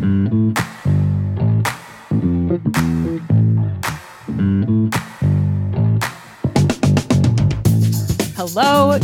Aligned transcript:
Hello, 0.00 0.54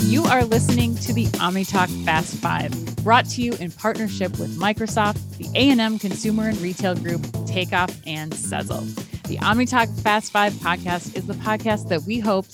you 0.01 0.25
are 0.25 0.43
listening 0.47 0.97
to 0.97 1.13
the 1.13 1.27
OmniTalk 1.35 2.05
Fast 2.07 2.37
Five, 2.37 2.73
brought 3.05 3.27
to 3.27 3.43
you 3.43 3.53
in 3.57 3.73
partnership 3.73 4.39
with 4.39 4.59
Microsoft, 4.59 5.37
the 5.37 5.51
A&M 5.55 5.99
Consumer 5.99 6.49
and 6.49 6.57
Retail 6.63 6.95
Group, 6.95 7.27
Takeoff, 7.45 7.95
and 8.07 8.33
Sezzle. 8.33 8.95
The 9.25 9.37
OmniTalk 9.37 10.01
Fast 10.01 10.33
Five 10.33 10.55
podcast 10.55 11.15
is 11.15 11.27
the 11.27 11.35
podcast 11.35 11.91
that 11.91 12.05
we 12.05 12.21
hope 12.21 12.47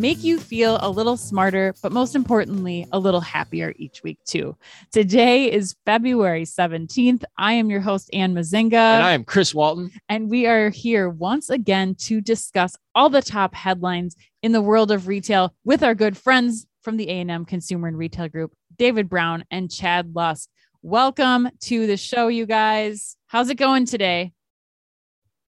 make 0.00 0.24
you 0.24 0.40
feel 0.40 0.78
a 0.80 0.88
little 0.88 1.18
smarter, 1.18 1.74
but 1.82 1.92
most 1.92 2.14
importantly, 2.14 2.86
a 2.90 2.98
little 2.98 3.20
happier 3.20 3.74
each 3.76 4.02
week 4.02 4.18
too. 4.24 4.56
Today 4.92 5.52
is 5.52 5.76
February 5.84 6.44
17th. 6.44 7.22
I 7.36 7.52
am 7.52 7.68
your 7.68 7.82
host, 7.82 8.08
Anne 8.14 8.34
Mezzenga. 8.34 8.72
And 8.72 9.02
I 9.02 9.12
am 9.12 9.24
Chris 9.24 9.54
Walton. 9.54 9.90
And 10.08 10.30
we 10.30 10.46
are 10.46 10.70
here 10.70 11.10
once 11.10 11.50
again 11.50 11.94
to 12.06 12.22
discuss 12.22 12.78
all 12.94 13.10
the 13.10 13.20
top 13.20 13.54
headlines 13.54 14.16
in 14.42 14.52
the 14.52 14.62
world 14.62 14.90
of 14.90 15.06
retail 15.06 15.54
with 15.64 15.82
our 15.82 15.94
good 15.94 16.16
friends 16.16 16.66
from 16.80 16.96
the 16.96 17.10
A&M 17.10 17.44
Consumer 17.44 17.88
and 17.88 17.98
Retail 17.98 18.28
Group, 18.28 18.54
David 18.78 19.06
Brown 19.06 19.44
and 19.50 19.70
Chad 19.70 20.14
Lusk. 20.14 20.48
Welcome 20.80 21.50
to 21.64 21.86
the 21.86 21.98
show, 21.98 22.28
you 22.28 22.46
guys. 22.46 23.18
How's 23.26 23.50
it 23.50 23.56
going 23.56 23.84
today? 23.84 24.32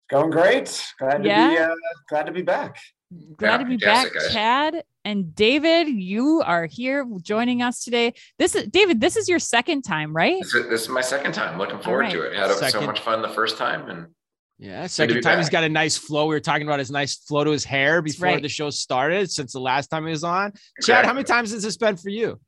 Going 0.09 0.29
great. 0.29 0.85
Glad 0.99 1.23
yeah? 1.23 1.47
to 1.47 1.55
be 1.55 1.61
uh, 1.61 1.75
glad 2.09 2.25
to 2.25 2.33
be 2.33 2.41
back. 2.41 2.75
Glad 3.37 3.51
yeah, 3.51 3.57
to 3.57 3.65
be 3.65 3.77
back, 3.77 4.13
guys. 4.13 4.33
Chad 4.33 4.83
and 5.03 5.35
David. 5.35 5.89
You 5.89 6.41
are 6.45 6.65
here 6.65 7.05
joining 7.21 7.61
us 7.61 7.83
today. 7.83 8.13
This 8.39 8.55
is 8.55 8.67
David. 8.67 9.01
This 9.01 9.17
is 9.17 9.27
your 9.27 9.39
second 9.39 9.81
time, 9.81 10.15
right? 10.15 10.41
This 10.41 10.53
is, 10.53 10.69
this 10.69 10.81
is 10.83 10.89
my 10.89 11.01
second 11.01 11.33
time. 11.33 11.57
Looking 11.57 11.79
forward 11.79 12.01
right. 12.01 12.13
to 12.13 12.21
it. 12.21 12.35
Had 12.37 12.51
second. 12.51 12.81
so 12.81 12.85
much 12.85 13.01
fun 13.01 13.21
the 13.21 13.29
first 13.29 13.57
time, 13.57 13.89
and 13.89 14.07
yeah, 14.59 14.87
second 14.87 15.15
time 15.15 15.33
back. 15.33 15.37
he's 15.39 15.49
got 15.49 15.65
a 15.65 15.69
nice 15.69 15.97
flow. 15.97 16.27
We 16.27 16.35
were 16.35 16.39
talking 16.39 16.65
about 16.65 16.79
his 16.79 16.91
nice 16.91 17.15
flow 17.15 17.43
to 17.43 17.51
his 17.51 17.65
hair 17.65 18.01
before 18.01 18.27
right. 18.27 18.41
the 18.41 18.47
show 18.47 18.69
started. 18.69 19.29
Since 19.29 19.51
the 19.51 19.59
last 19.59 19.87
time 19.87 20.05
he 20.05 20.11
was 20.11 20.23
on, 20.23 20.47
exactly. 20.77 20.83
Chad, 20.83 21.05
how 21.05 21.13
many 21.13 21.25
times 21.25 21.51
has 21.51 21.63
this 21.63 21.75
been 21.75 21.97
for 21.97 22.09
you? 22.09 22.39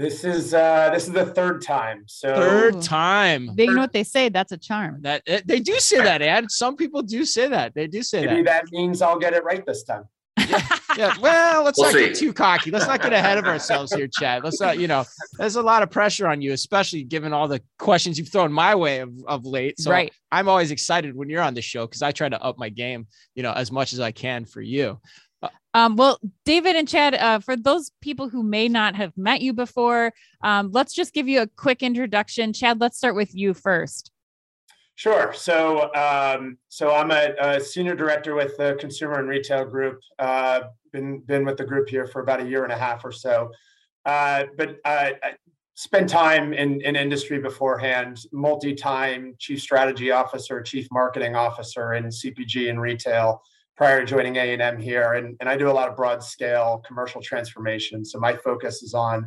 This 0.00 0.24
is 0.24 0.54
uh 0.54 0.88
this 0.94 1.08
is 1.08 1.12
the 1.12 1.26
third 1.26 1.60
time. 1.60 2.04
So 2.06 2.34
third 2.34 2.80
time. 2.80 3.54
They 3.54 3.64
you 3.64 3.74
know 3.74 3.82
what 3.82 3.92
they 3.92 4.02
say. 4.02 4.30
That's 4.30 4.50
a 4.50 4.56
charm. 4.56 5.02
That 5.02 5.22
eh, 5.26 5.42
they 5.44 5.60
do 5.60 5.78
say 5.78 5.98
that, 6.02 6.22
Ed. 6.22 6.50
Some 6.50 6.74
people 6.74 7.02
do 7.02 7.26
say 7.26 7.48
that. 7.48 7.74
They 7.74 7.86
do 7.86 8.02
say 8.02 8.20
that. 8.20 8.30
Maybe 8.30 8.42
that. 8.44 8.64
that 8.64 8.72
means 8.72 9.02
I'll 9.02 9.18
get 9.18 9.34
it 9.34 9.44
right 9.44 9.62
this 9.66 9.82
time. 9.82 10.04
yeah, 10.38 10.66
yeah. 10.96 11.14
Well, 11.20 11.64
let's 11.64 11.78
we'll 11.78 11.88
not 11.88 11.98
see. 11.98 12.06
get 12.06 12.14
too 12.14 12.32
cocky. 12.32 12.70
Let's 12.70 12.86
not 12.86 13.02
get 13.02 13.12
ahead 13.12 13.36
of 13.36 13.44
ourselves 13.44 13.92
here, 13.92 14.08
Chad. 14.08 14.42
Let's 14.42 14.58
not, 14.58 14.78
you 14.78 14.88
know, 14.88 15.04
there's 15.36 15.56
a 15.56 15.62
lot 15.62 15.82
of 15.82 15.90
pressure 15.90 16.26
on 16.26 16.40
you, 16.40 16.54
especially 16.54 17.02
given 17.02 17.34
all 17.34 17.46
the 17.46 17.60
questions 17.78 18.18
you've 18.18 18.30
thrown 18.30 18.50
my 18.50 18.74
way 18.74 19.00
of, 19.00 19.12
of 19.26 19.44
late. 19.44 19.78
So 19.78 19.90
right. 19.90 20.10
I'm 20.32 20.48
always 20.48 20.70
excited 20.70 21.14
when 21.14 21.28
you're 21.28 21.42
on 21.42 21.52
the 21.52 21.60
show 21.60 21.86
because 21.86 22.00
I 22.00 22.12
try 22.12 22.30
to 22.30 22.40
up 22.40 22.56
my 22.56 22.70
game, 22.70 23.06
you 23.34 23.42
know, 23.42 23.52
as 23.52 23.70
much 23.70 23.92
as 23.92 24.00
I 24.00 24.12
can 24.12 24.46
for 24.46 24.62
you. 24.62 24.98
Um, 25.74 25.96
well, 25.96 26.18
David 26.44 26.76
and 26.76 26.88
Chad, 26.88 27.14
uh, 27.14 27.38
for 27.38 27.56
those 27.56 27.92
people 28.00 28.28
who 28.28 28.42
may 28.42 28.68
not 28.68 28.96
have 28.96 29.16
met 29.16 29.40
you 29.40 29.52
before, 29.52 30.12
um, 30.42 30.70
let's 30.72 30.92
just 30.92 31.12
give 31.12 31.28
you 31.28 31.42
a 31.42 31.46
quick 31.46 31.82
introduction. 31.82 32.52
Chad, 32.52 32.80
let's 32.80 32.96
start 32.96 33.14
with 33.14 33.34
you 33.34 33.54
first. 33.54 34.10
Sure. 34.96 35.32
So, 35.32 35.94
um, 35.94 36.58
so 36.68 36.92
I'm 36.92 37.10
a, 37.10 37.34
a, 37.40 37.60
senior 37.60 37.94
director 37.94 38.34
with 38.34 38.56
the 38.58 38.76
Consumer 38.78 39.18
and 39.18 39.28
Retail 39.28 39.64
Group. 39.64 40.00
Uh, 40.18 40.62
been 40.92 41.20
been 41.20 41.44
with 41.44 41.56
the 41.56 41.64
group 41.64 41.88
here 41.88 42.06
for 42.06 42.20
about 42.20 42.40
a 42.40 42.44
year 42.46 42.64
and 42.64 42.72
a 42.72 42.76
half 42.76 43.04
or 43.04 43.12
so. 43.12 43.50
Uh, 44.04 44.44
but 44.58 44.78
I 44.84 45.14
spent 45.74 46.10
time 46.10 46.52
in, 46.52 46.82
in 46.82 46.96
industry 46.96 47.38
beforehand, 47.38 48.26
multi-time 48.32 49.34
chief 49.38 49.62
strategy 49.62 50.10
officer, 50.10 50.60
chief 50.60 50.86
marketing 50.92 51.34
officer 51.34 51.94
in 51.94 52.04
CPG 52.04 52.68
and 52.68 52.78
retail 52.78 53.42
prior 53.80 54.00
to 54.00 54.04
joining 54.06 54.36
A&M 54.36 54.78
here. 54.78 55.14
And, 55.14 55.38
and 55.40 55.48
I 55.48 55.56
do 55.56 55.70
a 55.70 55.72
lot 55.72 55.88
of 55.88 55.96
broad 55.96 56.22
scale 56.22 56.82
commercial 56.86 57.22
transformation. 57.22 58.04
So 58.04 58.20
my 58.20 58.36
focus 58.36 58.82
is 58.82 58.92
on 58.92 59.26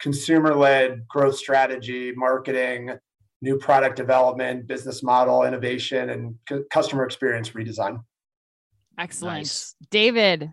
consumer 0.00 0.56
led 0.56 1.06
growth 1.06 1.36
strategy, 1.36 2.12
marketing, 2.16 2.98
new 3.42 3.58
product 3.58 3.94
development, 3.94 4.66
business 4.66 5.04
model 5.04 5.44
innovation, 5.44 6.10
and 6.10 6.34
c- 6.48 6.64
customer 6.72 7.04
experience 7.04 7.50
redesign. 7.50 8.02
Excellent. 8.98 9.36
Nice. 9.36 9.76
David, 9.92 10.50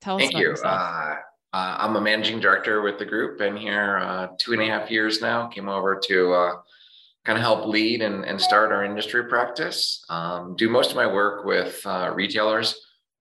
tell 0.00 0.16
Thank 0.18 0.36
us 0.36 0.60
about 0.60 0.62
you. 0.62 0.64
Uh, 0.64 1.16
uh, 1.54 1.76
I'm 1.80 1.96
a 1.96 2.00
managing 2.00 2.38
director 2.38 2.82
with 2.82 3.00
the 3.00 3.04
group. 3.04 3.36
Been 3.36 3.56
here 3.56 3.98
uh, 3.98 4.28
two 4.38 4.52
and 4.52 4.62
a 4.62 4.66
half 4.66 4.92
years 4.92 5.20
now. 5.20 5.48
Came 5.48 5.68
over 5.68 6.00
to 6.04 6.32
uh, 6.32 6.52
kind 7.24 7.38
of 7.38 7.42
help 7.42 7.66
lead 7.66 8.02
and, 8.02 8.24
and 8.24 8.40
start 8.40 8.70
our 8.70 8.84
industry 8.84 9.24
practice. 9.24 10.04
Um, 10.08 10.54
do 10.56 10.68
most 10.68 10.90
of 10.90 10.96
my 10.96 11.06
work 11.06 11.44
with 11.44 11.80
uh, 11.86 12.12
retailers, 12.14 12.74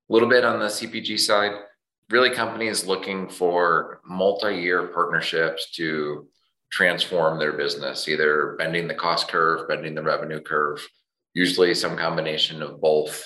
a 0.09 0.13
little 0.13 0.29
bit 0.29 0.43
on 0.43 0.59
the 0.59 0.65
CPG 0.65 1.19
side. 1.19 1.53
Really, 2.09 2.29
companies 2.29 2.85
looking 2.85 3.29
for 3.29 4.01
multi-year 4.05 4.87
partnerships 4.87 5.71
to 5.71 6.27
transform 6.69 7.39
their 7.39 7.53
business, 7.53 8.09
either 8.09 8.55
bending 8.57 8.87
the 8.87 8.93
cost 8.93 9.29
curve, 9.29 9.67
bending 9.69 9.95
the 9.95 10.03
revenue 10.03 10.41
curve. 10.41 10.85
Usually, 11.33 11.73
some 11.73 11.95
combination 11.95 12.61
of 12.61 12.81
both, 12.81 13.25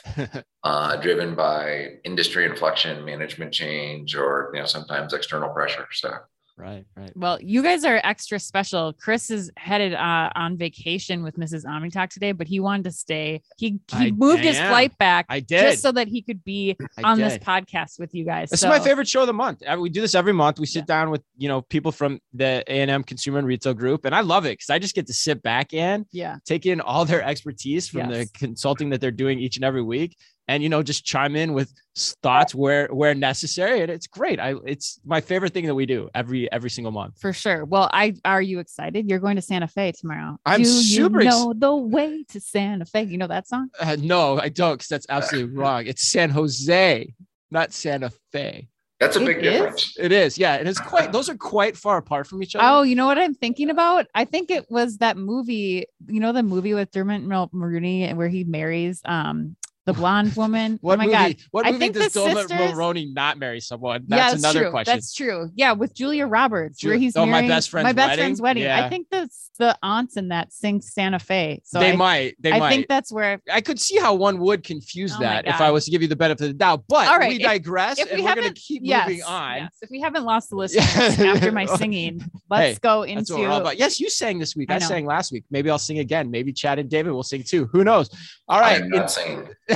uh, 0.63 0.95
driven 0.97 1.33
by 1.33 1.95
industry 2.05 2.45
inflection, 2.45 3.03
management 3.03 3.51
change, 3.51 4.15
or 4.15 4.51
you 4.53 4.59
know 4.59 4.65
sometimes 4.65 5.13
external 5.13 5.49
pressure. 5.49 5.87
So 5.91 6.13
Right, 6.57 6.85
right. 6.95 7.11
Well, 7.15 7.39
you 7.39 7.61
guys 7.61 7.85
are 7.85 8.01
extra 8.03 8.39
special. 8.39 8.91
Chris 8.91 9.29
is 9.29 9.51
headed 9.57 9.93
uh, 9.93 10.31
on 10.33 10.57
vacation 10.57 11.21
with 11.21 11.35
Mrs. 11.35 11.65
Omnitalk 11.65 12.09
today, 12.09 12.31
but 12.31 12.47
he 12.47 12.59
wanted 12.59 12.85
to 12.85 12.91
stay. 12.91 13.43
He 13.57 13.79
he 13.91 14.07
I, 14.07 14.11
moved 14.11 14.41
his 14.41 14.57
flight 14.57 14.97
back. 14.97 15.27
I 15.29 15.39
did 15.39 15.61
just 15.61 15.83
so 15.83 15.91
that 15.91 16.07
he 16.07 16.23
could 16.23 16.43
be 16.43 16.75
on 17.03 17.19
this 17.19 17.37
podcast 17.37 17.99
with 17.99 18.15
you 18.15 18.25
guys. 18.25 18.49
This 18.49 18.61
so. 18.61 18.71
is 18.71 18.79
my 18.79 18.83
favorite 18.83 19.07
show 19.07 19.21
of 19.21 19.27
the 19.27 19.33
month. 19.33 19.61
We 19.77 19.89
do 19.89 20.01
this 20.01 20.15
every 20.15 20.33
month. 20.33 20.59
We 20.59 20.65
sit 20.65 20.79
yeah. 20.79 20.95
down 20.95 21.11
with 21.11 21.21
you 21.37 21.47
know 21.47 21.61
people 21.61 21.91
from 21.91 22.19
the 22.33 22.63
A 22.67 22.81
and 22.81 22.89
M 22.89 23.03
Consumer 23.03 23.37
and 23.37 23.47
Retail 23.47 23.75
Group, 23.75 24.05
and 24.05 24.15
I 24.15 24.21
love 24.21 24.45
it 24.45 24.53
because 24.53 24.71
I 24.71 24.79
just 24.79 24.95
get 24.95 25.05
to 25.07 25.13
sit 25.13 25.43
back 25.43 25.75
and 25.75 26.07
yeah 26.11 26.37
take 26.43 26.65
in 26.65 26.81
all 26.81 27.05
their 27.05 27.21
expertise 27.21 27.87
from 27.87 28.09
yes. 28.09 28.31
the 28.31 28.39
consulting 28.39 28.89
that 28.89 28.99
they're 28.99 29.11
doing 29.11 29.37
each 29.37 29.57
and 29.57 29.65
every 29.65 29.83
week 29.83 30.17
and 30.47 30.63
you 30.63 30.69
know 30.69 30.81
just 30.81 31.05
chime 31.05 31.35
in 31.35 31.53
with 31.53 31.73
thoughts 32.21 32.53
where 32.53 32.87
where 32.87 33.13
necessary 33.13 33.81
and 33.81 33.91
it's 33.91 34.07
great 34.07 34.39
i 34.39 34.53
it's 34.65 34.99
my 35.05 35.19
favorite 35.19 35.53
thing 35.53 35.65
that 35.65 35.75
we 35.75 35.85
do 35.85 36.09
every 36.13 36.51
every 36.51 36.69
single 36.69 36.91
month 36.91 37.19
for 37.19 37.33
sure 37.33 37.65
well 37.65 37.89
i 37.93 38.13
are 38.23 38.41
you 38.41 38.59
excited 38.59 39.09
you're 39.09 39.19
going 39.19 39.35
to 39.35 39.41
santa 39.41 39.67
fe 39.67 39.91
tomorrow 39.91 40.37
i'm 40.45 40.61
do 40.61 40.65
super 40.65 41.21
you 41.21 41.29
know 41.29 41.51
ex- 41.51 41.59
the 41.59 41.75
way 41.75 42.23
to 42.27 42.39
santa 42.39 42.85
fe 42.85 43.03
you 43.03 43.17
know 43.17 43.27
that 43.27 43.47
song 43.47 43.69
uh, 43.79 43.97
no 43.99 44.39
i 44.39 44.49
don't 44.49 44.75
because 44.75 44.87
that's 44.87 45.07
absolutely 45.09 45.53
wrong 45.55 45.85
it's 45.85 46.11
san 46.11 46.29
jose 46.29 47.13
not 47.51 47.73
santa 47.73 48.11
fe 48.31 48.67
that's 48.99 49.15
a 49.15 49.19
big 49.19 49.37
it 49.37 49.41
difference. 49.43 49.83
Is? 49.83 49.97
It 49.99 50.11
is, 50.11 50.37
yeah. 50.39 50.55
And 50.55 50.67
it's 50.67 50.79
quite; 50.79 51.11
those 51.11 51.29
are 51.29 51.37
quite 51.37 51.77
far 51.77 51.97
apart 51.97 52.25
from 52.25 52.41
each 52.41 52.55
other. 52.55 52.65
Oh, 52.67 52.81
you 52.81 52.95
know 52.95 53.05
what 53.05 53.19
I'm 53.19 53.35
thinking 53.35 53.69
about? 53.69 54.07
I 54.15 54.25
think 54.25 54.49
it 54.49 54.65
was 54.71 54.97
that 54.97 55.17
movie. 55.17 55.85
You 56.07 56.19
know 56.19 56.31
the 56.31 56.41
movie 56.41 56.73
with 56.73 56.89
Dermot 56.89 57.23
Mulroney 57.23 58.01
and 58.01 58.17
where 58.17 58.27
he 58.27 58.43
marries 58.43 59.01
um 59.05 59.55
the 59.87 59.93
blonde 59.93 60.35
woman. 60.35 60.77
what 60.81 60.95
oh 60.95 60.97
my 60.97 61.05
movie, 61.05 61.13
god! 61.13 61.35
What 61.51 61.65
movie 61.65 61.75
I 61.75 61.79
think 61.79 61.93
does 61.95 62.13
Dermot 62.13 62.47
Mulroney 62.49 63.11
not 63.13 63.39
marry 63.39 63.59
someone? 63.61 64.03
That's 64.07 64.19
yeah, 64.19 64.29
that's 64.31 64.43
another 64.43 64.59
true. 64.63 64.69
question. 64.71 64.93
That's 64.93 65.13
true. 65.13 65.49
Yeah, 65.55 65.71
with 65.71 65.95
Julia 65.95 66.27
Roberts, 66.27 66.77
Ju- 66.79 66.89
where 66.89 66.97
he's 66.97 67.15
oh, 67.15 67.25
marrying, 67.25 67.47
my 67.47 67.55
best 67.55 67.69
friend's 67.69 67.85
my 67.85 67.93
best 67.93 68.09
wedding? 68.09 68.23
friend's 68.25 68.41
wedding. 68.41 68.63
Yeah. 68.63 68.85
I 68.85 68.89
think 68.89 69.07
that's 69.09 69.49
the 69.57 69.75
aunts 69.81 70.17
in 70.17 70.27
that 70.27 70.53
sing 70.53 70.81
Santa 70.81 71.19
Fe. 71.19 71.61
So 71.63 71.79
they 71.79 71.93
I, 71.93 71.95
might. 71.95 72.35
They 72.39 72.51
might. 72.51 72.55
I 72.57 72.59
might. 72.59 72.69
think 72.69 72.87
that's 72.89 73.11
where 73.11 73.41
I 73.51 73.61
could 73.61 73.79
see 73.79 73.97
how 73.97 74.13
one 74.13 74.37
would 74.39 74.63
confuse 74.63 75.15
Oh 75.15 75.19
that 75.21 75.47
if 75.47 75.61
I 75.61 75.71
was 75.71 75.85
to 75.85 75.91
give 75.91 76.01
you 76.01 76.09
the 76.09 76.15
benefit 76.17 76.43
of 76.43 76.49
the 76.49 76.53
doubt. 76.53 76.83
But 76.89 77.07
All 77.07 77.17
right, 77.17 77.29
we 77.29 77.37
if- 77.37 77.41
digress, 77.41 77.97
if 77.97 78.11
we 78.11 78.11
and 78.17 78.19
we're 78.21 78.25
going 78.25 78.35
to 78.35 78.41
haven't- 78.43 78.57
keep 78.57 78.81
yes, 78.83 79.07
moving 79.07 79.23
on. 79.23 79.55
yes. 79.57 79.69
If 79.81 79.89
we 79.89 80.01
haven't 80.01 80.25
lost 80.25 80.49
the 80.49 80.55
listeners 80.57 81.17
Yeah. 81.17 81.31
after 81.31 81.51
my 81.51 81.65
singing, 81.65 82.19
let's 82.49 82.73
Hey, 82.73 82.79
go 82.81 83.05
That's 83.05 83.31
what 83.31 83.39
we're 83.39 83.45
into. 83.47 83.57
about. 83.61 83.77
Yes, 83.77 84.01
you 84.01 84.09
sang 84.09 84.37
this 84.37 84.53
week. 84.53 84.69
I 84.69 84.75
I, 84.75 84.79
sang 84.79 85.05
last 85.05 85.31
week. 85.31 85.45
Maybe 85.49 85.69
I'll 85.69 85.79
sing 85.79 85.99
again. 85.99 86.29
Maybe 86.29 86.51
Chad 86.51 86.77
and 86.77 86.89
David 86.89 87.11
will 87.13 87.23
sing 87.23 87.43
too. 87.43 87.69
Who 87.71 87.83
knows? 87.85 88.09
All 88.49 88.59
right. 88.59 88.83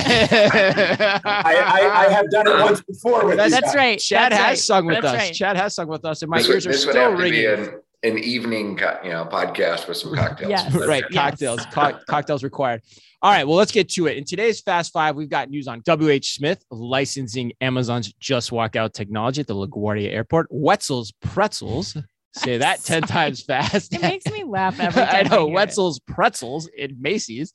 I'm 0.04 0.20
not 0.20 0.28
saying. 0.30 1.20
I, 1.24 1.54
I, 1.56 2.06
I 2.06 2.08
have 2.12 2.30
done 2.30 2.46
it 2.48 2.60
once 2.62 2.80
before 2.82 3.26
with 3.26 3.36
That's- 3.36 3.52
That's 3.60 3.74
right. 3.74 3.98
Chad 3.98 4.32
that's 4.32 4.40
has 4.42 4.48
right. 4.50 4.58
sung 4.58 4.86
with 4.86 5.02
That's 5.02 5.06
us. 5.06 5.14
right. 5.14 5.34
Chad 5.34 5.56
has 5.56 5.74
sung 5.74 5.88
with 5.88 6.04
us, 6.04 6.22
and 6.22 6.30
my 6.30 6.38
this 6.38 6.48
would, 6.48 6.54
ears 6.54 6.66
are 6.66 6.72
still 6.74 6.94
have 6.94 7.10
to 7.12 7.16
be 7.24 7.46
ringing. 7.46 7.68
an, 7.68 7.80
an 8.12 8.18
evening, 8.18 8.76
co- 8.76 8.98
you 9.04 9.10
know, 9.10 9.24
podcast 9.24 9.86
with 9.88 9.96
some 9.96 10.14
cocktails. 10.14 10.50
Yes. 10.50 10.74
Right 10.74 11.04
Yes. 11.10 11.14
cocktails 11.30 11.66
co- 11.72 11.98
cocktails 12.08 12.42
required 12.44 12.82
all 13.24 13.30
right 13.30 13.46
well 13.46 13.56
let's 13.56 13.70
get 13.70 13.88
to 13.88 14.08
it 14.08 14.16
in 14.16 14.24
today's 14.24 14.60
fast 14.60 14.92
five 14.92 15.14
we've 15.14 15.28
got 15.28 15.48
news 15.48 15.68
on 15.68 15.80
wh 15.88 16.24
smith 16.24 16.64
licensing 16.72 17.52
amazon's 17.60 18.12
just 18.14 18.50
walk 18.50 18.74
out 18.74 18.92
technology 18.92 19.40
at 19.40 19.46
the 19.46 19.54
laguardia 19.54 20.10
airport 20.12 20.48
wetzel's 20.50 21.12
pretzels 21.22 21.96
say 22.34 22.58
that 22.58 22.80
10 22.84 23.02
times 23.02 23.40
fast 23.44 23.94
It 23.94 24.02
makes 24.02 24.26
me 24.26 24.42
laugh 24.42 24.80
every 24.80 25.02
time. 25.06 25.14
i 25.14 25.22
know 25.22 25.44
hear 25.46 25.50
it. 25.50 25.54
wetzel's 25.54 26.00
pretzels 26.00 26.66
in 26.76 26.96
macy's 27.00 27.52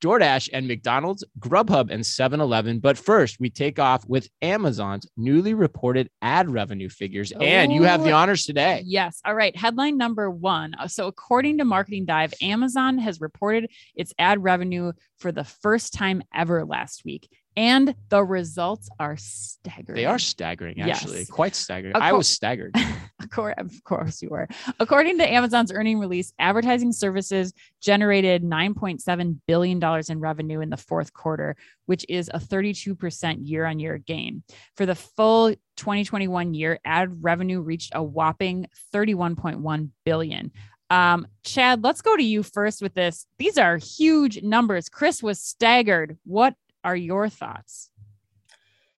DoorDash 0.00 0.48
and 0.52 0.66
McDonald's, 0.66 1.24
Grubhub 1.38 1.90
and 1.90 2.04
7 2.04 2.40
Eleven. 2.40 2.78
But 2.78 2.98
first, 2.98 3.38
we 3.38 3.50
take 3.50 3.78
off 3.78 4.04
with 4.06 4.28
Amazon's 4.42 5.06
newly 5.16 5.54
reported 5.54 6.10
ad 6.22 6.50
revenue 6.50 6.88
figures. 6.88 7.32
And 7.32 7.72
you 7.72 7.82
have 7.84 8.02
the 8.02 8.12
honors 8.12 8.44
today. 8.44 8.82
Yes. 8.84 9.20
All 9.24 9.34
right. 9.34 9.56
Headline 9.56 9.96
number 9.96 10.30
one. 10.30 10.74
Uh, 10.74 10.88
so, 10.88 11.06
according 11.06 11.58
to 11.58 11.64
Marketing 11.64 12.04
Dive, 12.04 12.34
Amazon 12.42 12.98
has 12.98 13.20
reported 13.20 13.70
its 13.94 14.12
ad 14.18 14.42
revenue 14.42 14.92
for 15.18 15.32
the 15.32 15.44
first 15.44 15.92
time 15.92 16.22
ever 16.34 16.64
last 16.64 17.04
week. 17.04 17.28
And 17.56 17.94
the 18.08 18.22
results 18.22 18.88
are 19.00 19.16
staggering. 19.16 19.96
They 19.96 20.06
are 20.06 20.18
staggering, 20.18 20.80
actually, 20.80 21.20
yes. 21.20 21.30
quite 21.30 21.56
staggering. 21.56 21.96
I 21.96 22.12
was 22.12 22.28
staggered. 22.28 22.74
of 23.36 23.84
course, 23.84 24.22
you 24.22 24.28
were. 24.28 24.48
According 24.78 25.18
to 25.18 25.28
Amazon's 25.28 25.72
earning 25.72 25.98
release, 25.98 26.32
advertising 26.38 26.92
services 26.92 27.52
generated 27.80 28.44
$9.7 28.44 29.38
billion 29.46 30.02
in 30.08 30.20
revenue 30.20 30.60
in 30.60 30.70
the 30.70 30.76
fourth 30.76 31.12
quarter, 31.12 31.56
which 31.86 32.06
is 32.08 32.30
a 32.32 32.38
32% 32.38 33.38
year 33.42 33.66
on 33.66 33.80
year 33.80 33.98
gain. 33.98 34.44
For 34.76 34.86
the 34.86 34.94
full 34.94 35.50
2021 35.76 36.54
year, 36.54 36.78
ad 36.84 37.22
revenue 37.22 37.60
reached 37.60 37.92
a 37.94 38.02
whopping 38.02 38.66
31.1 38.94 39.90
billion. 40.04 40.52
Um, 40.90 41.28
Chad, 41.44 41.84
let's 41.84 42.02
go 42.02 42.16
to 42.16 42.22
you 42.22 42.42
first 42.42 42.82
with 42.82 42.94
this. 42.94 43.26
These 43.38 43.58
are 43.58 43.76
huge 43.76 44.42
numbers. 44.42 44.88
Chris 44.88 45.22
was 45.22 45.40
staggered. 45.40 46.18
What 46.24 46.54
are 46.84 46.96
your 46.96 47.28
thoughts? 47.28 47.90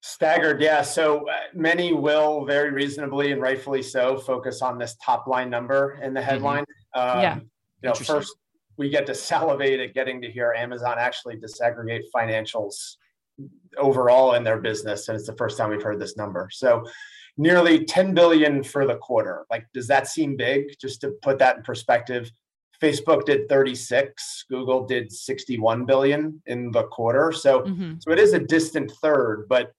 Staggered, 0.01 0.61
yeah. 0.61 0.81
So 0.81 1.29
uh, 1.29 1.33
many 1.53 1.93
will 1.93 2.45
very 2.45 2.71
reasonably 2.71 3.31
and 3.31 3.41
rightfully 3.41 3.81
so 3.81 4.17
focus 4.17 4.61
on 4.61 4.77
this 4.77 4.97
top 5.01 5.27
line 5.27 5.49
number 5.49 5.97
in 6.01 6.13
the 6.13 6.19
mm-hmm. 6.19 6.29
headline. 6.29 6.65
Mm-hmm. 6.95 7.17
Um, 7.17 7.21
yeah. 7.21 7.35
You 7.81 7.89
know, 7.89 7.93
first 7.95 8.35
we 8.77 8.89
get 8.89 9.05
to 9.07 9.15
salivate 9.29 9.79
at 9.79 9.93
getting 9.93 10.21
to 10.21 10.29
hear 10.29 10.53
Amazon 10.57 10.95
actually 10.97 11.37
disaggregate 11.37 12.01
financials 12.13 12.95
overall 13.77 14.33
in 14.33 14.43
their 14.43 14.59
business, 14.59 15.07
and 15.07 15.15
it's 15.15 15.27
the 15.27 15.35
first 15.37 15.57
time 15.57 15.69
we've 15.69 15.81
heard 15.81 15.99
this 15.99 16.17
number. 16.17 16.49
So 16.51 16.83
nearly 17.37 17.85
10 17.85 18.13
billion 18.13 18.63
for 18.63 18.85
the 18.85 18.95
quarter. 18.97 19.45
Like, 19.49 19.65
does 19.73 19.87
that 19.87 20.07
seem 20.07 20.35
big? 20.35 20.77
Just 20.79 21.01
to 21.01 21.11
put 21.21 21.39
that 21.39 21.57
in 21.57 21.63
perspective, 21.63 22.29
Facebook 22.83 23.25
did 23.25 23.47
36, 23.47 24.45
Google 24.49 24.85
did 24.85 25.09
61 25.11 25.85
billion 25.85 26.41
in 26.47 26.69
the 26.71 26.83
quarter. 26.83 27.31
So, 27.31 27.61
mm-hmm. 27.61 27.93
so 27.99 28.11
it 28.11 28.19
is 28.19 28.33
a 28.33 28.39
distant 28.39 28.91
third, 29.01 29.45
but 29.47 29.71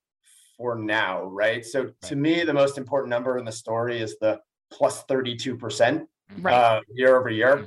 for 0.56 0.76
now, 0.76 1.24
right? 1.24 1.64
So 1.64 1.82
right. 1.82 2.00
to 2.02 2.16
me, 2.16 2.44
the 2.44 2.54
most 2.54 2.78
important 2.78 3.10
number 3.10 3.36
in 3.36 3.44
the 3.44 3.52
story 3.52 4.00
is 4.00 4.16
the 4.20 4.40
plus 4.72 5.04
32% 5.04 6.06
right. 6.40 6.54
uh, 6.54 6.80
year 6.94 7.18
over 7.18 7.28
year. 7.28 7.56
Mm-hmm. 7.56 7.66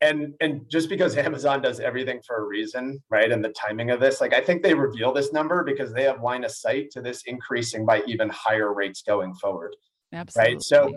And 0.00 0.34
and 0.40 0.62
just 0.70 0.88
because 0.88 1.16
Amazon 1.28 1.60
does 1.60 1.80
everything 1.80 2.20
for 2.24 2.36
a 2.36 2.44
reason, 2.46 3.02
right? 3.10 3.30
And 3.30 3.44
the 3.44 3.50
timing 3.50 3.90
of 3.90 4.00
this, 4.00 4.20
like 4.20 4.32
I 4.32 4.40
think 4.40 4.62
they 4.62 4.72
reveal 4.72 5.12
this 5.12 5.32
number 5.32 5.64
because 5.64 5.92
they 5.92 6.04
have 6.04 6.22
line 6.22 6.44
of 6.44 6.52
sight 6.52 6.92
to 6.92 7.02
this 7.02 7.24
increasing 7.26 7.84
by 7.84 8.02
even 8.06 8.28
higher 8.30 8.72
rates 8.72 9.02
going 9.02 9.34
forward. 9.34 9.74
Absolutely. 10.12 10.54
Right. 10.54 10.62
So 10.62 10.92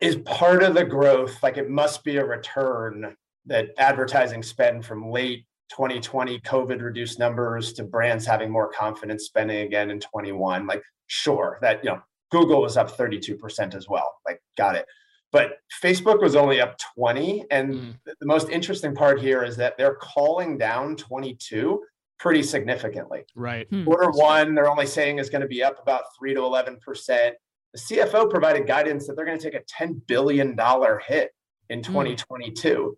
is 0.00 0.16
part 0.24 0.62
of 0.62 0.74
the 0.74 0.84
growth 0.84 1.42
like 1.42 1.56
it 1.56 1.68
must 1.68 2.04
be 2.04 2.16
a 2.16 2.24
return 2.24 3.14
that 3.44 3.68
advertising 3.78 4.42
spend 4.42 4.84
from 4.84 5.10
late 5.10 5.44
2020 5.70 6.40
covid 6.40 6.80
reduced 6.80 7.18
numbers 7.18 7.72
to 7.72 7.82
brands 7.82 8.24
having 8.24 8.50
more 8.50 8.70
confidence 8.70 9.24
spending 9.24 9.66
again 9.66 9.90
in 9.90 10.00
21 10.00 10.66
like 10.66 10.82
sure 11.08 11.58
that 11.60 11.82
you 11.84 11.90
know 11.90 12.00
google 12.30 12.62
was 12.62 12.76
up 12.76 12.96
32% 12.96 13.74
as 13.74 13.88
well 13.88 14.14
like 14.26 14.40
got 14.56 14.74
it 14.74 14.86
but 15.32 15.58
facebook 15.82 16.20
was 16.20 16.36
only 16.36 16.60
up 16.60 16.76
20 16.94 17.44
and 17.50 17.74
mm. 17.74 17.94
the 18.04 18.26
most 18.26 18.48
interesting 18.48 18.94
part 18.94 19.20
here 19.20 19.42
is 19.42 19.56
that 19.56 19.76
they're 19.76 19.96
calling 19.96 20.56
down 20.56 20.96
22 20.96 21.82
pretty 22.18 22.42
significantly 22.42 23.24
right 23.34 23.66
hmm. 23.68 23.84
quarter 23.84 24.10
one 24.12 24.54
they're 24.54 24.70
only 24.70 24.86
saying 24.86 25.18
is 25.18 25.28
going 25.28 25.42
to 25.42 25.46
be 25.46 25.62
up 25.62 25.82
about 25.82 26.04
3 26.18 26.32
to 26.32 26.40
11% 26.40 27.32
the 27.76 27.96
CFO 27.96 28.30
provided 28.30 28.66
guidance 28.66 29.06
that 29.06 29.16
they're 29.16 29.26
going 29.26 29.38
to 29.38 29.50
take 29.50 29.60
a 29.60 29.82
$10 29.82 30.06
billion 30.06 30.56
hit 31.06 31.30
in 31.68 31.82
2022, 31.82 32.68
mm. 32.68 32.94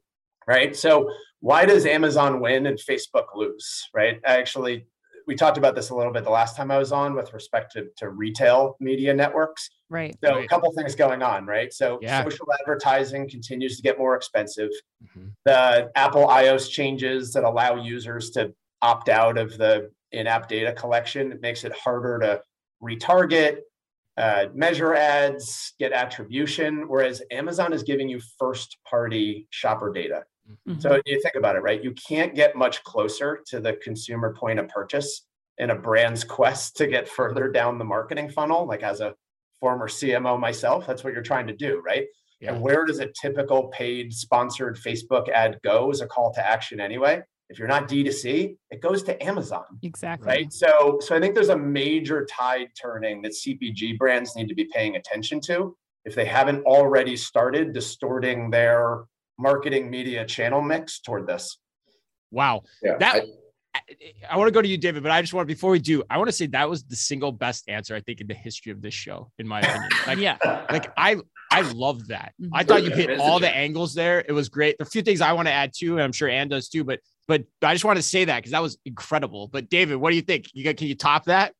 right? 0.46 0.76
So 0.76 1.10
why 1.40 1.66
does 1.66 1.86
Amazon 1.86 2.40
win 2.40 2.66
and 2.66 2.78
Facebook 2.78 3.26
lose, 3.34 3.88
right? 3.94 4.20
Actually, 4.24 4.86
we 5.26 5.34
talked 5.34 5.58
about 5.58 5.74
this 5.74 5.90
a 5.90 5.94
little 5.94 6.12
bit 6.12 6.24
the 6.24 6.30
last 6.30 6.56
time 6.56 6.70
I 6.70 6.78
was 6.78 6.90
on 6.90 7.14
with 7.14 7.34
respect 7.34 7.72
to, 7.72 7.86
to 7.98 8.10
retail 8.10 8.76
media 8.80 9.12
networks. 9.12 9.68
Right. 9.90 10.16
So 10.24 10.36
right. 10.36 10.44
a 10.44 10.48
couple 10.48 10.72
things 10.72 10.94
going 10.94 11.22
on, 11.22 11.44
right? 11.44 11.72
So 11.72 11.98
yeah. 12.00 12.24
social 12.24 12.46
advertising 12.60 13.28
continues 13.28 13.76
to 13.76 13.82
get 13.82 13.98
more 13.98 14.16
expensive. 14.16 14.70
Mm-hmm. 15.04 15.28
The 15.44 15.90
Apple 15.96 16.28
iOS 16.28 16.70
changes 16.70 17.32
that 17.32 17.44
allow 17.44 17.76
users 17.76 18.30
to 18.30 18.54
opt 18.80 19.08
out 19.08 19.38
of 19.38 19.58
the 19.58 19.90
in-app 20.12 20.48
data 20.48 20.72
collection 20.72 21.32
it 21.32 21.42
makes 21.42 21.64
it 21.64 21.72
harder 21.72 22.18
to 22.18 22.40
retarget 22.82 23.58
uh, 24.18 24.46
measure 24.52 24.94
ads, 24.94 25.74
get 25.78 25.92
attribution, 25.92 26.88
whereas 26.88 27.22
Amazon 27.30 27.72
is 27.72 27.84
giving 27.84 28.08
you 28.08 28.20
first 28.36 28.76
party 28.84 29.46
shopper 29.50 29.92
data. 29.92 30.24
Mm-hmm. 30.68 30.80
So 30.80 31.00
you 31.06 31.22
think 31.22 31.36
about 31.36 31.54
it, 31.54 31.60
right? 31.60 31.82
You 31.82 31.92
can't 31.92 32.34
get 32.34 32.56
much 32.56 32.82
closer 32.82 33.40
to 33.46 33.60
the 33.60 33.74
consumer 33.74 34.34
point 34.34 34.58
of 34.58 34.68
purchase 34.68 35.26
in 35.58 35.70
a 35.70 35.74
brand's 35.74 36.24
quest 36.36 36.76
to 36.78 36.88
get 36.88 37.08
further 37.08 37.48
down 37.48 37.78
the 37.78 37.84
marketing 37.84 38.28
funnel. 38.28 38.66
Like 38.66 38.82
as 38.82 39.00
a 39.00 39.14
former 39.60 39.88
CMO 39.88 40.38
myself, 40.38 40.84
that's 40.84 41.04
what 41.04 41.12
you're 41.12 41.22
trying 41.22 41.46
to 41.46 41.54
do, 41.54 41.80
right? 41.86 42.06
Yeah. 42.40 42.54
And 42.54 42.62
where 42.62 42.84
does 42.84 42.98
a 42.98 43.08
typical 43.20 43.68
paid 43.68 44.12
sponsored 44.12 44.78
Facebook 44.78 45.28
ad 45.28 45.60
go 45.62 45.90
as 45.90 46.00
a 46.00 46.06
call 46.06 46.32
to 46.34 46.44
action 46.44 46.80
anyway? 46.80 47.22
If 47.50 47.58
you're 47.58 47.68
not 47.68 47.88
D2C, 47.88 48.56
it 48.70 48.82
goes 48.82 49.02
to 49.04 49.22
Amazon. 49.24 49.64
Exactly. 49.82 50.26
Right. 50.26 50.52
So, 50.52 50.98
so 51.00 51.16
I 51.16 51.20
think 51.20 51.34
there's 51.34 51.48
a 51.48 51.56
major 51.56 52.26
tide 52.30 52.68
turning 52.80 53.22
that 53.22 53.32
CPG 53.32 53.98
brands 53.98 54.36
need 54.36 54.48
to 54.48 54.54
be 54.54 54.64
paying 54.64 54.96
attention 54.96 55.40
to 55.42 55.76
if 56.04 56.14
they 56.14 56.24
haven't 56.24 56.64
already 56.64 57.16
started 57.16 57.72
distorting 57.72 58.50
their 58.50 59.04
marketing 59.38 59.90
media 59.90 60.24
channel 60.24 60.60
mix 60.60 61.00
toward 61.00 61.26
this. 61.26 61.58
Wow. 62.30 62.62
Yeah, 62.82 62.96
that 62.98 63.24
I, 63.74 63.80
I 64.30 64.36
want 64.36 64.48
to 64.48 64.52
go 64.52 64.60
to 64.60 64.68
you, 64.68 64.76
David, 64.76 65.02
but 65.02 65.12
I 65.12 65.20
just 65.20 65.32
want 65.32 65.48
before 65.48 65.70
we 65.70 65.78
do, 65.78 66.02
I 66.10 66.18
want 66.18 66.28
to 66.28 66.32
say 66.32 66.46
that 66.48 66.68
was 66.68 66.84
the 66.84 66.96
single 66.96 67.32
best 67.32 67.68
answer 67.68 67.94
I 67.94 68.00
think 68.00 68.20
in 68.20 68.26
the 68.26 68.34
history 68.34 68.72
of 68.72 68.82
this 68.82 68.94
show, 68.94 69.30
in 69.38 69.46
my 69.46 69.60
opinion. 69.60 69.88
Like, 70.06 70.18
yeah, 70.18 70.38
like 70.70 70.90
I 70.96 71.16
I 71.50 71.60
loved 71.60 72.08
that. 72.08 72.32
Mm-hmm. 72.40 72.54
I 72.54 72.64
thought 72.64 72.82
you 72.82 72.90
hit 72.90 73.18
all 73.20 73.38
the 73.38 73.54
angles 73.54 73.94
there. 73.94 74.24
It 74.26 74.32
was 74.32 74.48
great. 74.48 74.76
There 74.78 74.84
are 74.84 74.88
a 74.88 74.90
few 74.90 75.02
things 75.02 75.20
I 75.20 75.32
want 75.32 75.48
to 75.48 75.52
add 75.52 75.72
too, 75.76 75.94
and 75.94 76.02
I'm 76.02 76.12
sure 76.12 76.28
Ann 76.28 76.48
does 76.48 76.68
too. 76.68 76.84
But 76.84 77.00
but 77.28 77.44
I 77.62 77.74
just 77.74 77.84
want 77.84 77.98
to 77.98 78.02
say 78.02 78.24
that 78.24 78.36
because 78.38 78.52
that 78.52 78.62
was 78.62 78.78
incredible. 78.84 79.46
But 79.46 79.68
David, 79.68 79.96
what 79.96 80.10
do 80.10 80.16
you 80.16 80.22
think? 80.22 80.46
You 80.54 80.64
got, 80.64 80.76
can 80.76 80.88
you 80.88 80.96
top 80.96 81.26
that? 81.26 81.54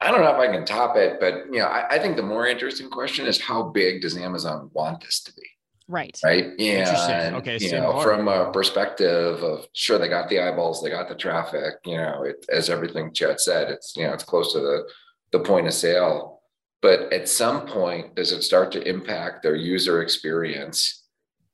I 0.00 0.10
don't 0.10 0.20
know 0.20 0.30
if 0.30 0.38
I 0.38 0.52
can 0.52 0.66
top 0.66 0.96
it, 0.96 1.18
but 1.18 1.46
you 1.46 1.60
know, 1.60 1.66
I, 1.66 1.94
I 1.94 1.98
think 1.98 2.16
the 2.16 2.22
more 2.22 2.46
interesting 2.46 2.90
question 2.90 3.26
is 3.26 3.40
how 3.40 3.62
big 3.62 4.02
does 4.02 4.16
Amazon 4.16 4.70
want 4.74 5.00
this 5.00 5.22
to 5.22 5.32
be? 5.32 5.42
Right. 5.88 6.18
Right. 6.22 6.52
Yeah. 6.58 7.32
Okay. 7.36 7.58
You 7.58 7.72
know, 7.72 8.00
from 8.00 8.28
a 8.28 8.50
perspective 8.52 9.42
of 9.42 9.66
sure 9.72 9.98
they 9.98 10.08
got 10.08 10.28
the 10.28 10.40
eyeballs, 10.40 10.82
they 10.82 10.90
got 10.90 11.08
the 11.08 11.14
traffic. 11.14 11.74
You 11.84 11.96
know, 11.98 12.22
it, 12.22 12.44
as 12.50 12.70
everything 12.70 13.12
Chad 13.12 13.40
said, 13.40 13.70
it's 13.70 13.96
you 13.96 14.06
know 14.06 14.12
it's 14.12 14.24
close 14.24 14.52
to 14.52 14.60
the 14.60 14.88
the 15.32 15.40
point 15.40 15.66
of 15.66 15.74
sale. 15.74 16.42
But 16.80 17.12
at 17.12 17.28
some 17.28 17.66
point, 17.66 18.14
does 18.14 18.32
it 18.32 18.42
start 18.42 18.70
to 18.72 18.86
impact 18.86 19.42
their 19.42 19.56
user 19.56 20.02
experience? 20.02 21.03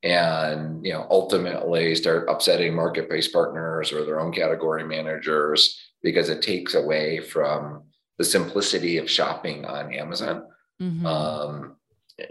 And 0.03 0.85
you 0.85 0.91
know 0.91 1.05
ultimately 1.09 1.93
start 1.95 2.27
upsetting 2.29 2.75
market-based 2.75 3.31
partners 3.31 3.91
or 3.91 4.03
their 4.03 4.19
own 4.19 4.31
category 4.31 4.83
managers 4.83 5.79
because 6.01 6.29
it 6.29 6.41
takes 6.41 6.73
away 6.73 7.19
from 7.19 7.83
the 8.17 8.23
simplicity 8.23 8.97
of 8.97 9.09
shopping 9.09 9.65
on 9.65 9.93
Amazon. 9.93 10.43
Mm-hmm. 10.81 11.05
Um, 11.05 11.75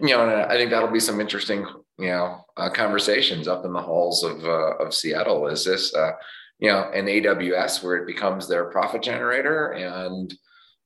you 0.00 0.08
know, 0.08 0.22
and 0.22 0.30
I 0.30 0.56
think 0.56 0.70
that'll 0.70 0.90
be 0.90 1.00
some 1.00 1.20
interesting, 1.20 1.66
you 1.98 2.08
know, 2.08 2.44
uh, 2.56 2.70
conversations 2.70 3.48
up 3.48 3.64
in 3.64 3.72
the 3.72 3.82
halls 3.82 4.22
of 4.22 4.44
uh, 4.44 4.76
of 4.76 4.94
Seattle. 4.94 5.46
Is 5.48 5.64
this, 5.64 5.94
uh, 5.94 6.12
you 6.58 6.68
know, 6.68 6.90
an 6.92 7.06
AWS 7.06 7.82
where 7.82 7.96
it 7.96 8.06
becomes 8.06 8.48
their 8.48 8.66
profit 8.66 9.02
generator 9.02 9.72
and 9.72 10.32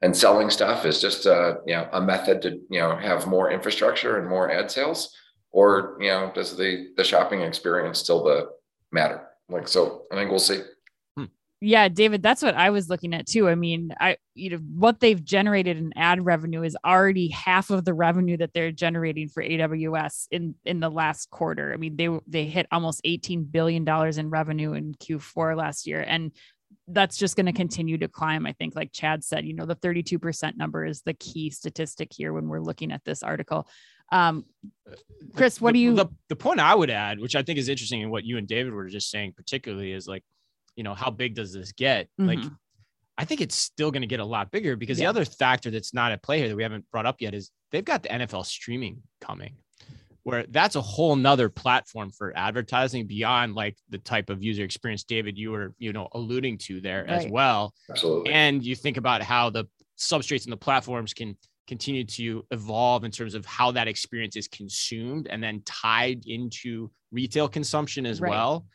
and 0.03 0.17
selling 0.17 0.51
stuff 0.51 0.85
is 0.85 1.01
just 1.01 1.27
a 1.27 1.59
you 1.67 1.75
know 1.75 1.89
a 1.93 2.01
method 2.01 2.43
to 2.43 2.51
you 2.71 2.81
know 2.81 2.97
have 2.97 3.27
more 3.27 3.51
infrastructure 3.51 4.19
and 4.19 4.29
more 4.29 4.51
ad 4.51 4.71
sales 4.71 5.15
or 5.55 5.97
you 6.01 6.09
know 6.09 6.31
does 6.35 6.57
the 6.57 6.89
the 6.97 7.05
shopping 7.05 7.41
experience 7.41 8.01
still 8.01 8.23
the 8.23 8.51
matter 8.93 9.23
like 9.49 9.67
so 9.69 10.03
i 10.13 10.17
think 10.17 10.29
we'll 10.29 10.39
see 10.39 10.61
hmm. 11.17 11.25
yeah 11.61 11.89
david 11.89 12.23
that's 12.23 12.43
what 12.43 12.57
i 12.57 12.71
was 12.71 12.91
looking 12.91 13.15
at 13.15 13.25
too 13.27 13.49
i 13.49 13.55
mean 13.55 13.95
i 14.01 14.17
you 14.35 14.51
know 14.51 14.59
what 14.75 14.99
they've 14.99 15.25
generated 15.25 15.79
in 15.79 15.93
ad 15.97 16.25
revenue 16.25 16.63
is 16.63 16.77
already 16.85 17.29
half 17.29 17.71
of 17.71 17.85
the 17.85 17.95
revenue 17.95 18.37
that 18.37 18.53
they're 18.53 18.73
generating 18.73 19.29
for 19.29 19.43
aws 19.43 20.27
in 20.33 20.55
in 20.65 20.81
the 20.81 20.91
last 20.91 21.31
quarter 21.31 21.73
i 21.73 21.77
mean 21.77 21.97
they 21.97 22.09
they 22.27 22.45
hit 22.45 22.67
almost 22.73 23.01
18 23.05 23.45
billion 23.45 23.85
dollars 23.85 24.19
in 24.19 24.31
revenue 24.31 24.73
in 24.73 24.93
q4 24.95 25.57
last 25.57 25.87
year 25.87 26.05
and 26.07 26.33
that's 26.89 27.17
just 27.17 27.37
going 27.37 27.47
to 27.47 27.53
continue 27.53 27.97
to 27.97 28.09
climb. 28.09 28.47
I 28.47 28.53
think, 28.53 28.77
like 28.77 28.93
Chad 28.93 29.25
said, 29.25 29.47
you 29.47 29.55
know, 29.55 29.65
the 29.65 29.77
32% 29.77 30.57
number 30.57 30.85
is 30.85 31.01
the 31.01 31.15
key 31.15 31.49
statistic 31.49 32.13
here 32.13 32.33
when 32.35 32.47
we're 32.47 32.61
looking 32.61 32.93
at 32.93 33.05
this 33.05 33.23
article. 33.23 33.67
Um, 34.15 34.45
Chris, 35.35 35.61
what 35.61 35.73
the, 35.73 35.79
do 35.79 35.83
you? 35.83 35.95
The, 35.95 36.07
the 36.29 36.37
point 36.37 36.61
I 36.61 36.75
would 36.75 36.91
add, 36.91 37.19
which 37.19 37.35
I 37.35 37.43
think 37.43 37.59
is 37.59 37.69
interesting, 37.69 38.03
and 38.03 38.11
what 38.11 38.25
you 38.25 38.39
and 38.39 38.47
David 38.47 38.73
were 38.73 38.89
just 38.89 39.11
saying, 39.11 39.33
particularly, 39.37 39.93
is 39.93 40.07
like 40.07 40.23
you 40.77 40.85
know, 40.85 40.95
how 40.95 41.11
big 41.11 41.35
does 41.35 41.53
this 41.53 41.73
get? 41.73 42.09
Mm-hmm. 42.21 42.27
Like, 42.27 42.39
I 43.17 43.25
think 43.25 43.41
it's 43.41 43.55
still 43.55 43.91
going 43.91 44.03
to 44.03 44.09
get 44.09 44.21
a 44.21 44.25
lot 44.25 44.51
bigger 44.51 44.77
because 44.77 44.99
yeah. 44.99 45.05
the 45.05 45.11
other 45.11 45.25
factor 45.25 45.71
that's 45.71 45.95
not 45.95 46.13
at 46.13 46.23
play 46.23 46.39
here 46.39 46.49
that 46.49 46.57
we 46.57 46.63
haven't 46.63 46.91
brought 46.91 47.07
up 47.07 47.21
yet 47.21 47.35
is 47.35 47.51
they've 47.71 47.85
got 47.85 48.03
the 48.03 48.09
NFL 48.09 48.45
streaming 48.47 49.03
coming, 49.21 49.55
where 50.25 50.45
that's 50.49 50.75
a 50.75 50.81
whole 50.81 51.15
nother 51.15 51.49
platform 51.49 52.11
for 52.11 52.33
advertising 52.37 53.07
beyond 53.07 53.55
like 53.55 53.77
the 53.89 53.99
type 53.99 54.31
of 54.31 54.43
user 54.43 54.65
experience, 54.65 55.05
David, 55.05 55.39
you 55.39 55.53
were, 55.53 55.75
you 55.79 55.93
know, 55.93 56.09
alluding 56.13 56.59
to 56.59 56.81
there 56.81 57.05
right. 57.09 57.11
as 57.11 57.27
well. 57.31 57.73
Absolutely. 57.89 58.33
And 58.33 58.65
you 58.65 58.75
think 58.75 58.97
about 58.97 59.23
how 59.23 59.51
the 59.51 59.67
substrates 59.97 60.45
and 60.45 60.53
the 60.53 60.57
platforms 60.57 61.15
can 61.15 61.37
continue 61.67 62.05
to 62.05 62.45
evolve 62.51 63.05
in 63.05 63.11
terms 63.11 63.35
of 63.35 63.47
how 63.47 63.71
that 63.73 63.89
experience 63.89 64.37
is 64.37 64.49
consumed 64.49 65.27
and 65.29 65.43
then 65.43 65.63
tied 65.65 66.25
into 66.27 66.91
retail 67.11 67.49
consumption 67.49 68.07
as 68.07 68.21
right. 68.21 68.31
well. 68.31 68.67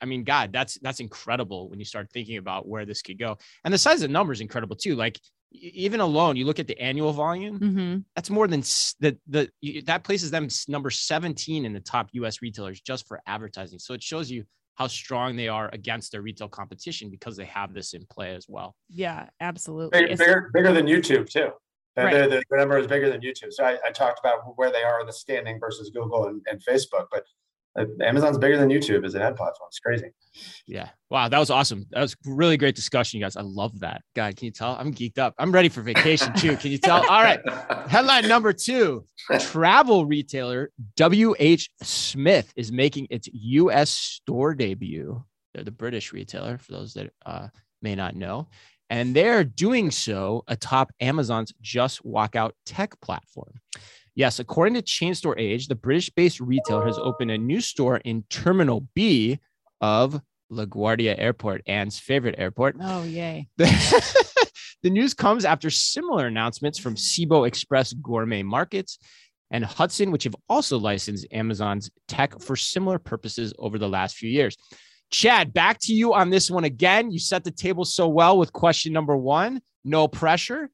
I 0.00 0.06
mean, 0.06 0.24
God, 0.24 0.52
that's 0.52 0.78
that's 0.80 1.00
incredible 1.00 1.70
when 1.70 1.78
you 1.78 1.84
start 1.84 2.10
thinking 2.12 2.36
about 2.36 2.68
where 2.68 2.84
this 2.84 3.02
could 3.02 3.18
go. 3.18 3.38
And 3.64 3.72
the 3.72 3.78
size 3.78 4.02
of 4.02 4.08
the 4.08 4.12
number 4.12 4.32
is 4.32 4.40
incredible 4.40 4.76
too. 4.76 4.96
Like 4.96 5.18
even 5.50 6.00
alone, 6.00 6.36
you 6.36 6.44
look 6.44 6.58
at 6.58 6.66
the 6.66 6.78
annual 6.80 7.12
volume, 7.12 7.58
mm-hmm. 7.58 7.98
that's 8.14 8.30
more 8.30 8.46
than 8.46 8.60
the 9.00 9.16
the 9.28 9.48
that 9.86 10.04
places 10.04 10.30
them 10.30 10.48
number 10.68 10.90
17 10.90 11.64
in 11.64 11.72
the 11.72 11.80
top 11.80 12.08
US 12.12 12.42
retailers 12.42 12.80
just 12.80 13.08
for 13.08 13.20
advertising. 13.26 13.78
So 13.78 13.94
it 13.94 14.02
shows 14.02 14.30
you 14.30 14.44
how 14.74 14.88
strong 14.88 15.36
they 15.36 15.48
are 15.48 15.70
against 15.72 16.12
their 16.12 16.22
retail 16.22 16.48
competition 16.48 17.08
because 17.08 17.36
they 17.36 17.44
have 17.44 17.72
this 17.72 17.94
in 17.94 18.04
play 18.10 18.34
as 18.34 18.46
well. 18.48 18.74
Yeah, 18.88 19.28
absolutely. 19.40 20.00
Bigger, 20.00 20.16
bigger, 20.16 20.50
bigger 20.52 20.72
than 20.72 20.86
YouTube 20.86 21.28
too. 21.28 21.50
Right. 21.96 22.28
The, 22.28 22.42
the, 22.50 22.56
number 22.56 22.76
is 22.78 22.86
bigger 22.86 23.08
than 23.08 23.20
YouTube. 23.20 23.52
So 23.52 23.64
I, 23.64 23.78
I, 23.86 23.92
talked 23.92 24.18
about 24.18 24.40
where 24.56 24.72
they 24.72 24.82
are 24.82 25.00
in 25.00 25.06
the 25.06 25.12
standing 25.12 25.60
versus 25.60 25.90
Google 25.90 26.26
and, 26.26 26.42
and 26.50 26.60
Facebook, 26.64 27.06
but 27.12 27.24
uh, 27.78 27.84
Amazon's 28.02 28.38
bigger 28.38 28.56
than 28.56 28.68
YouTube 28.68 29.04
as 29.04 29.14
an 29.14 29.22
ad 29.22 29.36
platform. 29.36 29.68
It's 29.68 29.78
crazy. 29.78 30.10
Yeah. 30.66 30.88
Wow. 31.10 31.28
That 31.28 31.38
was 31.38 31.50
awesome. 31.50 31.86
That 31.90 32.00
was 32.00 32.16
really 32.24 32.56
great 32.56 32.74
discussion, 32.74 33.18
you 33.18 33.24
guys. 33.24 33.36
I 33.36 33.42
love 33.42 33.78
that. 33.80 34.02
God, 34.16 34.36
can 34.36 34.46
you 34.46 34.50
tell? 34.50 34.76
I'm 34.76 34.92
geeked 34.92 35.18
up. 35.18 35.34
I'm 35.38 35.52
ready 35.52 35.68
for 35.68 35.82
vacation 35.82 36.32
too. 36.34 36.56
Can 36.56 36.72
you 36.72 36.78
tell? 36.78 37.08
All 37.08 37.22
right. 37.22 37.40
Headline 37.88 38.28
number 38.28 38.52
two 38.52 39.04
travel 39.40 40.06
retailer 40.06 40.70
WH 41.00 41.68
Smith 41.82 42.52
is 42.56 42.72
making 42.72 43.06
its 43.10 43.28
US 43.32 43.90
store 43.90 44.54
debut. 44.54 45.24
They're 45.52 45.64
the 45.64 45.70
British 45.70 46.12
retailer, 46.12 46.58
for 46.58 46.72
those 46.72 46.94
that 46.94 47.12
uh, 47.24 47.48
may 47.82 47.94
not 47.94 48.16
know 48.16 48.48
and 48.90 49.14
they're 49.14 49.44
doing 49.44 49.90
so 49.90 50.44
atop 50.48 50.92
Amazon's 51.00 51.52
Just 51.60 52.04
Walk 52.04 52.36
Out 52.36 52.54
tech 52.66 53.00
platform. 53.00 53.60
Yes, 54.14 54.38
according 54.38 54.74
to 54.74 54.82
Chain 54.82 55.14
Store 55.14 55.36
Age, 55.38 55.66
the 55.66 55.74
British 55.74 56.10
based 56.10 56.40
retailer 56.40 56.86
has 56.86 56.98
opened 56.98 57.30
a 57.30 57.38
new 57.38 57.60
store 57.60 57.96
in 57.98 58.24
Terminal 58.30 58.86
B 58.94 59.40
of 59.80 60.20
LaGuardia 60.52 61.18
Airport, 61.18 61.62
Anne's 61.66 61.98
favorite 61.98 62.36
airport. 62.38 62.76
Oh, 62.80 63.02
yay. 63.02 63.48
the 63.56 64.10
news 64.84 65.14
comes 65.14 65.44
after 65.44 65.70
similar 65.70 66.26
announcements 66.26 66.78
from 66.78 66.94
CIBO 66.94 67.46
Express 67.46 67.92
Gourmet 67.92 68.42
Markets 68.42 68.98
and 69.50 69.64
Hudson, 69.64 70.10
which 70.10 70.24
have 70.24 70.36
also 70.48 70.78
licensed 70.78 71.26
Amazon's 71.32 71.90
tech 72.06 72.40
for 72.40 72.56
similar 72.56 72.98
purposes 72.98 73.52
over 73.58 73.78
the 73.78 73.88
last 73.88 74.16
few 74.16 74.30
years. 74.30 74.56
Chad, 75.14 75.54
back 75.54 75.78
to 75.82 75.94
you 75.94 76.12
on 76.12 76.30
this 76.30 76.50
one 76.50 76.64
again. 76.64 77.12
You 77.12 77.20
set 77.20 77.44
the 77.44 77.52
table 77.52 77.84
so 77.84 78.08
well 78.08 78.36
with 78.36 78.52
question 78.52 78.92
number 78.92 79.16
one. 79.16 79.62
No 79.84 80.08
pressure. 80.08 80.70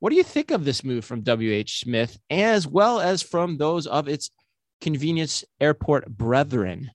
What 0.00 0.10
do 0.10 0.16
you 0.16 0.24
think 0.24 0.50
of 0.50 0.64
this 0.64 0.82
move 0.82 1.04
from 1.04 1.22
WH 1.22 1.68
Smith, 1.68 2.18
as 2.28 2.66
well 2.66 2.98
as 2.98 3.22
from 3.22 3.56
those 3.56 3.86
of 3.86 4.08
its 4.08 4.32
convenience 4.80 5.44
airport 5.60 6.08
brethren? 6.08 6.90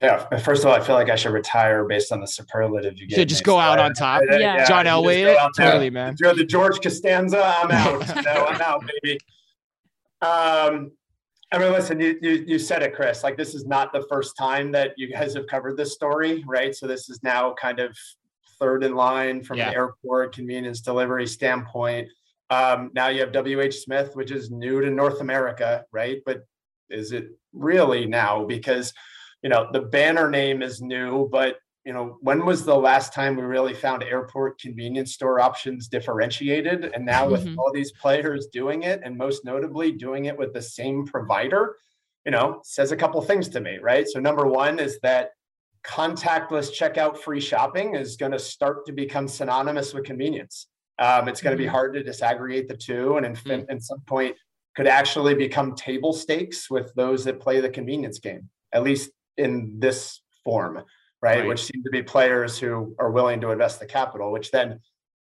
Yeah, 0.00 0.24
first 0.38 0.62
of 0.62 0.70
all, 0.70 0.74
I 0.74 0.80
feel 0.80 0.94
like 0.94 1.10
I 1.10 1.16
should 1.16 1.32
retire 1.32 1.84
based 1.84 2.10
on 2.10 2.22
the 2.22 2.26
superlative 2.26 2.98
you 2.98 3.06
get. 3.06 3.16
Should 3.16 3.28
just 3.28 3.44
go 3.44 3.58
out 3.58 3.78
on 3.78 3.92
top. 3.92 4.22
I, 4.30 4.36
I, 4.36 4.38
yeah. 4.38 4.64
John 4.64 4.86
Elway, 4.86 5.36
totally, 5.58 5.90
man. 5.90 6.16
You're 6.18 6.34
the 6.34 6.44
George 6.44 6.80
Costanza. 6.80 7.44
I'm 7.44 7.70
out. 7.70 8.00
no, 8.24 8.46
I'm 8.46 8.62
out, 8.62 8.90
baby. 9.02 9.18
Um, 10.22 10.92
I 11.50 11.58
mean, 11.58 11.72
listen, 11.72 11.98
you, 11.98 12.18
you, 12.20 12.44
you 12.46 12.58
said 12.58 12.82
it, 12.82 12.94
Chris. 12.94 13.24
Like, 13.24 13.38
this 13.38 13.54
is 13.54 13.64
not 13.64 13.92
the 13.92 14.04
first 14.10 14.36
time 14.36 14.70
that 14.72 14.92
you 14.98 15.10
guys 15.10 15.34
have 15.34 15.46
covered 15.46 15.78
this 15.78 15.94
story, 15.94 16.44
right? 16.46 16.74
So 16.74 16.86
this 16.86 17.08
is 17.08 17.22
now 17.22 17.54
kind 17.54 17.80
of 17.80 17.96
third 18.58 18.84
in 18.84 18.94
line 18.94 19.42
from 19.42 19.58
yeah. 19.58 19.68
an 19.68 19.74
airport 19.74 20.34
convenience 20.34 20.80
delivery 20.80 21.26
standpoint. 21.26 22.08
Um, 22.50 22.90
now 22.94 23.08
you 23.08 23.20
have 23.20 23.32
WH 23.32 23.72
Smith, 23.72 24.14
which 24.14 24.30
is 24.30 24.50
new 24.50 24.80
to 24.80 24.90
North 24.90 25.20
America, 25.20 25.84
right? 25.92 26.20
But 26.26 26.46
is 26.90 27.12
it 27.12 27.28
really 27.52 28.06
now? 28.06 28.44
Because 28.44 28.92
you 29.42 29.50
know 29.50 29.68
the 29.72 29.82
banner 29.82 30.30
name 30.30 30.62
is 30.62 30.80
new, 30.80 31.28
but 31.30 31.56
you 31.84 31.92
know, 31.92 32.18
when 32.20 32.44
was 32.44 32.64
the 32.64 32.76
last 32.76 33.14
time 33.14 33.36
we 33.36 33.42
really 33.42 33.74
found 33.74 34.02
airport 34.02 34.60
convenience 34.60 35.14
store 35.14 35.40
options 35.40 35.88
differentiated? 35.88 36.90
And 36.94 37.06
now 37.06 37.28
with 37.28 37.44
mm-hmm. 37.44 37.58
all 37.58 37.72
these 37.72 37.92
players 37.92 38.48
doing 38.52 38.82
it, 38.82 39.00
and 39.04 39.16
most 39.16 39.44
notably 39.44 39.92
doing 39.92 40.26
it 40.26 40.36
with 40.36 40.52
the 40.52 40.62
same 40.62 41.06
provider, 41.06 41.76
you 42.26 42.32
know, 42.32 42.60
says 42.62 42.92
a 42.92 42.96
couple 42.96 43.20
things 43.22 43.48
to 43.50 43.60
me, 43.60 43.78
right? 43.80 44.06
So 44.06 44.20
number 44.20 44.46
one 44.46 44.78
is 44.78 44.98
that 45.02 45.30
contactless 45.82 46.70
checkout 46.76 47.16
free 47.16 47.40
shopping 47.40 47.94
is 47.94 48.16
going 48.16 48.32
to 48.32 48.38
start 48.38 48.84
to 48.86 48.92
become 48.92 49.28
synonymous 49.28 49.94
with 49.94 50.04
convenience. 50.04 50.66
Um, 50.98 51.28
it's 51.28 51.40
going 51.40 51.56
to 51.56 51.58
be 51.58 51.64
mm-hmm. 51.64 51.72
hard 51.72 51.94
to 51.94 52.02
disaggregate 52.02 52.68
the 52.68 52.76
two, 52.76 53.16
and 53.16 53.24
in, 53.24 53.32
mm-hmm. 53.34 53.70
at 53.70 53.82
some 53.82 54.00
point 54.00 54.36
could 54.76 54.88
actually 54.88 55.34
become 55.34 55.74
table 55.74 56.12
stakes 56.12 56.68
with 56.68 56.92
those 56.94 57.24
that 57.24 57.40
play 57.40 57.60
the 57.60 57.70
convenience 57.70 58.18
game, 58.18 58.50
at 58.72 58.82
least 58.82 59.10
in 59.36 59.76
this 59.78 60.20
form 60.44 60.84
right? 61.22 61.40
right? 61.40 61.48
Which 61.48 61.64
seem 61.64 61.82
to 61.82 61.90
be 61.90 62.02
players 62.02 62.58
who 62.58 62.94
are 62.98 63.10
willing 63.10 63.40
to 63.40 63.50
invest 63.50 63.80
the 63.80 63.86
capital, 63.86 64.32
which 64.32 64.50
then 64.50 64.80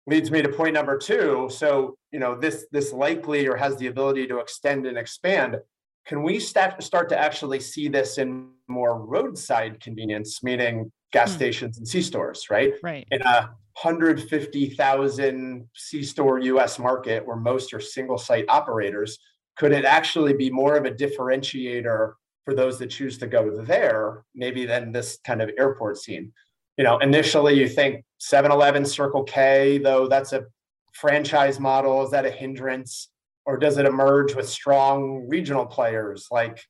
leads 0.08 0.32
me 0.32 0.42
to 0.42 0.50
point 0.50 0.74
number 0.74 0.98
two. 0.98 1.50
So, 1.52 1.98
you 2.12 2.20
know, 2.20 2.40
this 2.40 2.66
this 2.72 2.92
likely 2.92 3.48
or 3.48 3.56
has 3.56 3.78
the 3.78 3.88
ability 3.88 4.28
to 4.28 4.40
extend 4.40 4.86
and 4.86 4.98
expand. 4.98 5.58
Can 6.06 6.24
we 6.24 6.40
start 6.40 6.82
start 6.84 7.10
to 7.10 7.18
actually 7.18 7.60
see 7.60 7.88
this 7.88 8.18
in 8.18 8.50
more 8.68 9.02
roadside 9.02 9.80
convenience, 9.80 10.44
meaning 10.44 10.92
gas 11.12 11.32
hmm. 11.32 11.38
stations 11.38 11.78
and 11.78 11.88
C 11.88 12.02
stores, 12.02 12.48
right? 12.50 12.74
Right. 12.84 13.08
In 13.12 13.22
a 13.22 13.50
150,000 13.82 15.70
C 15.74 16.04
store 16.04 16.40
US 16.40 16.80
market 16.80 17.26
where 17.26 17.38
most 17.38 17.74
are 17.74 17.80
single 17.80 18.18
site 18.18 18.46
operators, 18.50 19.18
could 19.58 19.72
it 19.72 19.86
actually 19.86 20.34
be 20.34 20.50
more 20.50 20.76
of 20.76 20.86
a 20.86 20.92
differentiator 20.92 22.14
for 22.46 22.54
those 22.54 22.80
that 22.80 22.88
choose 22.88 23.18
to 23.20 23.28
go 23.28 23.62
there, 23.64 24.24
maybe 24.34 24.66
then 24.66 24.92
this 24.92 25.20
kind 25.26 25.42
of 25.42 25.52
airport 25.58 25.98
scene. 25.98 26.32
You 26.78 26.84
know, 26.84 26.98
initially 27.00 27.54
you 27.56 27.68
think 27.68 28.06
7-Eleven, 28.22 28.86
Circle 28.86 29.24
K, 29.24 29.78
though 29.80 30.08
that's 30.08 30.34
a 30.34 30.46
franchise 30.94 31.60
model. 31.60 32.04
Is 32.04 32.12
that 32.12 32.26
a 32.26 32.32
hindrance? 32.32 33.10
Or 33.46 33.58
does 33.58 33.78
it 33.78 33.86
emerge 33.86 34.36
with 34.36 34.48
strong 34.48 35.28
regional 35.28 35.66
players 35.66 36.28
like 36.32 36.62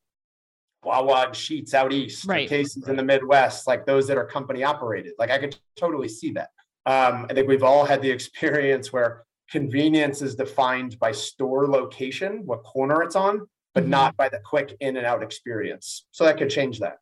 Wawa 0.83 1.25
and 1.25 1.33
Sheetz 1.33 1.73
out 1.73 1.91
east, 1.91 2.25
right. 2.25 2.47
Casey's 2.47 2.87
in 2.87 2.95
the 2.95 3.03
Midwest, 3.03 3.67
like 3.67 3.85
those 3.85 4.07
that 4.07 4.17
are 4.17 4.25
company 4.25 4.63
operated? 4.63 5.13
Like 5.19 5.29
I 5.29 5.37
could 5.37 5.57
totally 5.75 6.07
see 6.07 6.31
that. 6.31 6.49
Um, 6.85 7.27
I 7.29 7.33
think 7.33 7.47
we've 7.47 7.63
all 7.63 7.85
had 7.85 8.01
the 8.01 8.09
experience 8.09 8.93
where 8.93 9.25
convenience 9.51 10.21
is 10.21 10.35
defined 10.35 10.97
by 10.99 11.11
store 11.11 11.67
location, 11.67 12.45
what 12.45 12.63
corner 12.63 13.03
it's 13.03 13.15
on, 13.15 13.47
but 13.73 13.83
mm-hmm. 13.83 13.91
not 13.91 14.17
by 14.17 14.29
the 14.29 14.39
quick 14.43 14.75
in 14.79 14.97
and 14.97 15.05
out 15.05 15.23
experience. 15.23 16.05
So 16.11 16.25
that 16.25 16.37
could 16.37 16.49
change 16.49 16.79
that. 16.79 16.97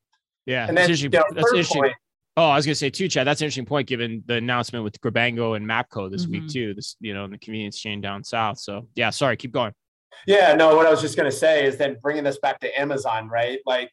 Yeah. 0.46 0.68
And 0.68 0.78
then, 0.78 0.90
you 0.90 1.10
know, 1.10 1.24
that's 1.32 1.52
interesting. 1.52 1.82
Point, 1.82 1.94
oh, 2.38 2.50
I 2.50 2.56
was 2.56 2.66
going 2.66 2.74
to 2.74 2.80
say 2.80 2.90
too, 2.90 3.08
Chad, 3.08 3.28
that's 3.28 3.42
an 3.42 3.46
interesting 3.46 3.66
point 3.66 3.88
given 3.88 4.24
the 4.26 4.36
announcement 4.36 4.84
with 4.84 5.00
Grabango 5.02 5.56
and 5.56 5.66
Mapco 5.66 6.10
this 6.10 6.24
mm-hmm. 6.24 6.44
week 6.44 6.50
too, 6.50 6.74
this, 6.74 6.96
you 7.00 7.14
know, 7.14 7.26
in 7.26 7.32
the 7.32 7.38
convenience 7.38 7.80
chain 7.80 8.02
down 8.02 8.24
South. 8.24 8.60
So 8.60 8.88
yeah, 8.96 9.10
sorry, 9.10 9.38
keep 9.38 9.52
going. 9.52 9.74
Yeah, 10.26 10.56
no, 10.56 10.76
what 10.76 10.86
I 10.86 10.90
was 10.90 11.02
just 11.02 11.16
going 11.16 11.30
to 11.30 11.38
say 11.38 11.66
is 11.66 11.78
then 11.78 11.98
bringing 12.02 12.24
this 12.24 12.40
back 12.40 12.60
to 12.62 12.80
Amazon, 12.80 13.28
right? 13.28 13.60
Like, 13.66 13.92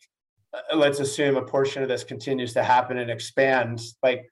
uh, 0.54 0.76
let's 0.76 1.00
assume 1.00 1.36
a 1.36 1.42
portion 1.42 1.82
of 1.82 1.88
this 1.88 2.04
continues 2.04 2.54
to 2.54 2.62
happen 2.62 2.98
and 2.98 3.10
expand. 3.10 3.80
Like, 4.02 4.30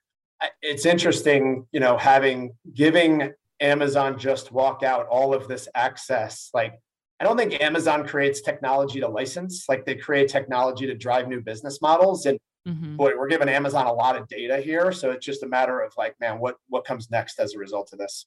it's 0.61 0.85
interesting, 0.85 1.67
you 1.71 1.79
know, 1.79 1.97
having 1.97 2.55
giving 2.73 3.31
Amazon 3.59 4.17
just 4.17 4.51
walk 4.51 4.83
out 4.83 5.07
all 5.07 5.33
of 5.33 5.47
this 5.47 5.67
access, 5.75 6.49
like 6.53 6.73
I 7.19 7.23
don't 7.23 7.37
think 7.37 7.61
Amazon 7.61 8.05
creates 8.05 8.41
technology 8.41 8.99
to 8.99 9.07
license, 9.07 9.65
like 9.69 9.85
they 9.85 9.95
create 9.95 10.29
technology 10.29 10.85
to 10.87 10.95
drive 10.95 11.27
new 11.27 11.41
business 11.41 11.81
models. 11.81 12.25
And 12.25 12.39
mm-hmm. 12.67 12.97
boy, 12.97 13.13
we're 13.17 13.27
giving 13.27 13.49
Amazon 13.49 13.85
a 13.85 13.93
lot 13.93 14.17
of 14.17 14.27
data 14.27 14.57
here. 14.57 14.91
So 14.91 15.11
it's 15.11 15.25
just 15.25 15.43
a 15.43 15.47
matter 15.47 15.81
of 15.81 15.93
like, 15.97 16.15
man, 16.19 16.39
what 16.39 16.57
what 16.69 16.85
comes 16.85 17.09
next 17.11 17.39
as 17.39 17.53
a 17.53 17.59
result 17.59 17.93
of 17.93 17.99
this? 17.99 18.25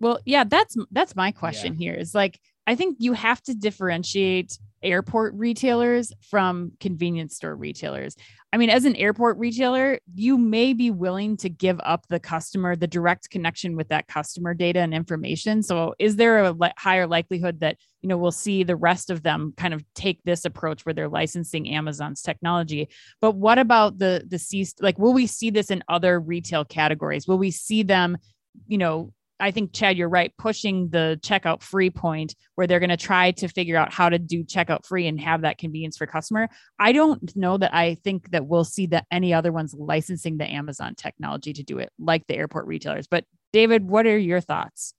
Well, 0.00 0.18
yeah, 0.24 0.44
that's 0.44 0.76
that's 0.90 1.14
my 1.14 1.30
question 1.30 1.74
yeah. 1.74 1.92
here. 1.92 1.94
Is 1.94 2.14
like 2.14 2.40
I 2.66 2.74
think 2.74 2.96
you 3.00 3.12
have 3.14 3.42
to 3.42 3.54
differentiate 3.54 4.58
airport 4.82 5.34
retailers 5.34 6.12
from 6.22 6.72
convenience 6.80 7.36
store 7.36 7.54
retailers. 7.54 8.16
I 8.52 8.56
mean, 8.56 8.70
as 8.70 8.84
an 8.84 8.96
airport 8.96 9.38
retailer, 9.38 10.00
you 10.14 10.36
may 10.36 10.72
be 10.72 10.90
willing 10.90 11.36
to 11.38 11.48
give 11.48 11.80
up 11.84 12.06
the 12.08 12.18
customer, 12.18 12.74
the 12.74 12.88
direct 12.88 13.30
connection 13.30 13.76
with 13.76 13.88
that 13.88 14.08
customer 14.08 14.54
data 14.54 14.80
and 14.80 14.92
information. 14.92 15.62
So, 15.62 15.94
is 16.00 16.16
there 16.16 16.42
a 16.42 16.50
li- 16.50 16.72
higher 16.76 17.06
likelihood 17.06 17.60
that 17.60 17.76
you 18.02 18.08
know 18.08 18.18
we'll 18.18 18.32
see 18.32 18.64
the 18.64 18.74
rest 18.74 19.10
of 19.10 19.22
them 19.22 19.52
kind 19.56 19.72
of 19.72 19.84
take 19.94 20.20
this 20.24 20.44
approach 20.44 20.84
where 20.84 20.94
they're 20.94 21.08
licensing 21.08 21.68
Amazon's 21.68 22.22
technology? 22.22 22.88
But 23.20 23.36
what 23.36 23.58
about 23.58 23.98
the 23.98 24.24
the 24.26 24.38
C? 24.38 24.66
Like, 24.80 24.98
will 24.98 25.12
we 25.12 25.28
see 25.28 25.50
this 25.50 25.70
in 25.70 25.84
other 25.88 26.18
retail 26.18 26.64
categories? 26.64 27.28
Will 27.28 27.38
we 27.38 27.52
see 27.52 27.84
them, 27.84 28.18
you 28.66 28.78
know, 28.78 29.12
I 29.40 29.50
think 29.50 29.72
Chad, 29.72 29.96
you're 29.96 30.08
right, 30.08 30.32
pushing 30.38 30.90
the 30.90 31.18
checkout 31.22 31.62
free 31.62 31.90
point 31.90 32.34
where 32.54 32.66
they're 32.66 32.80
going 32.80 32.90
to 32.90 32.96
try 32.96 33.30
to 33.32 33.48
figure 33.48 33.76
out 33.76 33.92
how 33.92 34.08
to 34.08 34.18
do 34.18 34.44
checkout 34.44 34.84
free 34.84 35.06
and 35.06 35.20
have 35.20 35.42
that 35.42 35.58
convenience 35.58 35.96
for 35.96 36.06
customer. 36.06 36.48
I 36.78 36.92
don't 36.92 37.34
know 37.36 37.56
that 37.58 37.74
I 37.74 37.94
think 37.96 38.30
that 38.30 38.46
we'll 38.46 38.64
see 38.64 38.86
that 38.86 39.06
any 39.10 39.32
other 39.32 39.52
ones 39.52 39.74
licensing 39.74 40.38
the 40.38 40.50
Amazon 40.50 40.94
technology 40.94 41.52
to 41.54 41.62
do 41.62 41.78
it 41.78 41.90
like 41.98 42.26
the 42.26 42.36
airport 42.36 42.66
retailers. 42.66 43.06
But 43.06 43.24
David, 43.52 43.88
what 43.88 44.06
are 44.06 44.18
your 44.18 44.40
thoughts? 44.40 44.94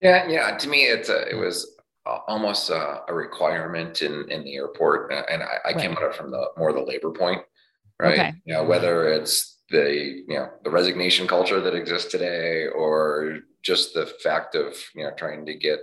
Yeah, 0.00 0.26
yeah. 0.28 0.56
To 0.56 0.68
me, 0.68 0.84
it's 0.84 1.08
a, 1.08 1.28
it 1.28 1.34
was 1.34 1.76
almost 2.06 2.70
a, 2.70 3.02
a, 3.08 3.14
requirement 3.14 4.02
in 4.02 4.30
in 4.30 4.42
the 4.44 4.54
airport, 4.54 5.12
and 5.12 5.42
I, 5.42 5.46
I 5.64 5.68
right. 5.68 5.78
came 5.78 5.92
at 5.92 6.02
it 6.02 6.14
from 6.14 6.30
the 6.30 6.48
more 6.56 6.72
the 6.72 6.80
labor 6.80 7.10
point, 7.10 7.42
right? 7.98 8.18
Okay. 8.18 8.34
You 8.44 8.54
know, 8.54 8.64
whether 8.64 9.08
it's 9.08 9.58
the 9.70 10.24
you 10.28 10.34
know 10.34 10.50
the 10.64 10.70
resignation 10.70 11.26
culture 11.26 11.60
that 11.60 11.74
exists 11.74 12.10
today 12.10 12.66
or 12.66 13.38
just 13.62 13.94
the 13.94 14.06
fact 14.22 14.54
of 14.54 14.76
you 14.94 15.04
know 15.04 15.10
trying 15.16 15.46
to 15.46 15.54
get 15.54 15.80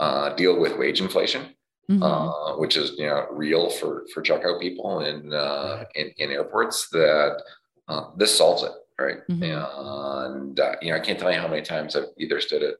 uh, 0.00 0.34
deal 0.34 0.58
with 0.58 0.76
wage 0.76 1.00
inflation 1.00 1.54
mm-hmm. 1.90 2.02
uh, 2.02 2.56
which 2.58 2.76
is 2.76 2.92
you 2.98 3.06
know 3.06 3.26
real 3.30 3.70
for 3.70 4.06
for 4.12 4.22
checkout 4.22 4.60
people 4.60 5.00
in 5.00 5.32
uh, 5.32 5.84
in, 5.94 6.12
in 6.18 6.30
airports 6.30 6.88
that 6.90 7.42
uh, 7.88 8.04
this 8.16 8.36
solves 8.36 8.62
it 8.62 8.72
right 8.98 9.26
mm-hmm. 9.28 9.42
and 9.42 10.60
uh, 10.60 10.74
you 10.80 10.90
know 10.90 10.96
i 10.96 11.00
can't 11.00 11.18
tell 11.18 11.32
you 11.32 11.38
how 11.38 11.48
many 11.48 11.62
times 11.62 11.96
i've 11.96 12.08
either 12.18 12.40
stood 12.40 12.62
it 12.62 12.76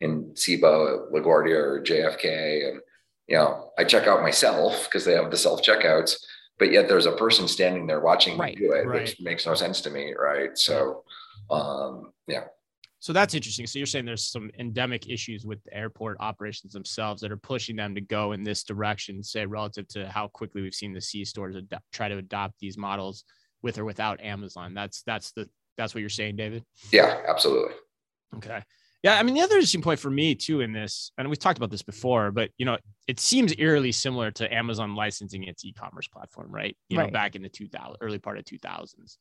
in 0.00 0.32
CIBO, 0.34 1.10
LaGuardia, 1.12 1.56
or 1.56 1.82
JFK, 1.82 2.70
and 2.70 2.80
you 3.28 3.36
know 3.36 3.70
I 3.78 3.84
check 3.84 4.06
out 4.06 4.22
myself 4.22 4.84
because 4.84 5.04
they 5.04 5.14
have 5.14 5.30
the 5.30 5.36
self 5.36 5.62
checkouts 5.62 6.16
but 6.60 6.70
yet 6.70 6.86
there's 6.86 7.06
a 7.06 7.12
person 7.12 7.48
standing 7.48 7.86
there 7.86 8.00
watching 8.00 8.38
right. 8.38 8.54
me 8.54 8.66
do 8.66 8.72
it, 8.72 8.86
right. 8.86 9.00
which 9.00 9.20
makes 9.20 9.46
no 9.46 9.54
sense 9.54 9.80
to 9.80 9.90
me, 9.90 10.14
right? 10.16 10.56
So, 10.56 11.02
um, 11.50 12.12
yeah. 12.28 12.44
So 12.98 13.14
that's 13.14 13.32
interesting. 13.32 13.66
So 13.66 13.78
you're 13.78 13.86
saying 13.86 14.04
there's 14.04 14.30
some 14.30 14.50
endemic 14.58 15.08
issues 15.08 15.46
with 15.46 15.64
the 15.64 15.74
airport 15.74 16.18
operations 16.20 16.74
themselves 16.74 17.22
that 17.22 17.32
are 17.32 17.38
pushing 17.38 17.76
them 17.76 17.94
to 17.94 18.02
go 18.02 18.32
in 18.32 18.44
this 18.44 18.62
direction, 18.62 19.22
say 19.22 19.46
relative 19.46 19.88
to 19.88 20.06
how 20.06 20.28
quickly 20.28 20.60
we've 20.60 20.74
seen 20.74 20.92
the 20.92 21.00
C 21.00 21.24
stores 21.24 21.56
ad- 21.56 21.80
try 21.92 22.10
to 22.10 22.18
adopt 22.18 22.58
these 22.60 22.76
models 22.76 23.24
with 23.62 23.78
or 23.78 23.86
without 23.86 24.20
Amazon. 24.20 24.74
That's 24.74 25.02
that's 25.02 25.32
the 25.32 25.48
that's 25.78 25.94
what 25.94 26.02
you're 26.02 26.10
saying, 26.10 26.36
David. 26.36 26.62
Yeah, 26.92 27.22
absolutely. 27.26 27.74
Okay. 28.36 28.62
Yeah, 29.02 29.18
I 29.18 29.22
mean 29.22 29.34
the 29.34 29.40
other 29.40 29.54
interesting 29.54 29.80
point 29.80 29.98
for 29.98 30.10
me 30.10 30.34
too 30.34 30.60
in 30.60 30.72
this, 30.72 31.12
and 31.16 31.28
we've 31.28 31.38
talked 31.38 31.56
about 31.56 31.70
this 31.70 31.82
before, 31.82 32.30
but 32.30 32.50
you 32.58 32.66
know, 32.66 32.76
it 33.08 33.18
seems 33.18 33.54
eerily 33.58 33.92
similar 33.92 34.30
to 34.32 34.52
Amazon 34.52 34.94
licensing 34.94 35.44
its 35.44 35.64
e-commerce 35.64 36.06
platform, 36.08 36.50
right? 36.50 36.76
You 36.88 36.98
right. 36.98 37.06
know, 37.06 37.10
back 37.10 37.34
in 37.34 37.42
the 37.42 37.48
2000 37.48 37.96
early 38.00 38.18
part 38.18 38.38
of 38.38 38.44
2000s. 38.44 39.16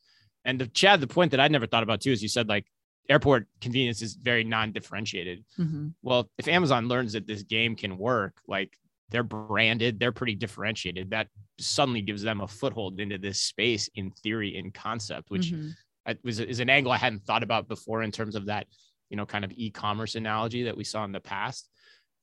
And 0.46 0.60
to 0.60 0.68
Chad, 0.68 1.00
the 1.02 1.08
point 1.08 1.32
that 1.32 1.40
I 1.40 1.48
never 1.48 1.66
thought 1.66 1.84
about 1.84 2.02
too 2.02 2.12
is 2.12 2.22
you 2.22 2.30
said 2.30 2.50
like 2.50 2.66
airport 3.10 3.48
convenience 3.62 4.02
is 4.02 4.16
very 4.16 4.44
non-differentiated. 4.44 5.44
Mm-hmm. 5.58 5.88
Well, 6.02 6.30
if 6.38 6.48
Amazon 6.48 6.88
learns 6.88 7.14
that 7.14 7.26
this 7.26 7.44
game 7.44 7.76
can 7.76 7.98
work, 7.98 8.36
like 8.48 8.78
they're 9.10 9.24
branded, 9.24 10.00
they're 10.00 10.12
pretty 10.12 10.36
differentiated. 10.36 11.10
That 11.12 11.28
suddenly 11.60 12.02
gives 12.02 12.22
them 12.22 12.42
a 12.42 12.48
foothold 12.48 13.00
into 13.00 13.18
this 13.18 13.42
space 13.42 13.90
in 13.96 14.12
theory, 14.12 14.58
in 14.58 14.72
concept, 14.72 15.32
which 15.32 15.52
mm-hmm. 15.52 16.12
was 16.24 16.40
is 16.40 16.60
an 16.60 16.70
angle 16.70 16.92
I 16.92 16.98
hadn't 16.98 17.26
thought 17.26 17.44
about 17.44 17.68
before 17.68 18.04
in 18.04 18.12
terms 18.12 18.36
of 18.36 18.46
that 18.46 18.68
you 19.10 19.18
know 19.18 19.26
kind 19.26 19.46
of 19.46 19.52
e-commerce 19.56 20.16
analogy 20.16 20.64
that 20.64 20.78
we 20.78 20.84
saw 20.84 21.04
in 21.04 21.12
the 21.12 21.20
past 21.20 21.70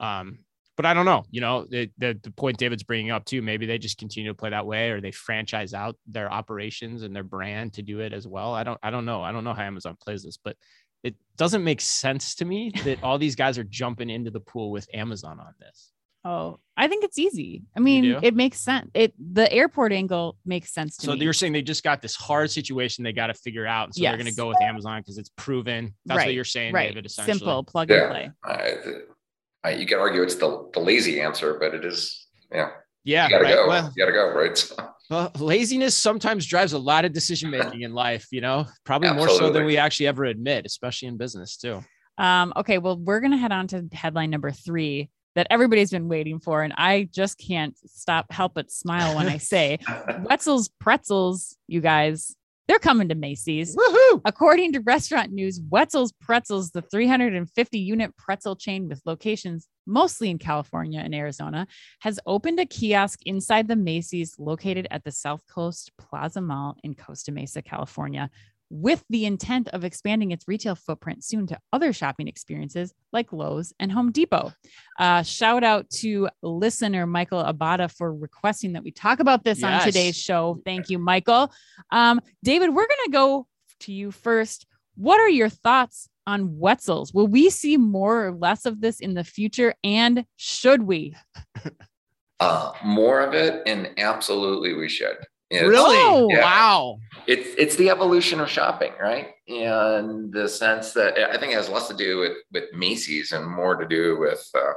um, 0.00 0.38
but 0.76 0.85
I 0.85 0.93
don't 0.93 1.07
know. 1.07 1.25
You 1.31 1.40
know, 1.40 1.64
the, 1.64 1.90
the, 1.97 2.19
the 2.23 2.31
point 2.31 2.59
David's 2.59 2.83
bringing 2.83 3.11
up 3.11 3.25
too. 3.25 3.40
Maybe 3.40 3.64
they 3.64 3.78
just 3.78 3.97
continue 3.97 4.31
to 4.31 4.35
play 4.35 4.50
that 4.50 4.66
way, 4.66 4.90
or 4.90 5.00
they 5.00 5.11
franchise 5.11 5.73
out 5.73 5.97
their 6.07 6.31
operations 6.31 7.02
and 7.02 7.16
their 7.16 7.25
brand 7.25 7.73
to 7.75 7.83
do 7.83 8.00
it 8.00 8.12
as 8.12 8.28
well. 8.28 8.55
I 8.55 8.62
don't. 8.62 8.78
I 8.83 8.90
don't 8.90 9.07
know. 9.07 9.23
I 9.23 9.33
don't 9.33 9.45
know 9.45 9.55
how 9.55 9.62
Amazon 9.62 9.97
plays 10.00 10.23
this, 10.23 10.37
but 10.37 10.57
it 11.02 11.14
doesn't 11.37 11.64
make 11.64 11.81
sense 11.81 12.35
to 12.37 12.45
me 12.45 12.73
that 12.85 13.02
all 13.02 13.16
these 13.16 13.37
guys 13.37 13.59
are 13.59 13.64
jumping 13.64 14.11
into 14.11 14.31
the 14.31 14.40
pool 14.40 14.71
with 14.71 14.87
Amazon 14.93 15.40
on 15.40 15.55
this. 15.59 15.93
Oh, 16.26 16.59
I 16.76 16.88
think 16.88 17.04
it's 17.04 17.21
easy. 17.21 17.62
I 17.76 17.80
mean, 17.80 18.18
it 18.21 18.35
makes 18.35 18.59
sense. 18.59 18.90
It 18.95 19.14
the 19.33 19.50
airport 19.52 19.92
angle 19.92 20.37
makes 20.45 20.75
sense 20.75 20.97
to 20.97 21.06
so 21.06 21.12
me. 21.12 21.18
So 21.18 21.23
you're 21.23 21.33
saying 21.33 21.52
they 21.52 21.62
just 21.62 21.85
got 21.85 22.02
this 22.02 22.16
hard 22.16 22.50
situation 22.50 23.04
they 23.04 23.12
got 23.12 23.28
to 23.28 23.35
figure 23.35 23.64
out, 23.64 23.95
so 23.95 24.02
yes. 24.02 24.11
they're 24.11 24.18
going 24.18 24.30
to 24.30 24.35
go 24.35 24.49
with 24.49 24.61
Amazon 24.61 25.00
because 25.02 25.18
it's 25.18 25.30
proven. 25.37 25.95
That's 26.04 26.19
right. 26.19 26.26
what 26.26 26.34
you're 26.34 26.43
saying, 26.43 26.75
right. 26.75 26.89
David. 26.89 27.06
Essentially, 27.06 27.39
simple 27.39 27.62
plug 27.62 27.91
yeah. 27.91 27.97
and 27.97 28.10
play. 28.10 28.30
I, 28.45 28.75
I, 29.62 29.71
you 29.75 29.86
can 29.86 30.00
argue 30.00 30.23
it's 30.23 30.34
the 30.34 30.69
the 30.75 30.80
lazy 30.80 31.21
answer, 31.21 31.58
but 31.60 31.75
it 31.75 31.84
is. 31.84 32.26
Yeah. 32.50 32.71
Yeah. 33.04 33.26
You 33.26 33.30
gotta 33.30 33.45
right. 33.45 33.54
go. 33.54 33.69
Well, 33.69 33.93
you 33.95 34.04
gotta 34.04 34.12
go. 34.12 34.32
Right. 34.34 34.71
well, 35.08 35.30
laziness 35.39 35.95
sometimes 35.95 36.45
drives 36.45 36.73
a 36.73 36.78
lot 36.78 37.04
of 37.04 37.12
decision 37.12 37.50
making 37.50 37.82
in 37.82 37.95
life. 37.95 38.26
You 38.32 38.41
know, 38.41 38.67
probably 38.84 39.10
Absolutely. 39.10 39.39
more 39.39 39.49
so 39.49 39.52
than 39.52 39.65
we 39.65 39.76
actually 39.76 40.08
ever 40.08 40.25
admit, 40.25 40.67
especially 40.67 41.06
in 41.06 41.19
business 41.19 41.56
too. 41.56 41.84
Um, 42.19 42.52
okay, 42.56 42.78
well, 42.78 42.99
we're 42.99 43.21
gonna 43.21 43.36
head 43.36 43.52
on 43.52 43.69
to 43.69 43.86
headline 43.93 44.30
number 44.30 44.50
three 44.50 45.08
that 45.36 45.46
everybody's 45.50 45.90
been 45.90 46.08
waiting 46.08 46.40
for. 46.40 46.62
And 46.62 46.72
I 46.76 47.08
just 47.12 47.38
can't 47.38 47.76
stop, 47.86 48.32
help 48.32 48.54
but 48.54 48.72
smile 48.72 49.14
when 49.14 49.28
I 49.28 49.36
say 49.36 49.78
Wetzel's 50.22 50.68
Pretzels, 50.80 51.56
you 51.68 51.80
guys, 51.80 52.34
they're 52.66 52.78
coming 52.80 53.08
to 53.10 53.14
Macy's. 53.14 53.76
Woohoo! 53.76 54.22
According 54.25 54.72
to 54.72 54.80
Restaurant 54.80 55.30
News, 55.30 55.60
Wetzel's 55.70 56.12
Pretzels, 56.20 56.70
the 56.70 56.82
350 56.82 57.78
unit 57.78 58.16
pretzel 58.16 58.56
chain 58.56 58.88
with 58.88 59.02
locations 59.06 59.68
mostly 59.86 60.30
in 60.30 60.38
California 60.38 61.00
and 61.00 61.14
Arizona, 61.14 61.68
has 62.00 62.18
opened 62.26 62.58
a 62.58 62.66
kiosk 62.66 63.20
inside 63.25 63.68
the 63.68 63.76
Macy's 63.76 64.34
located 64.38 64.88
at 64.90 65.04
the 65.04 65.12
South 65.12 65.42
Coast 65.49 65.92
Plaza 65.96 66.40
Mall 66.40 66.76
in 66.82 66.94
Costa 66.94 67.30
Mesa, 67.30 67.62
California, 67.62 68.30
with 68.71 69.05
the 69.11 69.25
intent 69.25 69.69
of 69.69 69.85
expanding 69.85 70.33
its 70.33 70.47
retail 70.49 70.75
footprint 70.75 71.25
soon 71.25 71.47
to 71.47 71.59
other 71.73 71.93
shopping 71.93 72.29
experiences 72.29 72.93
like 73.13 73.33
Lowe's 73.33 73.73
and 73.79 73.93
Home 73.93 74.13
Depot. 74.13 74.52
Uh, 74.99 75.23
shout 75.23 75.65
out 75.65 75.89
to 75.91 76.29
listener 76.43 77.07
Michael 77.07 77.43
Abada 77.43 77.91
for 77.91 78.13
requesting 78.13 78.73
that 78.73 78.83
we 78.83 78.91
talk 78.91 79.21
about 79.21 79.45
this 79.45 79.61
yes. 79.61 79.83
on 79.83 79.87
today's 79.87 80.17
show. 80.17 80.61
Thank 80.65 80.91
you, 80.91 80.99
Michael. 80.99 81.52
Um, 81.91 82.21
David, 82.43 82.71
we're 82.71 82.87
going 82.87 83.07
to 83.07 83.13
go 83.13 83.47
to 83.81 83.93
you 83.93 84.11
first. 84.11 84.67
What 84.97 85.21
are 85.21 85.29
your 85.29 85.49
thoughts 85.49 86.09
on 86.26 86.59
Wetzel's? 86.59 87.13
Will 87.13 87.29
we 87.29 87.50
see 87.50 87.76
more 87.76 88.26
or 88.26 88.33
less 88.33 88.67
of 88.67 88.81
this 88.81 89.00
in 89.00 89.15
the 89.15 89.25
future? 89.25 89.75
And 89.85 90.25
should 90.37 90.83
we? 90.83 91.15
Uh, 92.39 92.71
more 92.85 93.21
of 93.21 93.33
it, 93.33 93.63
and 93.67 93.89
absolutely 93.97 94.75
we 94.75 94.89
should. 94.89 95.17
It's, 95.50 95.63
really? 95.63 95.97
Oh, 95.99 96.28
yeah. 96.30 96.41
Wow. 96.41 96.99
It's 97.26 97.49
it's 97.56 97.76
the 97.76 97.91
evolution 97.91 98.41
of 98.41 98.49
shopping, 98.49 98.93
right? 99.00 99.28
And 99.49 100.32
the 100.32 100.49
sense 100.49 100.93
that 100.93 101.19
I 101.19 101.39
think 101.39 101.52
it 101.52 101.56
has 101.56 101.69
less 101.69 101.89
to 101.89 101.95
do 101.95 102.19
with 102.19 102.37
with 102.52 102.65
Macy's 102.73 103.32
and 103.32 103.47
more 103.47 103.76
to 103.76 103.87
do 103.87 104.19
with 104.19 104.49
uh, 104.54 104.73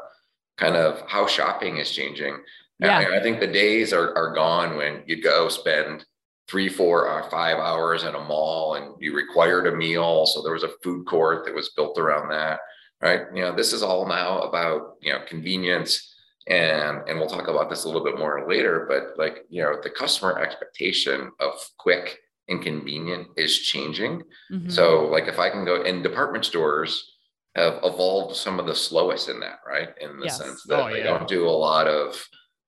kind 0.58 0.76
of 0.76 1.02
how 1.08 1.28
shopping 1.28 1.78
is 1.78 1.92
changing. 1.92 2.38
Yeah. 2.80 3.00
I, 3.00 3.18
I 3.18 3.24
think 3.24 3.40
the 3.40 3.48
days 3.48 3.94
are 3.94 4.16
are 4.16 4.34
gone 4.34 4.78
when 4.78 5.04
you 5.06 5.22
go 5.22 5.50
spend 5.50 6.06
three, 6.48 6.70
four, 6.70 7.08
or 7.08 7.30
five 7.30 7.58
hours 7.58 8.04
at 8.04 8.16
a 8.16 8.20
mall 8.20 8.76
and 8.76 8.96
you 9.00 9.16
required 9.16 9.68
a 9.68 9.76
meal. 9.76 10.26
So 10.26 10.42
there 10.42 10.54
was 10.54 10.64
a 10.64 10.72
food 10.84 11.06
court 11.06 11.46
that 11.46 11.54
was 11.54 11.70
built 11.76 12.00
around 12.00 12.30
that, 12.30 12.60
right? 13.02 13.22
You 13.34 13.42
know, 13.42 13.56
this 13.56 13.74
is 13.74 13.84
all 13.84 14.08
now 14.08 14.40
about 14.42 14.96
you 15.02 15.14
know 15.14 15.20
convenience 15.28 16.16
and 16.50 17.08
and 17.08 17.20
we'll 17.20 17.30
talk 17.30 17.48
about 17.48 17.70
this 17.70 17.84
a 17.84 17.88
little 17.88 18.04
bit 18.04 18.18
more 18.18 18.48
later 18.48 18.86
but 18.88 19.18
like 19.18 19.46
you 19.50 19.62
know 19.62 19.76
the 19.82 19.90
customer 19.90 20.40
expectation 20.40 21.32
of 21.40 21.54
quick 21.78 22.20
and 22.48 22.64
convenient 22.64 23.28
is 23.38 23.60
changing. 23.60 24.24
Mm-hmm. 24.52 24.70
so 24.70 25.06
like 25.06 25.28
if 25.28 25.40
i 25.40 25.50
can 25.50 25.66
go 25.66 25.84
in 25.84 26.02
department 26.02 26.46
stores 26.46 27.16
have 27.56 27.80
evolved 27.84 28.36
some 28.36 28.60
of 28.60 28.66
the 28.66 28.76
slowest 28.76 29.28
in 29.28 29.40
that 29.40 29.60
right? 29.68 29.90
In 30.00 30.20
the 30.20 30.26
yes. 30.26 30.38
sense 30.38 30.64
that 30.68 30.80
oh, 30.80 30.94
they 30.94 31.04
don't 31.04 31.28
do 31.28 31.48
a 31.48 31.50
lot 31.50 31.88
of 31.88 32.24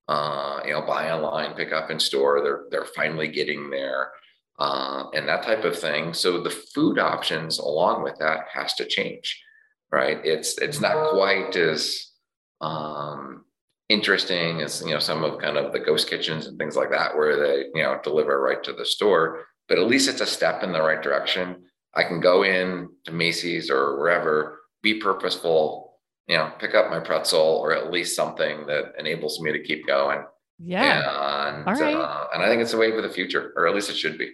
uh, 0.08 0.60
you 0.66 0.74
know 0.74 0.82
buy 0.82 1.12
online 1.12 1.54
pick 1.54 1.72
up 1.72 1.92
in 1.92 2.00
store. 2.00 2.42
They're 2.44 2.64
they're 2.72 2.94
finally 2.96 3.28
getting 3.28 3.70
there 3.70 4.12
uh, 4.60 5.04
and 5.14 5.28
that 5.28 5.44
type 5.44 5.64
of 5.64 5.78
thing. 5.78 6.14
So 6.14 6.42
the 6.42 6.50
food 6.50 6.98
options 6.98 7.60
along 7.60 8.04
with 8.04 8.18
that 8.20 8.48
has 8.54 8.74
to 8.76 8.86
change 8.86 9.40
right? 9.92 10.20
It's 10.24 10.58
it's 10.58 10.80
not 10.80 11.12
quite 11.12 11.56
as 11.56 12.08
um, 12.62 13.46
interesting 13.92 14.60
is 14.62 14.82
you 14.86 14.92
know 14.92 15.00
some 15.00 15.24
of 15.24 15.40
kind 15.40 15.58
of 15.58 15.74
the 15.74 15.80
ghost 15.80 16.10
kitchens 16.10 16.48
and 16.48 16.58
things 16.58 16.76
like 16.76 16.92
that 16.92 17.16
where 17.16 17.36
they 17.36 17.66
you 17.74 17.84
know 17.84 18.00
deliver 18.04 18.42
right 18.42 18.64
to 18.64 18.74
the 18.74 18.86
store 18.86 19.46
but 19.68 19.78
at 19.78 19.88
least 19.88 20.10
it's 20.10 20.22
a 20.22 20.26
step 20.26 20.64
in 20.64 20.72
the 20.72 20.82
right 20.82 21.02
direction 21.02 21.62
i 21.96 22.04
can 22.04 22.20
go 22.20 22.44
in 22.44 22.90
to 23.06 23.12
macy's 23.12 23.70
or 23.70 23.98
wherever 23.98 24.60
be 24.82 25.00
purposeful 25.00 25.92
you 26.32 26.38
know, 26.38 26.50
pick 26.60 26.76
up 26.76 26.90
my 26.90 27.00
pretzel 27.00 27.42
or 27.42 27.74
at 27.74 27.92
least 27.92 28.16
something 28.16 28.66
that 28.66 28.94
enables 28.98 29.42
me 29.42 29.52
to 29.52 29.62
keep 29.62 29.86
going. 29.86 30.24
Yeah. 30.60 31.00
And, 31.50 31.68
All 31.68 31.74
right. 31.74 31.94
Uh, 31.94 32.28
and 32.34 32.42
I 32.42 32.48
think 32.48 32.62
it's 32.62 32.72
a 32.72 32.78
way 32.78 32.92
for 32.92 33.02
the 33.02 33.10
future, 33.10 33.52
or 33.58 33.68
at 33.68 33.76
least 33.76 33.90
it 33.90 33.98
should 33.98 34.18
be. 34.18 34.32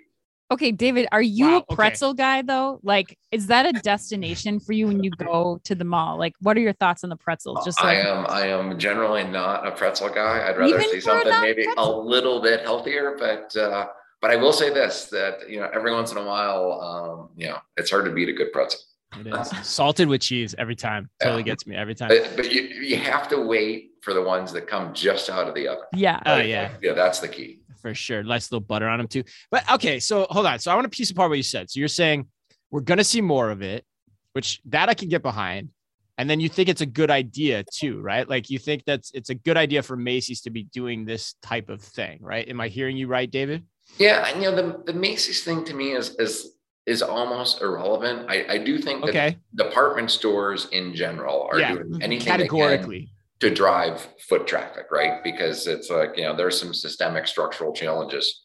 Okay, 0.50 0.72
David, 0.72 1.08
are 1.12 1.22
you 1.22 1.46
wow, 1.46 1.66
a 1.68 1.76
pretzel 1.76 2.10
okay. 2.12 2.18
guy 2.18 2.42
though? 2.42 2.80
Like, 2.82 3.18
is 3.32 3.48
that 3.48 3.66
a 3.66 3.74
destination 3.82 4.62
for 4.62 4.72
you 4.72 4.88
when 4.88 5.04
you 5.04 5.12
go 5.12 5.60
to 5.66 5.76
the 5.76 5.84
mall? 5.84 6.18
Like, 6.18 6.34
what 6.40 6.56
are 6.56 6.62
your 6.62 6.74
thoughts 6.74 7.04
on 7.04 7.10
the 7.10 7.18
pretzels? 7.18 7.66
Just 7.66 7.80
so 7.80 7.86
I 7.86 7.96
am, 7.96 8.26
I 8.30 8.48
am 8.48 8.80
generally 8.80 9.26
not 9.26 9.68
a 9.68 9.72
pretzel 9.72 10.10
guy. 10.10 10.48
I'd 10.48 10.58
rather 10.58 10.82
see 10.84 11.02
something 11.02 11.34
maybe 11.42 11.66
pretzel? 11.66 12.02
a 12.02 12.02
little 12.02 12.42
bit 12.42 12.62
healthier, 12.62 13.18
but 13.20 13.56
uh, 13.58 13.88
but 14.22 14.32
I 14.32 14.38
will 14.38 14.54
say 14.54 14.70
this: 14.70 15.06
that 15.08 15.50
you 15.50 15.60
know, 15.60 15.70
every 15.74 15.92
once 15.92 16.14
in 16.14 16.18
a 16.18 16.24
while, 16.24 16.80
um, 16.82 17.30
you 17.36 17.50
know, 17.50 17.58
it's 17.76 17.92
hard 17.92 18.06
to 18.06 18.12
beat 18.12 18.30
a 18.30 18.34
good 18.34 18.54
pretzel. 18.54 18.80
It 19.20 19.28
is 19.28 19.68
salted 19.68 20.08
with 20.08 20.22
cheese 20.22 20.56
every 20.58 20.76
time. 20.76 21.10
Totally 21.22 21.42
yeah. 21.42 21.46
gets 21.46 21.68
me 21.68 21.76
every 21.76 21.96
time. 21.96 22.10
But, 22.10 22.34
but, 22.38 22.52
you 22.54 22.62
you 22.62 22.98
have 22.98 23.28
to 23.30 23.42
wait 23.42 23.92
for 24.02 24.14
the 24.14 24.22
ones 24.22 24.54
that 24.54 24.68
come 24.68 24.94
just 24.94 25.30
out 25.30 25.50
of 25.50 25.56
the 25.56 25.68
oven. 25.68 25.84
Yeah. 25.94 26.22
Oh 26.26 26.38
yeah. 26.38 26.72
Yeah, 26.82 26.94
that's 26.94 27.20
the 27.20 27.28
key 27.28 27.60
for 27.88 27.96
sure. 27.96 28.24
Nice 28.24 28.52
little 28.52 28.66
butter 28.66 28.88
on 28.88 28.98
them 28.98 29.08
too. 29.08 29.24
But 29.50 29.70
okay, 29.72 30.00
so 30.00 30.28
hold 30.30 30.46
on. 30.46 30.60
So 30.60 30.72
I 30.72 30.76
want 30.76 30.86
to 30.92 30.96
piece 30.96 31.12
apart 31.12 31.30
what 31.30 31.38
you 31.38 31.44
said. 31.44 31.70
So 31.70 31.80
you're 31.80 31.88
saying 31.88 32.28
we're 32.70 32.82
gonna 32.82 33.04
see 33.04 33.22
more 33.22 33.50
of 33.50 33.62
it, 33.62 33.86
which 34.34 34.62
that 34.66 34.90
I 34.90 34.94
can 34.94 35.10
get 35.10 35.22
behind. 35.22 35.70
And 36.20 36.28
then 36.30 36.40
you 36.40 36.50
think 36.50 36.68
it's 36.68 36.82
a 36.82 36.86
good 36.86 37.12
idea 37.12 37.64
too, 37.72 38.02
right? 38.02 38.28
Like 38.28 38.50
you 38.50 38.58
think 38.58 38.84
that's 38.86 39.12
it's 39.14 39.30
a 39.30 39.36
good 39.36 39.56
idea 39.56 39.84
for 39.84 39.96
Macy's 39.96 40.42
to 40.42 40.50
be 40.50 40.64
doing 40.64 41.06
this 41.06 41.36
type 41.44 41.70
of 41.70 41.82
thing, 41.82 42.20
right? 42.22 42.48
Am 42.48 42.60
I 42.60 42.68
hearing 42.70 42.98
you 42.98 43.08
right, 43.08 43.30
David? 43.30 43.64
Yeah, 43.98 44.28
and 44.28 44.42
you 44.42 44.50
know 44.50 44.56
the 44.56 44.84
the 44.92 44.94
Macy's 44.94 45.44
thing 45.44 45.64
to 45.66 45.74
me 45.74 45.92
is 45.92 46.16
is 46.16 46.56
is 46.86 47.02
almost 47.02 47.62
irrelevant. 47.62 48.30
I, 48.30 48.46
I 48.50 48.58
do 48.58 48.80
think 48.80 49.02
that 49.02 49.10
okay. 49.10 49.38
department 49.56 50.10
stores 50.10 50.68
in 50.72 50.96
general 50.96 51.48
are 51.52 51.60
yeah. 51.60 51.74
doing 51.74 52.02
anything 52.02 52.28
categorically 52.28 53.10
to 53.40 53.54
drive 53.54 54.08
foot 54.28 54.48
traffic, 54.48 54.88
right? 54.92 55.24
Because 55.24 55.68
it's 55.68 55.90
like, 55.90 56.18
you 56.18 56.24
know, 56.24 56.36
there's 56.36 56.60
some 56.60 56.74
systemic 56.74 57.28
structural 57.28 57.74
challenges 57.74 58.44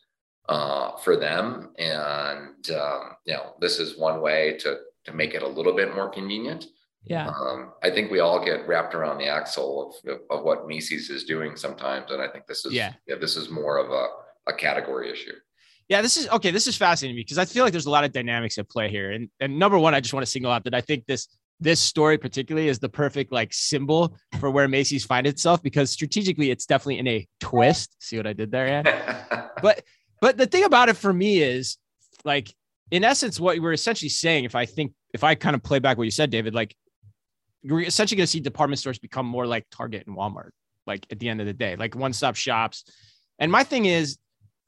uh, 0.48 0.96
for 0.98 1.16
them. 1.16 1.70
And, 1.78 2.70
um, 2.70 3.16
you 3.24 3.34
know, 3.34 3.54
this 3.60 3.78
is 3.78 3.98
one 3.98 4.20
way 4.20 4.58
to, 4.60 4.78
to 5.04 5.12
make 5.12 5.34
it 5.34 5.42
a 5.42 5.48
little 5.48 5.74
bit 5.74 5.94
more 5.94 6.10
convenient. 6.10 6.66
Yeah. 7.04 7.28
Um, 7.28 7.72
I 7.82 7.90
think 7.90 8.10
we 8.10 8.20
all 8.20 8.44
get 8.44 8.66
wrapped 8.68 8.94
around 8.94 9.18
the 9.18 9.26
axle 9.26 9.94
of, 10.04 10.10
of, 10.10 10.20
of, 10.30 10.44
what 10.44 10.68
Macy's 10.68 11.10
is 11.10 11.24
doing 11.24 11.56
sometimes. 11.56 12.12
And 12.12 12.22
I 12.22 12.28
think 12.28 12.46
this 12.46 12.64
is, 12.64 12.72
yeah, 12.72 12.92
yeah 13.06 13.16
this 13.16 13.36
is 13.36 13.50
more 13.50 13.78
of 13.78 13.90
a, 13.90 14.52
a 14.52 14.54
category 14.54 15.10
issue. 15.10 15.32
Yeah, 15.88 16.00
this 16.00 16.16
is 16.16 16.28
okay. 16.28 16.52
This 16.52 16.68
is 16.68 16.76
fascinating 16.76 17.16
because 17.16 17.38
I 17.38 17.44
feel 17.44 17.64
like 17.64 17.72
there's 17.72 17.86
a 17.86 17.90
lot 17.90 18.04
of 18.04 18.12
dynamics 18.12 18.56
at 18.56 18.68
play 18.70 18.88
here. 18.88 19.10
And, 19.10 19.28
and 19.40 19.58
number 19.58 19.78
one, 19.78 19.94
I 19.94 20.00
just 20.00 20.14
want 20.14 20.24
to 20.24 20.30
single 20.30 20.52
out 20.52 20.64
that 20.64 20.74
I 20.74 20.80
think 20.80 21.06
this 21.06 21.26
this 21.60 21.80
story 21.80 22.18
particularly 22.18 22.68
is 22.68 22.78
the 22.78 22.88
perfect 22.88 23.32
like 23.32 23.52
symbol 23.52 24.16
for 24.40 24.50
where 24.50 24.66
Macy's 24.68 25.04
find 25.04 25.26
itself 25.26 25.62
because 25.62 25.90
strategically 25.90 26.50
it's 26.50 26.66
definitely 26.66 26.98
in 26.98 27.08
a 27.08 27.26
twist. 27.40 27.94
See 28.00 28.16
what 28.16 28.26
I 28.26 28.32
did 28.32 28.50
there, 28.50 28.66
yeah. 28.66 29.48
but 29.62 29.82
but 30.20 30.36
the 30.36 30.46
thing 30.46 30.64
about 30.64 30.88
it 30.88 30.96
for 30.96 31.12
me 31.12 31.42
is 31.42 31.78
like 32.24 32.52
in 32.90 33.04
essence 33.04 33.38
what 33.38 33.58
we're 33.58 33.72
essentially 33.72 34.08
saying 34.08 34.44
if 34.44 34.54
I 34.54 34.66
think 34.66 34.92
if 35.14 35.24
I 35.24 35.34
kind 35.34 35.54
of 35.54 35.62
play 35.62 35.78
back 35.78 35.98
what 35.98 36.04
you 36.04 36.10
said 36.10 36.30
David 36.30 36.54
like 36.54 36.76
you're 37.62 37.80
essentially 37.80 38.16
going 38.16 38.26
to 38.26 38.30
see 38.30 38.40
department 38.40 38.78
stores 38.80 38.98
become 38.98 39.26
more 39.26 39.46
like 39.46 39.66
Target 39.70 40.06
and 40.06 40.16
Walmart 40.16 40.50
like 40.86 41.06
at 41.10 41.20
the 41.20 41.28
end 41.28 41.40
of 41.40 41.46
the 41.46 41.52
day 41.52 41.76
like 41.76 41.94
one-stop 41.94 42.34
shops. 42.34 42.84
And 43.38 43.50
my 43.50 43.64
thing 43.64 43.86
is 43.86 44.18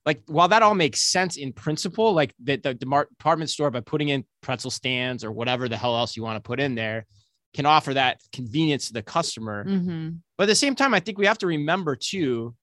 like 0.07 0.23
while 0.27 0.49
that 0.49 0.63
all 0.63 0.75
makes 0.75 1.03
sense 1.03 1.37
in 1.37 1.53
principle, 1.53 2.13
like 2.13 2.35
the, 2.43 2.57
the 2.57 2.75
department 2.75 3.51
store 3.51 3.71
by 3.71 3.81
putting 3.81 4.11
in 4.11 4.25
pretzel 4.43 4.71
stands 4.71 5.25
or 5.25 5.33
whatever 5.33 5.69
the 5.69 5.77
hell 5.77 5.97
else 5.97 6.17
you 6.17 6.23
want 6.23 6.37
to 6.37 6.47
put 6.47 6.61
in 6.61 6.75
there 6.75 7.07
can 7.55 7.67
offer 7.67 7.95
that 7.95 8.19
convenience 8.33 8.89
to 8.89 8.93
the 8.93 9.03
customer. 9.03 9.65
Mm-hmm. 9.65 10.11
But 10.37 10.45
at 10.45 10.47
the 10.49 10.55
same 10.55 10.75
time, 10.75 10.93
I 10.93 11.01
think 11.01 11.19
we 11.19 11.27
have 11.27 11.39
to 11.39 11.47
remember 11.47 11.97
too, 11.97 12.55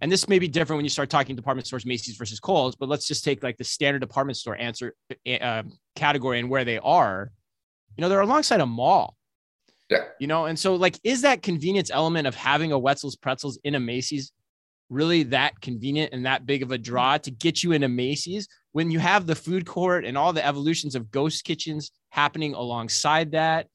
and 0.00 0.12
this 0.12 0.28
may 0.28 0.38
be 0.38 0.48
different 0.48 0.78
when 0.78 0.84
you 0.84 0.90
start 0.90 1.08
talking 1.08 1.36
department 1.36 1.66
stores, 1.66 1.86
Macy's 1.86 2.16
versus 2.16 2.40
Kohl's, 2.40 2.76
but 2.76 2.88
let's 2.88 3.06
just 3.06 3.24
take 3.24 3.42
like 3.42 3.56
the 3.56 3.64
standard 3.64 4.00
department 4.00 4.36
store 4.36 4.56
answer 4.56 4.94
uh, 5.40 5.62
category 5.94 6.40
and 6.40 6.50
where 6.50 6.64
they 6.64 6.78
are. 6.78 7.30
You 7.96 8.02
know, 8.02 8.08
they're 8.10 8.20
alongside 8.20 8.60
a 8.60 8.66
mall. 8.66 9.16
Yeah. 9.88 10.04
You 10.18 10.26
know, 10.26 10.46
and 10.46 10.58
so 10.58 10.74
like, 10.74 10.98
is 11.04 11.22
that 11.22 11.42
convenience 11.42 11.90
element 11.90 12.26
of 12.26 12.34
having 12.34 12.72
a 12.72 12.78
Wetzel's 12.78 13.16
pretzels 13.16 13.58
in 13.64 13.76
a 13.76 13.80
Macy's 13.80 14.32
really 14.88 15.24
that 15.24 15.60
convenient 15.60 16.12
and 16.12 16.26
that 16.26 16.46
big 16.46 16.62
of 16.62 16.70
a 16.70 16.78
draw 16.78 17.18
to 17.18 17.30
get 17.30 17.62
you 17.62 17.72
into 17.72 17.88
Macy's 17.88 18.48
when 18.72 18.90
you 18.90 18.98
have 18.98 19.26
the 19.26 19.34
food 19.34 19.66
court 19.66 20.04
and 20.04 20.16
all 20.16 20.32
the 20.32 20.46
evolutions 20.46 20.94
of 20.94 21.10
ghost 21.10 21.44
kitchens 21.44 21.90
happening 22.10 22.54
alongside 22.54 23.32
that 23.32 23.66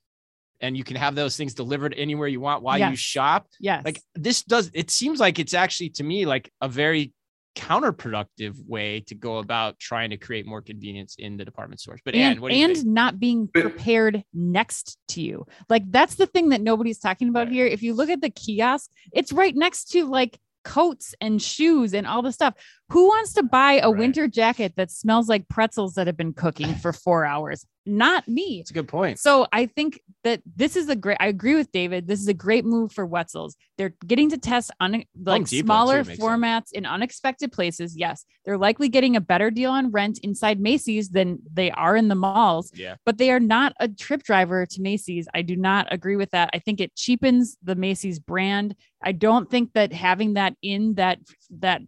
and 0.61 0.77
you 0.77 0.83
can 0.83 0.95
have 0.95 1.15
those 1.15 1.35
things 1.35 1.53
delivered 1.53 1.93
anywhere 1.97 2.27
you 2.27 2.39
want 2.39 2.61
while 2.61 2.77
yes. 2.77 2.91
you 2.91 2.95
shop. 2.95 3.47
Yeah. 3.59 3.81
Like 3.83 3.99
this 4.15 4.43
does 4.43 4.69
it 4.73 4.91
seems 4.91 5.19
like 5.19 5.39
it's 5.39 5.53
actually 5.53 5.89
to 5.91 6.03
me 6.03 6.25
like 6.25 6.51
a 6.61 6.67
very 6.67 7.13
counterproductive 7.55 8.55
way 8.65 9.01
to 9.01 9.15
go 9.15 9.39
about 9.39 9.77
trying 9.77 10.09
to 10.11 10.17
create 10.17 10.45
more 10.45 10.61
convenience 10.61 11.15
in 11.17 11.35
the 11.35 11.43
department 11.43 11.81
stores. 11.81 11.99
But 12.05 12.15
and, 12.15 12.41
and 12.43 12.75
think? 12.75 12.87
not 12.87 13.19
being 13.19 13.47
prepared 13.47 14.23
next 14.33 14.97
to 15.09 15.21
you. 15.21 15.45
Like 15.69 15.83
that's 15.91 16.15
the 16.15 16.27
thing 16.27 16.49
that 16.49 16.61
nobody's 16.61 16.99
talking 16.99 17.29
about 17.29 17.47
right. 17.47 17.53
here. 17.53 17.65
If 17.65 17.83
you 17.83 17.93
look 17.93 18.09
at 18.09 18.21
the 18.21 18.29
kiosk, 18.29 18.89
it's 19.11 19.33
right 19.33 19.55
next 19.55 19.91
to 19.91 20.05
like 20.05 20.39
coats 20.63 21.15
and 21.21 21.41
shoes 21.41 21.93
and 21.93 22.07
all 22.07 22.21
the 22.21 22.31
stuff. 22.31 22.55
Who 22.91 23.07
wants 23.07 23.33
to 23.33 23.43
buy 23.43 23.79
a 23.79 23.89
right. 23.89 23.97
winter 23.97 24.27
jacket 24.27 24.73
that 24.75 24.91
smells 24.91 25.29
like 25.29 25.47
pretzels 25.47 25.93
that 25.93 26.07
have 26.07 26.17
been 26.17 26.33
cooking 26.33 26.75
for 26.75 26.91
four 26.93 27.25
hours? 27.25 27.65
Not 27.85 28.27
me. 28.27 28.59
It's 28.59 28.69
a 28.69 28.75
good 28.75 28.87
point. 28.87 29.17
So 29.17 29.47
I 29.51 29.65
think 29.65 30.01
that 30.23 30.41
this 30.55 30.75
is 30.75 30.87
a 30.87 30.95
great, 30.95 31.17
I 31.19 31.27
agree 31.27 31.55
with 31.55 31.71
David. 31.71 32.07
This 32.07 32.19
is 32.19 32.27
a 32.27 32.33
great 32.33 32.63
move 32.63 32.91
for 32.91 33.07
Wetzel's. 33.07 33.55
They're 33.77 33.95
getting 34.05 34.29
to 34.29 34.37
test 34.37 34.69
on 34.79 35.03
like 35.23 35.47
smaller 35.47 36.03
formats 36.03 36.67
sense. 36.67 36.71
in 36.73 36.85
unexpected 36.85 37.51
places. 37.51 37.97
Yes. 37.97 38.23
They're 38.45 38.57
likely 38.57 38.87
getting 38.87 39.15
a 39.15 39.21
better 39.21 39.49
deal 39.49 39.71
on 39.71 39.89
rent 39.89 40.19
inside 40.21 40.59
Macy's 40.59 41.09
than 41.09 41.39
they 41.51 41.71
are 41.71 41.95
in 41.95 42.07
the 42.07 42.15
malls. 42.15 42.71
Yeah. 42.75 42.95
But 43.03 43.17
they 43.17 43.31
are 43.31 43.39
not 43.39 43.73
a 43.79 43.87
trip 43.87 44.21
driver 44.21 44.67
to 44.67 44.81
Macy's. 44.81 45.27
I 45.33 45.41
do 45.41 45.55
not 45.55 45.87
agree 45.91 46.17
with 46.17 46.31
that. 46.31 46.51
I 46.53 46.59
think 46.59 46.81
it 46.81 46.95
cheapens 46.95 47.57
the 47.63 47.75
Macy's 47.75 48.19
brand. 48.19 48.75
I 49.03 49.13
don't 49.13 49.49
think 49.49 49.73
that 49.73 49.91
having 49.91 50.35
that 50.35 50.55
in 50.61 50.95
that, 50.95 51.17
that 51.59 51.81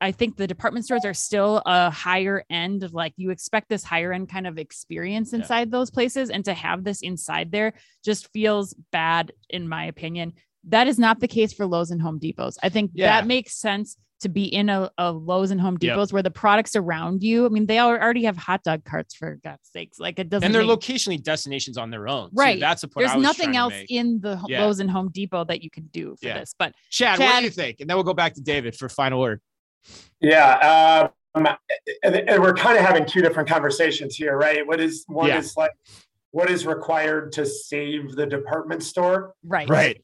I 0.00 0.12
think 0.12 0.36
the 0.36 0.46
department 0.48 0.84
stores 0.84 1.04
are 1.04 1.14
still 1.14 1.62
a 1.64 1.90
higher 1.90 2.44
end 2.50 2.82
of 2.82 2.92
like 2.92 3.12
you 3.16 3.30
expect 3.30 3.68
this 3.68 3.84
higher 3.84 4.12
end 4.12 4.28
kind 4.28 4.46
of 4.46 4.58
experience 4.58 5.32
inside 5.32 5.68
yeah. 5.68 5.78
those 5.78 5.90
places 5.90 6.30
and 6.30 6.44
to 6.44 6.54
have 6.54 6.82
this 6.82 7.02
inside 7.02 7.52
there 7.52 7.74
just 8.04 8.32
feels 8.32 8.74
bad 8.90 9.32
in 9.48 9.68
my 9.68 9.84
opinion 9.84 10.32
that 10.64 10.88
is 10.88 10.98
not 10.98 11.20
the 11.20 11.28
case 11.28 11.52
for 11.52 11.66
Lowe's 11.66 11.90
and 11.90 12.00
Home 12.02 12.18
Depots. 12.18 12.58
I 12.62 12.68
think 12.68 12.92
yeah. 12.94 13.08
that 13.08 13.26
makes 13.26 13.54
sense 13.54 13.96
to 14.20 14.28
be 14.28 14.44
in 14.44 14.68
a, 14.68 14.90
a 14.98 15.12
Lowe's 15.12 15.52
and 15.52 15.60
Home 15.60 15.76
Depots 15.78 16.10
yep. 16.10 16.12
where 16.12 16.22
the 16.22 16.30
products 16.30 16.74
around 16.74 17.22
you. 17.22 17.46
I 17.46 17.50
mean, 17.50 17.66
they 17.66 17.78
already 17.78 18.24
have 18.24 18.36
hot 18.36 18.64
dog 18.64 18.84
carts 18.84 19.14
for 19.14 19.38
God's 19.44 19.68
sakes. 19.72 20.00
Like 20.00 20.18
it 20.18 20.28
doesn't. 20.28 20.44
And 20.44 20.54
they're 20.54 20.66
make... 20.66 20.80
locationally 20.80 21.22
destinations 21.22 21.78
on 21.78 21.90
their 21.90 22.08
own. 22.08 22.30
Right. 22.32 22.56
So 22.56 22.60
that's 22.60 22.82
a 22.82 22.88
point. 22.88 23.06
There's 23.06 23.22
nothing 23.22 23.56
else 23.56 23.74
in 23.88 24.20
the 24.20 24.42
yeah. 24.48 24.64
Lowe's 24.64 24.80
and 24.80 24.90
Home 24.90 25.10
Depot 25.10 25.44
that 25.44 25.62
you 25.62 25.70
can 25.70 25.88
do 25.92 26.16
for 26.20 26.28
yeah. 26.28 26.40
this. 26.40 26.54
But 26.58 26.74
Chad, 26.90 27.18
Chad, 27.18 27.28
what 27.28 27.38
do 27.38 27.44
you 27.44 27.50
think? 27.50 27.80
And 27.80 27.88
then 27.88 27.96
we'll 27.96 28.04
go 28.04 28.14
back 28.14 28.34
to 28.34 28.40
David 28.40 28.74
for 28.74 28.88
final 28.88 29.20
word. 29.20 29.40
Yeah. 30.20 31.10
Um, 31.34 31.46
and 32.02 32.42
we're 32.42 32.54
kind 32.54 32.78
of 32.78 32.84
having 32.84 33.06
two 33.06 33.20
different 33.20 33.48
conversations 33.48 34.16
here, 34.16 34.36
right? 34.36 34.66
What 34.66 34.80
is 34.80 35.04
one 35.06 35.28
yeah. 35.28 35.38
is 35.38 35.56
like 35.56 35.72
what 36.30 36.50
is 36.50 36.66
required 36.66 37.32
to 37.32 37.46
save 37.46 38.16
the 38.16 38.26
department 38.26 38.82
store, 38.82 39.34
right? 39.44 39.68
Right. 39.68 40.02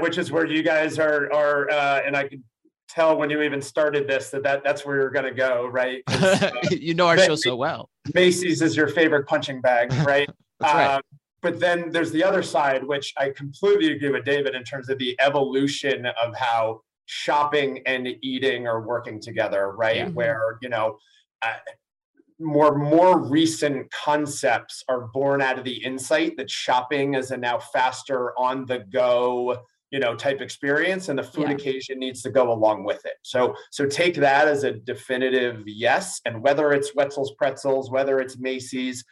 Which 0.00 0.18
is 0.18 0.32
where 0.32 0.46
you 0.46 0.62
guys 0.62 0.98
are 0.98 1.32
are, 1.32 1.70
uh, 1.70 2.02
and 2.04 2.16
I 2.16 2.28
could 2.28 2.42
tell 2.88 3.16
when 3.16 3.30
you 3.30 3.42
even 3.42 3.62
started 3.62 4.08
this 4.08 4.30
that, 4.30 4.42
that 4.42 4.64
that's 4.64 4.84
where 4.84 4.96
you're 4.96 5.10
going 5.10 5.26
to 5.26 5.34
go, 5.34 5.66
right? 5.66 6.02
Uh, 6.20 6.50
you 6.70 6.94
know 6.94 7.06
our 7.06 7.18
show 7.18 7.34
so 7.34 7.56
well. 7.56 7.88
Macy's 8.14 8.62
is 8.62 8.76
your 8.76 8.88
favorite 8.88 9.26
punching 9.26 9.60
bag, 9.60 9.92
right? 10.06 10.28
that's 10.58 10.74
right. 10.74 10.94
Um, 10.94 11.02
but 11.42 11.58
then 11.58 11.90
there's 11.90 12.10
the 12.10 12.22
other 12.22 12.42
side, 12.42 12.84
which 12.84 13.14
I 13.16 13.30
completely 13.30 13.92
agree 13.92 14.10
with 14.10 14.24
David 14.24 14.54
in 14.54 14.62
terms 14.64 14.90
of 14.90 14.98
the 14.98 15.16
evolution 15.20 16.06
of 16.06 16.34
how 16.36 16.82
shopping 17.10 17.82
and 17.86 18.08
eating 18.22 18.68
are 18.68 18.80
working 18.82 19.20
together, 19.20 19.72
right? 19.72 19.96
Yeah. 19.96 20.08
Where, 20.10 20.58
you 20.62 20.68
know, 20.68 20.96
uh, 21.42 21.54
more 22.38 22.78
more 22.78 23.18
recent 23.18 23.90
concepts 23.90 24.82
are 24.88 25.08
born 25.08 25.42
out 25.42 25.58
of 25.58 25.64
the 25.64 25.84
insight 25.84 26.36
that 26.36 26.50
shopping 26.50 27.14
is 27.14 27.32
a 27.32 27.36
now 27.36 27.58
faster 27.58 28.32
on 28.38 28.64
the 28.64 28.78
go 28.90 29.58
you 29.90 29.98
know 29.98 30.14
type 30.14 30.40
experience 30.40 31.10
and 31.10 31.18
the 31.18 31.22
food 31.22 31.48
yeah. 31.48 31.54
occasion 31.54 31.98
needs 31.98 32.22
to 32.22 32.30
go 32.30 32.50
along 32.50 32.82
with 32.82 33.04
it 33.04 33.16
so 33.20 33.54
so 33.70 33.84
take 33.84 34.14
that 34.14 34.48
as 34.48 34.64
a 34.64 34.72
definitive 34.72 35.62
yes 35.66 36.22
and 36.24 36.42
whether 36.42 36.72
it's 36.72 36.94
wetzel's 36.94 37.32
pretzels 37.32 37.90
whether 37.90 38.20
it's 38.20 38.38
macy's 38.38 39.04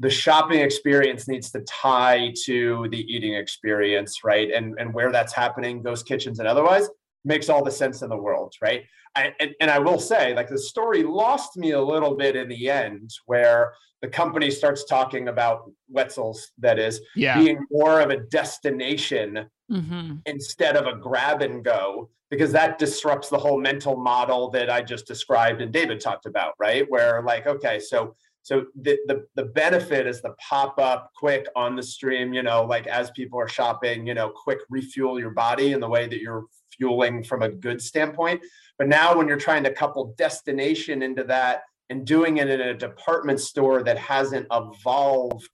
the 0.00 0.10
shopping 0.10 0.60
experience 0.60 1.26
needs 1.26 1.50
to 1.50 1.60
tie 1.60 2.34
to 2.44 2.86
the 2.90 3.00
eating 3.10 3.32
experience 3.34 4.24
right 4.24 4.50
and 4.50 4.74
and 4.78 4.92
where 4.92 5.10
that's 5.10 5.32
happening 5.32 5.82
ghost 5.82 6.06
kitchens 6.06 6.38
and 6.38 6.46
otherwise 6.46 6.86
makes 7.24 7.48
all 7.48 7.64
the 7.64 7.70
sense 7.70 8.02
in 8.02 8.08
the 8.08 8.16
world, 8.16 8.54
right? 8.60 8.84
I, 9.16 9.32
and, 9.40 9.54
and 9.60 9.70
I 9.70 9.78
will 9.78 10.00
say, 10.00 10.34
like 10.34 10.48
the 10.48 10.58
story 10.58 11.02
lost 11.02 11.56
me 11.56 11.70
a 11.72 11.80
little 11.80 12.16
bit 12.16 12.36
in 12.36 12.48
the 12.48 12.70
end, 12.70 13.10
where 13.26 13.72
the 14.02 14.08
company 14.08 14.50
starts 14.50 14.84
talking 14.84 15.28
about 15.28 15.70
Wetzel's, 15.88 16.52
that 16.58 16.78
is, 16.78 17.00
yeah. 17.14 17.38
being 17.38 17.64
more 17.70 18.00
of 18.00 18.10
a 18.10 18.18
destination 18.18 19.46
mm-hmm. 19.70 20.16
instead 20.26 20.76
of 20.76 20.86
a 20.86 20.98
grab 20.98 21.42
and 21.42 21.64
go, 21.64 22.10
because 22.30 22.52
that 22.52 22.78
disrupts 22.78 23.28
the 23.28 23.38
whole 23.38 23.60
mental 23.60 23.96
model 23.96 24.50
that 24.50 24.68
I 24.68 24.82
just 24.82 25.06
described 25.06 25.60
and 25.60 25.72
David 25.72 26.00
talked 26.00 26.26
about, 26.26 26.54
right? 26.58 26.84
Where 26.90 27.22
like, 27.22 27.46
okay, 27.46 27.78
so 27.78 28.16
so 28.42 28.66
the, 28.78 28.98
the 29.06 29.26
the 29.36 29.44
benefit 29.44 30.06
is 30.06 30.20
the 30.20 30.34
pop 30.38 30.78
up 30.78 31.10
quick 31.16 31.46
on 31.56 31.76
the 31.76 31.82
stream, 31.82 32.34
you 32.34 32.42
know, 32.42 32.64
like 32.64 32.86
as 32.86 33.10
people 33.12 33.40
are 33.40 33.48
shopping, 33.48 34.06
you 34.06 34.12
know, 34.12 34.28
quick 34.28 34.58
refuel 34.68 35.18
your 35.18 35.30
body 35.30 35.72
in 35.72 35.80
the 35.80 35.88
way 35.88 36.06
that 36.06 36.20
you're 36.20 36.44
fueling 36.76 37.22
from 37.22 37.42
a 37.42 37.48
good 37.48 37.80
standpoint. 37.80 38.40
But 38.78 38.88
now 38.88 39.16
when 39.16 39.28
you're 39.28 39.36
trying 39.36 39.64
to 39.64 39.72
couple 39.72 40.14
destination 40.16 41.02
into 41.02 41.24
that 41.24 41.62
and 41.90 42.06
doing 42.06 42.38
it 42.38 42.48
in 42.48 42.60
a 42.60 42.74
department 42.74 43.40
store 43.40 43.82
that 43.82 43.98
hasn't 43.98 44.46
evolved 44.50 45.48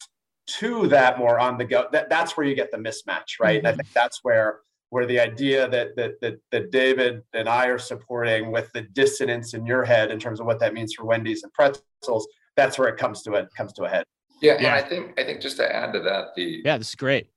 to 0.58 0.88
that 0.88 1.18
more 1.18 1.38
on 1.38 1.58
the 1.58 1.64
go, 1.64 1.86
that, 1.92 2.08
that's 2.08 2.36
where 2.36 2.46
you 2.46 2.54
get 2.54 2.70
the 2.70 2.78
mismatch, 2.78 3.38
right? 3.40 3.58
Mm-hmm. 3.58 3.66
I 3.66 3.72
think 3.72 3.92
that's 3.92 4.20
where 4.22 4.60
where 4.90 5.06
the 5.06 5.20
idea 5.20 5.68
that, 5.68 5.94
that 5.96 6.20
that 6.20 6.40
that 6.50 6.70
David 6.72 7.22
and 7.32 7.48
I 7.48 7.66
are 7.66 7.78
supporting 7.78 8.50
with 8.50 8.70
the 8.72 8.82
dissonance 8.82 9.54
in 9.54 9.64
your 9.64 9.84
head 9.84 10.10
in 10.10 10.18
terms 10.18 10.40
of 10.40 10.46
what 10.46 10.58
that 10.60 10.74
means 10.74 10.94
for 10.94 11.04
Wendy's 11.04 11.44
and 11.44 11.52
pretzels, 11.52 12.26
that's 12.56 12.78
where 12.78 12.88
it 12.88 12.96
comes 12.96 13.22
to 13.22 13.34
it 13.34 13.48
comes 13.56 13.72
to 13.74 13.84
a 13.84 13.88
head. 13.88 14.04
Yeah, 14.42 14.56
yeah. 14.58 14.76
and 14.76 14.84
I 14.84 14.88
think 14.88 15.18
I 15.18 15.24
think 15.24 15.40
just 15.40 15.56
to 15.58 15.74
add 15.74 15.92
to 15.92 16.00
that, 16.00 16.34
the 16.34 16.62
yeah, 16.64 16.76
this 16.76 16.88
is 16.88 16.94
great. 16.94 17.28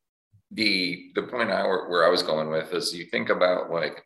The 0.54 1.12
the 1.16 1.24
point 1.24 1.52
I 1.52 1.64
where 1.64 2.06
I 2.06 2.10
was 2.10 2.24
going 2.24 2.50
with 2.50 2.74
is 2.74 2.94
you 2.94 3.06
think 3.06 3.30
about 3.30 3.72
like 3.72 4.04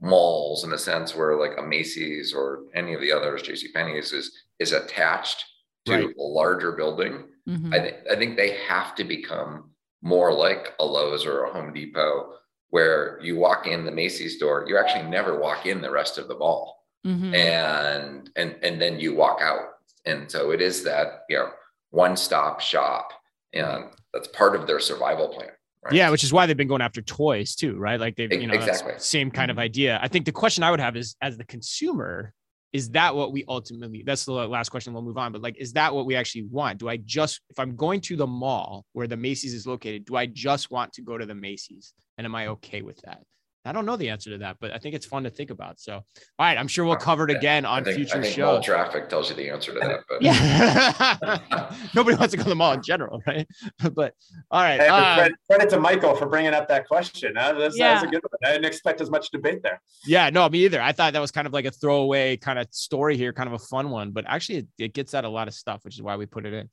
malls 0.00 0.64
in 0.64 0.72
a 0.72 0.78
sense 0.78 1.14
where 1.14 1.38
like 1.38 1.58
a 1.58 1.62
Macy's 1.62 2.32
or 2.32 2.64
any 2.74 2.94
of 2.94 3.00
the 3.00 3.12
others, 3.12 3.42
J.C. 3.42 3.72
Penney's 3.72 4.12
is 4.12 4.32
is 4.58 4.72
attached 4.72 5.44
to 5.86 5.92
right. 5.92 6.16
a 6.16 6.22
larger 6.22 6.72
building. 6.72 7.24
Mm-hmm. 7.48 7.72
I 7.72 7.78
think 7.80 7.96
I 8.10 8.16
think 8.16 8.36
they 8.36 8.56
have 8.68 8.94
to 8.96 9.04
become 9.04 9.70
more 10.02 10.32
like 10.32 10.74
a 10.80 10.84
Lowe's 10.84 11.26
or 11.26 11.44
a 11.44 11.52
Home 11.52 11.72
Depot, 11.72 12.34
where 12.70 13.20
you 13.22 13.36
walk 13.36 13.66
in 13.66 13.84
the 13.84 13.92
Macy's 13.92 14.36
store, 14.36 14.64
you 14.66 14.76
actually 14.78 15.08
never 15.08 15.38
walk 15.38 15.66
in 15.66 15.80
the 15.80 15.90
rest 15.90 16.18
of 16.18 16.28
the 16.28 16.36
mall, 16.36 16.84
mm-hmm. 17.06 17.34
and 17.34 18.30
and 18.36 18.56
and 18.62 18.80
then 18.80 18.98
you 18.98 19.14
walk 19.14 19.40
out, 19.40 19.68
and 20.06 20.30
so 20.30 20.50
it 20.50 20.60
is 20.60 20.82
that 20.84 21.22
you 21.28 21.36
know 21.36 21.50
one 21.90 22.16
stop 22.16 22.60
shop, 22.60 23.12
and 23.52 23.84
that's 24.12 24.28
part 24.28 24.56
of 24.56 24.66
their 24.66 24.80
survival 24.80 25.28
plan. 25.28 25.50
Right. 25.84 25.94
Yeah, 25.94 26.10
which 26.10 26.22
is 26.22 26.32
why 26.32 26.46
they've 26.46 26.56
been 26.56 26.68
going 26.68 26.80
after 26.80 27.02
toys 27.02 27.56
too, 27.56 27.76
right? 27.76 27.98
Like 27.98 28.14
they've, 28.14 28.32
you 28.32 28.46
know, 28.46 28.54
exactly. 28.54 28.94
same 28.98 29.32
kind 29.32 29.50
of 29.50 29.56
mm-hmm. 29.56 29.64
idea. 29.64 29.98
I 30.00 30.06
think 30.06 30.26
the 30.26 30.32
question 30.32 30.62
I 30.62 30.70
would 30.70 30.78
have 30.78 30.96
is 30.96 31.16
as 31.20 31.36
the 31.36 31.44
consumer, 31.44 32.34
is 32.72 32.88
that 32.90 33.14
what 33.14 33.32
we 33.32 33.44
ultimately 33.48 34.02
that's 34.04 34.24
the 34.24 34.32
last 34.32 34.70
question 34.70 34.92
we'll 34.92 35.02
move 35.02 35.18
on 35.18 35.30
but 35.30 35.42
like 35.42 35.56
is 35.58 35.72
that 35.74 35.94
what 35.94 36.06
we 36.06 36.16
actually 36.16 36.44
want 36.44 36.78
do 36.78 36.88
i 36.88 36.96
just 36.96 37.40
if 37.50 37.58
i'm 37.58 37.76
going 37.76 38.00
to 38.00 38.16
the 38.16 38.26
mall 38.26 38.84
where 38.92 39.06
the 39.06 39.16
macy's 39.16 39.52
is 39.52 39.66
located 39.66 40.04
do 40.04 40.16
i 40.16 40.26
just 40.26 40.70
want 40.70 40.92
to 40.92 41.02
go 41.02 41.18
to 41.18 41.26
the 41.26 41.34
macy's 41.34 41.94
and 42.18 42.24
am 42.24 42.34
i 42.34 42.46
okay 42.46 42.82
with 42.82 42.98
that 43.02 43.20
I 43.64 43.70
don't 43.70 43.86
know 43.86 43.96
the 43.96 44.08
answer 44.08 44.30
to 44.30 44.38
that, 44.38 44.56
but 44.60 44.72
I 44.72 44.78
think 44.78 44.96
it's 44.96 45.06
fun 45.06 45.22
to 45.22 45.30
think 45.30 45.50
about. 45.50 45.78
So, 45.78 45.94
all 45.94 46.04
right, 46.38 46.58
I'm 46.58 46.66
sure 46.66 46.84
we'll 46.84 46.96
cover 46.96 47.28
it 47.28 47.36
again 47.36 47.64
on 47.64 47.84
think, 47.84 47.96
future 47.96 48.22
shows. 48.24 48.64
traffic 48.64 49.08
tells 49.08 49.30
you 49.30 49.36
the 49.36 49.50
answer 49.50 49.72
to 49.72 49.78
that, 49.78 50.00
but 50.08 50.20
yeah, 50.20 51.38
nobody 51.94 52.16
wants 52.16 52.32
to 52.32 52.38
go 52.38 52.42
to 52.42 52.48
the 52.48 52.56
mall 52.56 52.72
in 52.72 52.82
general, 52.82 53.22
right? 53.24 53.46
but 53.94 54.14
all 54.50 54.62
right, 54.62 54.80
hey, 54.80 54.88
uh, 54.88 55.14
credit, 55.14 55.36
credit, 55.48 55.70
to 55.70 55.78
Michael 55.78 56.16
for 56.16 56.26
bringing 56.26 56.54
up 56.54 56.66
that 56.68 56.88
question. 56.88 57.36
Uh, 57.36 57.52
that's, 57.52 57.78
yeah. 57.78 57.94
that 57.94 58.02
was 58.02 58.08
a 58.08 58.12
good 58.12 58.22
one. 58.22 58.50
I 58.50 58.52
didn't 58.52 58.66
expect 58.66 59.00
as 59.00 59.10
much 59.10 59.30
debate 59.30 59.62
there. 59.62 59.80
Yeah, 60.04 60.28
no, 60.30 60.48
me 60.48 60.64
either. 60.64 60.82
I 60.82 60.90
thought 60.90 61.12
that 61.12 61.20
was 61.20 61.30
kind 61.30 61.46
of 61.46 61.52
like 61.52 61.64
a 61.64 61.70
throwaway 61.70 62.36
kind 62.36 62.58
of 62.58 62.66
story 62.72 63.16
here, 63.16 63.32
kind 63.32 63.46
of 63.46 63.52
a 63.52 63.60
fun 63.60 63.90
one, 63.90 64.10
but 64.10 64.24
actually, 64.26 64.58
it, 64.58 64.66
it 64.78 64.92
gets 64.92 65.14
at 65.14 65.24
a 65.24 65.28
lot 65.28 65.46
of 65.46 65.54
stuff, 65.54 65.84
which 65.84 65.94
is 65.94 66.02
why 66.02 66.16
we 66.16 66.26
put 66.26 66.46
it 66.46 66.52
in. 66.52 66.68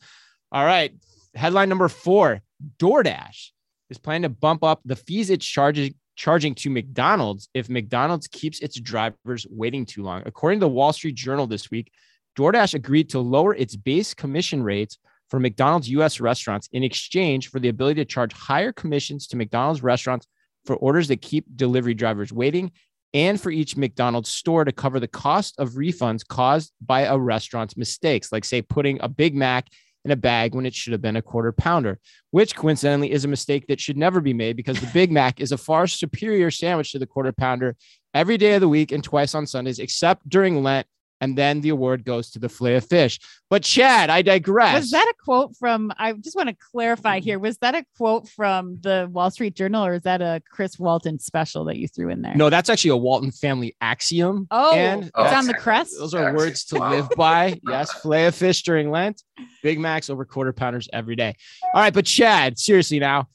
All 0.51 0.65
right, 0.65 0.91
headline 1.35 1.69
number 1.69 1.87
four: 1.87 2.41
DoorDash 2.79 3.49
is 3.91 3.99
planning 3.99 4.23
to 4.23 4.29
bump 4.29 4.63
up 4.63 4.81
the 4.85 4.95
fees 4.95 5.29
it 5.29 5.41
charges 5.41 5.91
charging 6.19 6.53
to 6.53 6.69
McDonald's 6.69 7.47
if 7.53 7.69
McDonald's 7.69 8.27
keeps 8.27 8.59
its 8.59 8.77
drivers 8.77 9.47
waiting 9.49 9.85
too 9.85 10.03
long. 10.03 10.21
According 10.25 10.59
to 10.59 10.65
the 10.65 10.69
Wall 10.69 10.91
Street 10.91 11.15
Journal 11.15 11.47
this 11.47 11.71
week, 11.71 11.93
DoorDash 12.37 12.73
agreed 12.73 13.09
to 13.11 13.19
lower 13.19 13.55
its 13.55 13.77
base 13.77 14.13
commission 14.13 14.61
rates 14.61 14.97
for 15.29 15.39
McDonald's 15.39 15.87
US 15.91 16.19
restaurants 16.19 16.67
in 16.73 16.83
exchange 16.83 17.49
for 17.49 17.61
the 17.61 17.69
ability 17.69 18.01
to 18.01 18.05
charge 18.05 18.33
higher 18.33 18.73
commissions 18.73 19.27
to 19.27 19.37
McDonald's 19.37 19.81
restaurants 19.81 20.27
for 20.65 20.75
orders 20.75 21.07
that 21.07 21.21
keep 21.21 21.45
delivery 21.55 21.93
drivers 21.93 22.33
waiting 22.33 22.73
and 23.13 23.39
for 23.39 23.49
each 23.49 23.77
McDonald's 23.77 24.29
store 24.29 24.65
to 24.65 24.73
cover 24.73 24.99
the 24.99 25.07
cost 25.07 25.55
of 25.57 25.71
refunds 25.71 26.27
caused 26.27 26.73
by 26.81 27.03
a 27.03 27.17
restaurant's 27.17 27.77
mistakes, 27.77 28.33
like, 28.33 28.43
say, 28.43 28.61
putting 28.61 28.99
a 28.99 29.07
Big 29.07 29.35
Mac 29.35 29.67
in 30.05 30.11
a 30.11 30.15
bag 30.15 30.55
when 30.55 30.65
it 30.65 30.73
should 30.73 30.93
have 30.93 31.01
been 31.01 31.15
a 31.15 31.21
quarter 31.21 31.51
pounder, 31.51 31.99
which 32.31 32.55
coincidentally 32.55 33.11
is 33.11 33.25
a 33.25 33.27
mistake 33.27 33.67
that 33.67 33.79
should 33.79 33.97
never 33.97 34.21
be 34.21 34.33
made 34.33 34.55
because 34.55 34.79
the 34.79 34.89
Big 34.93 35.11
Mac 35.11 35.39
is 35.39 35.51
a 35.51 35.57
far 35.57 35.87
superior 35.87 36.49
sandwich 36.51 36.91
to 36.91 36.99
the 36.99 37.05
quarter 37.05 37.31
pounder 37.31 37.75
every 38.13 38.37
day 38.37 38.55
of 38.55 38.61
the 38.61 38.69
week 38.69 38.91
and 38.91 39.03
twice 39.03 39.35
on 39.35 39.45
Sundays, 39.45 39.79
except 39.79 40.27
during 40.27 40.63
Lent 40.63 40.87
and 41.21 41.37
then 41.37 41.61
the 41.61 41.69
award 41.69 42.03
goes 42.05 42.29
to 42.31 42.39
the 42.39 42.49
Filet-O-Fish. 42.49 43.19
But 43.49 43.63
Chad, 43.63 44.09
I 44.09 44.21
digress. 44.21 44.75
Was 44.75 44.91
that 44.91 45.07
a 45.07 45.13
quote 45.23 45.55
from? 45.57 45.91
I 45.97 46.13
just 46.13 46.35
want 46.35 46.49
to 46.49 46.55
clarify 46.71 47.19
here. 47.19 47.39
Was 47.39 47.57
that 47.57 47.75
a 47.75 47.85
quote 47.97 48.27
from 48.29 48.79
the 48.81 49.09
Wall 49.11 49.31
Street 49.31 49.55
Journal, 49.55 49.85
or 49.85 49.95
is 49.95 50.03
that 50.03 50.21
a 50.21 50.41
Chris 50.51 50.77
Walton 50.77 51.19
special 51.19 51.65
that 51.65 51.77
you 51.77 51.87
threw 51.87 52.09
in 52.09 52.21
there? 52.21 52.35
No, 52.35 52.49
that's 52.49 52.69
actually 52.69 52.91
a 52.91 52.97
Walton 52.97 53.31
family 53.31 53.75
axiom. 53.81 54.47
Oh, 54.51 54.75
and 54.75 55.09
oh, 55.15 55.23
it's 55.23 55.33
on 55.33 55.47
the 55.47 55.53
crest. 55.53 55.95
Those 55.97 56.13
are 56.13 56.33
words 56.33 56.65
to 56.65 56.77
live 56.77 57.09
by. 57.17 57.59
yes, 57.67 57.91
Filet-O-Fish 58.01 58.63
during 58.63 58.91
Lent, 58.91 59.23
Big 59.63 59.79
Macs 59.79 60.09
over 60.09 60.25
quarter 60.25 60.53
pounders 60.53 60.87
every 60.93 61.15
day. 61.15 61.35
All 61.73 61.81
right, 61.81 61.93
but 61.93 62.05
Chad, 62.05 62.59
seriously 62.59 62.99
now. 62.99 63.27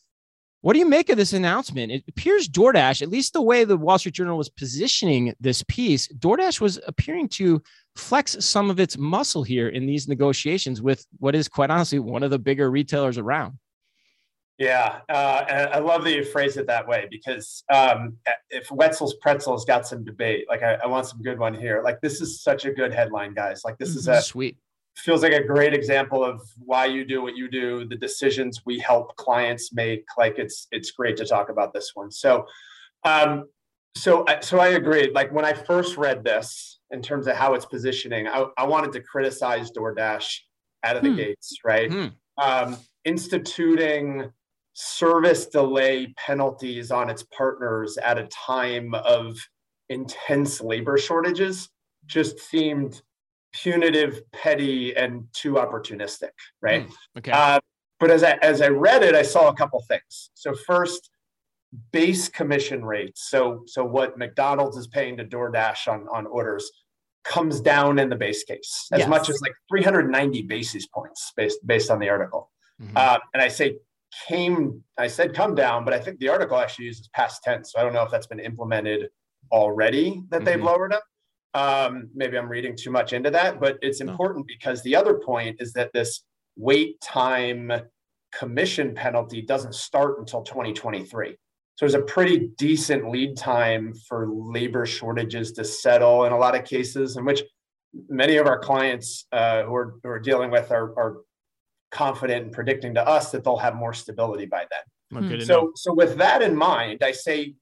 What 0.64 0.72
do 0.72 0.79
you 0.79 0.88
make 0.88 1.11
of 1.11 1.18
this 1.18 1.35
announcement? 1.35 1.92
It 1.92 2.05
appears 2.09 2.48
DoorDash, 2.48 3.03
at 3.03 3.11
least 3.11 3.35
the 3.35 3.42
way 3.42 3.64
the 3.64 3.77
Wall 3.77 3.98
Street 3.98 4.14
Journal 4.14 4.38
was 4.38 4.48
positioning 4.48 5.35
this 5.38 5.62
piece, 5.68 6.09
DoorDash 6.09 6.59
was 6.59 6.81
appearing 6.87 7.29
to 7.35 7.62
flex 7.96 8.35
some 8.40 8.70
of 8.70 8.81
its 8.81 8.96
muscle 8.96 9.42
here 9.42 9.68
in 9.68 9.85
these 9.85 10.09
negotiations 10.09 10.81
with 10.81 11.07
what 11.18 11.35
is 11.35 11.48
quite 11.48 11.68
honestly 11.68 11.98
one 11.98 12.22
of 12.22 12.31
the 12.31 12.38
bigger 12.38 12.70
retailers 12.70 13.18
around. 13.18 13.59
Yeah, 14.57 15.00
uh, 15.11 15.68
I 15.74 15.81
love 15.81 16.03
that 16.05 16.12
you 16.12 16.24
phrase 16.24 16.57
it 16.57 16.66
that 16.68 16.88
way 16.88 17.09
because 17.11 17.62
um, 17.70 18.16
if 18.48 18.70
Wetzel's 18.70 19.16
Pretzels 19.20 19.66
got 19.66 19.87
some 19.87 20.03
debate, 20.03 20.46
like 20.48 20.62
I, 20.62 20.79
I, 20.83 20.87
want 20.87 21.05
some 21.05 21.20
good 21.20 21.38
one 21.38 21.53
here. 21.53 21.83
Like 21.85 22.00
this 22.00 22.22
is 22.22 22.40
such 22.40 22.64
a 22.64 22.72
good 22.72 22.94
headline, 22.94 23.35
guys. 23.35 23.66
Like 23.66 23.77
this 23.77 23.90
is 23.90 24.09
a 24.09 24.22
sweet 24.22 24.57
feels 24.96 25.22
like 25.22 25.33
a 25.33 25.42
great 25.42 25.74
example 25.74 26.24
of 26.24 26.40
why 26.59 26.87
you 26.87 27.04
do 27.04 27.22
what 27.22 27.37
you 27.37 27.48
do 27.48 27.85
the 27.87 27.96
decisions 27.96 28.62
we 28.64 28.78
help 28.78 29.14
clients 29.16 29.72
make 29.72 30.04
like 30.16 30.38
it's 30.38 30.66
it's 30.70 30.90
great 30.92 31.16
to 31.16 31.24
talk 31.24 31.48
about 31.48 31.72
this 31.72 31.92
one 31.94 32.11
so 32.11 32.46
um 33.04 33.44
so 33.96 34.24
so 34.40 34.59
i 34.59 34.68
agree 34.68 35.11
like 35.12 35.33
when 35.33 35.44
i 35.44 35.52
first 35.52 35.96
read 35.96 36.22
this 36.24 36.80
in 36.90 37.02
terms 37.02 37.26
of 37.26 37.35
how 37.35 37.54
it's 37.54 37.66
positioning 37.66 38.28
i, 38.28 38.44
I 38.57 38.66
wanted 38.66 38.92
to 38.92 39.00
criticize 39.00 39.70
doordash 39.70 40.38
out 40.85 40.96
of 40.96 41.02
the 41.02 41.11
hmm. 41.11 41.16
gates 41.16 41.59
right 41.64 41.90
hmm. 41.90 42.07
um 42.42 42.76
instituting 43.04 44.30
service 44.74 45.46
delay 45.46 46.12
penalties 46.16 46.90
on 46.90 47.09
its 47.09 47.22
partners 47.37 47.96
at 47.98 48.18
a 48.18 48.26
time 48.26 48.94
of 48.94 49.37
intense 49.88 50.61
labor 50.61 50.98
shortages 50.98 51.68
just 52.07 52.38
seemed 52.40 53.02
punitive, 53.55 54.21
petty, 54.33 54.95
and 54.97 55.27
too 55.33 55.55
opportunistic, 55.55 56.31
right? 56.61 56.87
Mm, 56.87 56.95
okay. 57.19 57.33
Uh, 57.33 57.61
but 58.01 58.11
as 58.11 58.23
I 58.23 58.33
as 58.43 58.61
I 58.61 58.69
read 58.69 59.03
it, 59.03 59.14
I 59.14 59.23
saw 59.23 59.49
a 59.49 59.55
couple 59.55 59.83
things. 59.88 60.31
So 60.35 60.55
first, 60.67 61.11
base 61.93 62.29
commission 62.29 62.85
rates. 62.85 63.31
So 63.31 63.62
so 63.67 63.85
what 63.85 64.19
McDonald's 64.19 64.77
is 64.77 64.87
paying 64.88 65.17
to 65.19 65.25
DoorDash 65.25 65.88
on 65.88 66.07
on 66.12 66.27
orders 66.27 66.71
comes 67.25 67.61
down 67.61 67.99
in 67.99 68.11
the 68.11 68.17
base 68.17 68.45
case 68.45 68.87
as 68.93 69.01
yes. 69.01 69.09
much 69.09 69.31
as 69.31 69.40
like 69.40 69.55
390 69.71 70.43
basis 70.43 70.87
points 70.87 71.33
based 71.37 71.59
based 71.67 71.90
on 71.90 71.99
the 71.99 72.09
article. 72.09 72.51
Mm-hmm. 72.83 72.97
Uh, 72.97 73.19
and 73.33 73.43
I 73.43 73.49
say 73.49 73.79
came, 74.29 74.83
I 74.99 75.07
said 75.07 75.35
come 75.35 75.55
down, 75.55 75.85
but 75.85 75.95
I 75.95 75.99
think 75.99 76.19
the 76.19 76.29
article 76.29 76.59
actually 76.59 76.87
uses 76.87 77.09
past 77.14 77.43
tense. 77.43 77.73
So 77.73 77.81
I 77.81 77.83
don't 77.83 77.93
know 77.93 78.03
if 78.03 78.11
that's 78.11 78.27
been 78.27 78.40
implemented 78.40 79.09
already 79.51 80.23
that 80.29 80.38
mm-hmm. 80.38 80.45
they've 80.45 80.62
lowered 80.62 80.93
it. 80.93 81.01
Um, 81.55 82.09
maybe 82.14 82.37
I'm 82.37 82.49
reading 82.49 82.77
too 82.77 82.90
much 82.90 83.12
into 83.12 83.31
that, 83.31 83.61
but 83.61 83.79
it's 83.81 84.01
important 84.01 84.40
no. 84.40 84.55
because 84.59 84.83
the 84.83 84.97
other 84.97 85.14
point 85.14 85.57
is 85.61 85.73
that 85.75 85.93
this 85.93 86.25
wait 86.57 87.01
time 87.01 87.73
commission 88.37 88.95
penalty 88.95 89.40
doesn't 89.40 89.75
start 89.75 90.19
until 90.19 90.43
2023. 90.43 91.31
So 91.31 91.37
there's 91.81 91.95
a 91.95 92.03
pretty 92.03 92.51
decent 92.59 93.11
lead 93.11 93.37
time 93.37 93.95
for 94.09 94.29
labor 94.31 94.87
shortages 94.87 95.53
to 95.53 95.64
settle 95.64 96.25
in 96.25 96.33
a 96.33 96.38
lot 96.38 96.55
of 96.55 96.64
cases, 96.64 97.17
in 97.17 97.25
which 97.25 97.43
many 98.09 98.37
of 98.37 98.47
our 98.47 98.59
clients 98.59 99.27
uh, 99.33 99.64
who, 99.64 99.75
are, 99.75 99.95
who 100.03 100.09
are 100.09 100.21
dealing 100.21 100.51
with 100.51 100.71
are, 100.71 100.97
are 100.99 101.17
confident 101.90 102.47
in 102.47 102.51
predicting 102.53 102.95
to 102.95 103.07
us 103.07 103.31
that 103.31 103.45
they'll 103.45 103.57
have 103.57 103.75
more 103.75 103.93
stability 103.93 104.47
by 104.47 104.67
then. 104.71 105.21
So, 105.47 105.73
so 105.77 105.93
with 105.93 106.17
that 106.19 106.43
in 106.43 106.57
mind, 106.57 107.03
I 107.03 107.12
say 107.12 107.55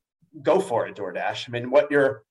go 0.43 0.61
for 0.61 0.87
it, 0.87 0.97
DoorDash. 0.97 1.49
I 1.49 1.53
mean, 1.53 1.71
what 1.71 1.91
you're 1.91 2.23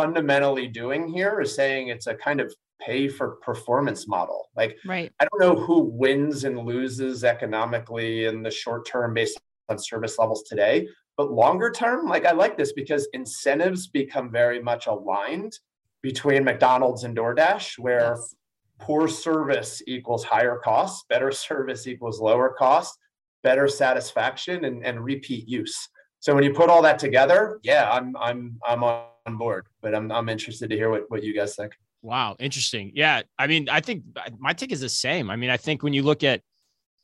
fundamentally 0.00 0.66
doing 0.66 1.08
here 1.08 1.40
is 1.42 1.54
saying 1.54 1.88
it's 1.88 2.06
a 2.06 2.14
kind 2.14 2.40
of 2.40 2.52
pay 2.80 3.06
for 3.06 3.32
performance 3.42 4.08
model. 4.08 4.48
Like, 4.56 4.78
right. 4.86 5.12
I 5.20 5.26
don't 5.26 5.40
know 5.40 5.60
who 5.62 5.80
wins 5.80 6.44
and 6.44 6.58
loses 6.58 7.22
economically 7.22 8.24
in 8.24 8.42
the 8.42 8.50
short 8.50 8.86
term 8.86 9.12
based 9.12 9.38
on 9.68 9.78
service 9.78 10.18
levels 10.18 10.44
today, 10.44 10.88
but 11.18 11.30
longer 11.30 11.70
term, 11.70 12.06
like 12.06 12.24
I 12.24 12.32
like 12.32 12.56
this 12.56 12.72
because 12.72 13.08
incentives 13.12 13.88
become 13.88 14.32
very 14.32 14.62
much 14.62 14.86
aligned 14.86 15.58
between 16.02 16.44
McDonald's 16.44 17.04
and 17.04 17.14
DoorDash, 17.14 17.78
where 17.78 18.14
yes. 18.16 18.34
poor 18.78 19.06
service 19.06 19.82
equals 19.86 20.24
higher 20.24 20.58
costs, 20.64 21.04
better 21.10 21.30
service 21.48 21.86
equals 21.86 22.20
lower 22.20 22.54
cost, 22.58 22.98
better 23.42 23.68
satisfaction, 23.68 24.64
and, 24.64 24.82
and 24.82 25.04
repeat 25.04 25.46
use. 25.46 25.76
So 26.20 26.34
when 26.34 26.44
you 26.44 26.54
put 26.54 26.70
all 26.70 26.80
that 26.82 26.98
together, 26.98 27.60
yeah, 27.62 27.90
I'm 27.90 28.14
I'm 28.16 28.58
I'm 28.66 28.84
on 28.84 29.04
board, 29.26 29.66
but 29.82 29.94
I'm 29.94 30.10
I'm 30.10 30.28
interested 30.28 30.70
to 30.70 30.76
hear 30.76 30.90
what, 30.90 31.10
what 31.10 31.22
you 31.22 31.34
guys 31.34 31.56
think. 31.56 31.72
Wow, 32.02 32.36
interesting. 32.38 32.92
Yeah, 32.94 33.22
I 33.38 33.46
mean, 33.46 33.68
I 33.68 33.80
think 33.80 34.04
my 34.38 34.52
take 34.52 34.72
is 34.72 34.80
the 34.80 34.88
same. 34.88 35.30
I 35.30 35.36
mean, 35.36 35.50
I 35.50 35.56
think 35.56 35.82
when 35.82 35.92
you 35.92 36.02
look 36.02 36.24
at, 36.24 36.40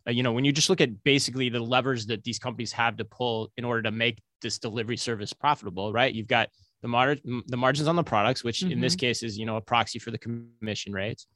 uh, 0.08 0.10
you 0.10 0.22
know, 0.22 0.32
when 0.32 0.44
you 0.44 0.52
just 0.52 0.70
look 0.70 0.80
at 0.80 1.04
basically 1.04 1.50
the 1.50 1.60
levers 1.60 2.06
that 2.06 2.24
these 2.24 2.38
companies 2.38 2.72
have 2.72 2.96
to 2.96 3.04
pull 3.04 3.50
in 3.56 3.64
order 3.64 3.82
to 3.82 3.90
make 3.90 4.22
this 4.40 4.58
delivery 4.58 4.96
service 4.96 5.32
profitable, 5.32 5.92
right? 5.92 6.14
You've 6.14 6.28
got 6.28 6.48
the 6.82 6.88
mar- 6.88 7.16
the 7.24 7.56
margins 7.56 7.88
on 7.88 7.96
the 7.96 8.04
products, 8.04 8.42
which 8.42 8.60
mm-hmm. 8.60 8.72
in 8.72 8.80
this 8.80 8.94
mm-hmm. 8.94 9.00
case 9.00 9.22
is 9.22 9.38
you 9.38 9.44
know 9.44 9.56
a 9.56 9.60
proxy 9.60 9.98
for 9.98 10.10
the 10.10 10.18
commission 10.18 10.92
rates. 10.92 11.26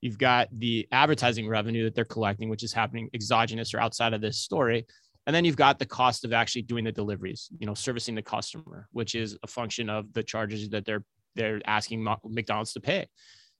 You've 0.00 0.18
got 0.18 0.48
the 0.52 0.88
advertising 0.92 1.48
revenue 1.48 1.84
that 1.84 1.94
they're 1.94 2.04
collecting, 2.04 2.48
which 2.48 2.62
is 2.62 2.72
happening 2.72 3.10
exogenous 3.12 3.74
or 3.74 3.80
outside 3.80 4.14
of 4.14 4.20
this 4.20 4.38
story. 4.38 4.86
And 5.26 5.36
then 5.36 5.44
you've 5.44 5.56
got 5.56 5.78
the 5.78 5.86
cost 5.86 6.24
of 6.24 6.32
actually 6.32 6.62
doing 6.62 6.84
the 6.84 6.92
deliveries, 6.92 7.48
you 7.58 7.66
know, 7.66 7.74
servicing 7.74 8.14
the 8.14 8.22
customer, 8.22 8.88
which 8.92 9.14
is 9.14 9.36
a 9.42 9.46
function 9.46 9.90
of 9.90 10.12
the 10.12 10.22
charges 10.22 10.68
that 10.70 10.84
they're 10.84 11.04
they're 11.36 11.60
asking 11.64 12.02
McDonald's 12.24 12.72
to 12.72 12.80
pay. 12.80 13.06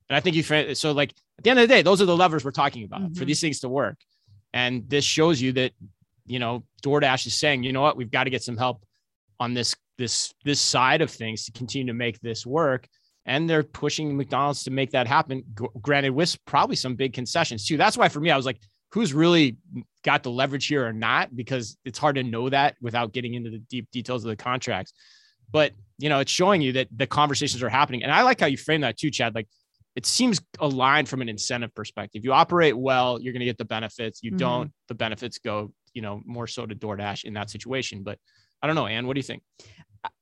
And 0.09 0.17
I 0.17 0.21
think 0.21 0.35
you 0.35 0.75
so 0.75 0.93
like 0.93 1.13
at 1.39 1.45
the 1.45 1.51
end 1.51 1.61
of 1.61 1.69
the 1.69 1.75
day, 1.75 1.83
those 1.83 2.03
are 2.03 2.07
the 2.07 2.17
levers 2.17 2.45
we're 2.45 2.51
talking 2.51 2.85
about 2.85 3.03
mm-hmm. 3.03 3.15
for 3.15 3.25
these 3.25 3.41
things 3.41 3.61
to 3.61 3.69
work. 3.69 3.97
And 4.53 4.89
this 4.89 5.05
shows 5.05 5.41
you 5.41 5.53
that, 5.53 5.73
you 6.27 6.41
know, 6.41 6.65
DoorDash 6.83 7.27
is 7.27 7.35
saying, 7.35 7.63
you 7.63 7.73
know 7.73 7.83
what, 7.83 7.97
we've 7.97 8.11
got 8.11 8.25
to 8.25 8.31
get 8.31 8.43
some 8.43 8.57
help 8.57 8.85
on 9.39 9.55
this 9.55 9.77
this 9.99 10.35
this 10.45 10.61
side 10.61 11.03
of 11.03 11.11
things 11.11 11.45
to 11.45 11.53
continue 11.53 11.87
to 11.87 11.95
make 11.95 12.21
this 12.21 12.45
work 12.45 12.89
and 13.27 13.49
they're 13.49 13.63
pushing 13.63 14.17
McDonald's 14.17 14.65
to 14.65 14.71
make 14.71 14.91
that 14.91 15.07
happen. 15.07 15.45
Granted, 15.81 16.11
with 16.11 16.37
probably 16.47 16.77
some 16.77 16.95
big 16.95 17.13
concessions 17.13 17.67
too. 17.67 17.77
That's 17.77 17.97
why 17.97 18.09
for 18.09 18.21
me, 18.21 18.31
I 18.31 18.37
was 18.37 18.47
like, 18.47 18.61
who's 18.93 19.13
really 19.15 19.57
got 20.05 20.23
the 20.23 20.31
leverage 20.31 20.67
here 20.67 20.87
or 20.87 20.93
not? 20.93 21.35
Because 21.35 21.77
it's 21.85 21.99
hard 21.99 22.17
to 22.17 22.23
know 22.23 22.49
that 22.49 22.77
without 22.81 23.13
getting 23.13 23.35
into 23.35 23.51
the 23.51 23.59
deep 23.59 23.91
details 23.91 24.25
of 24.25 24.31
the 24.31 24.37
contracts. 24.37 24.93
But 25.51 25.73
you 25.99 26.09
know, 26.09 26.21
it's 26.21 26.33
showing 26.33 26.63
you 26.63 26.73
that 26.73 26.89
the 26.95 27.07
conversations 27.07 27.63
are 27.63 27.69
happening. 27.69 28.03
And 28.03 28.13
I 28.13 28.23
like 28.23 28.41
how 28.41 28.47
you 28.47 28.57
frame 28.57 28.81
that 28.83 28.97
too, 28.97 29.11
Chad. 29.11 29.35
Like 29.35 29.49
it 29.97 30.07
seems 30.07 30.41
aligned 30.61 31.09
from 31.09 31.21
an 31.21 31.29
incentive 31.29 31.75
perspective. 31.75 32.25
You 32.25 32.33
operate 32.33 32.77
well, 32.77 33.21
you're 33.21 33.33
going 33.33 33.41
to 33.41 33.47
get 33.47 33.59
the 33.59 33.65
benefits. 33.65 34.23
You 34.23 34.31
mm-hmm. 34.31 34.39
don't, 34.39 34.73
the 34.89 34.95
benefits 34.95 35.39
go, 35.39 35.73
you 35.93 36.03
know, 36.03 36.23
more 36.25 36.47
so 36.47 36.65
to 36.67 36.75
DoorDash 36.75 37.25
in 37.25 37.35
that 37.35 37.51
situation. 37.51 38.03
But 38.03 38.19
I 38.63 38.67
don't 38.67 38.77
know, 38.77 38.87
Anne, 38.87 39.07
what 39.07 39.15
do 39.15 39.19
you 39.19 39.25
think? 39.25 39.43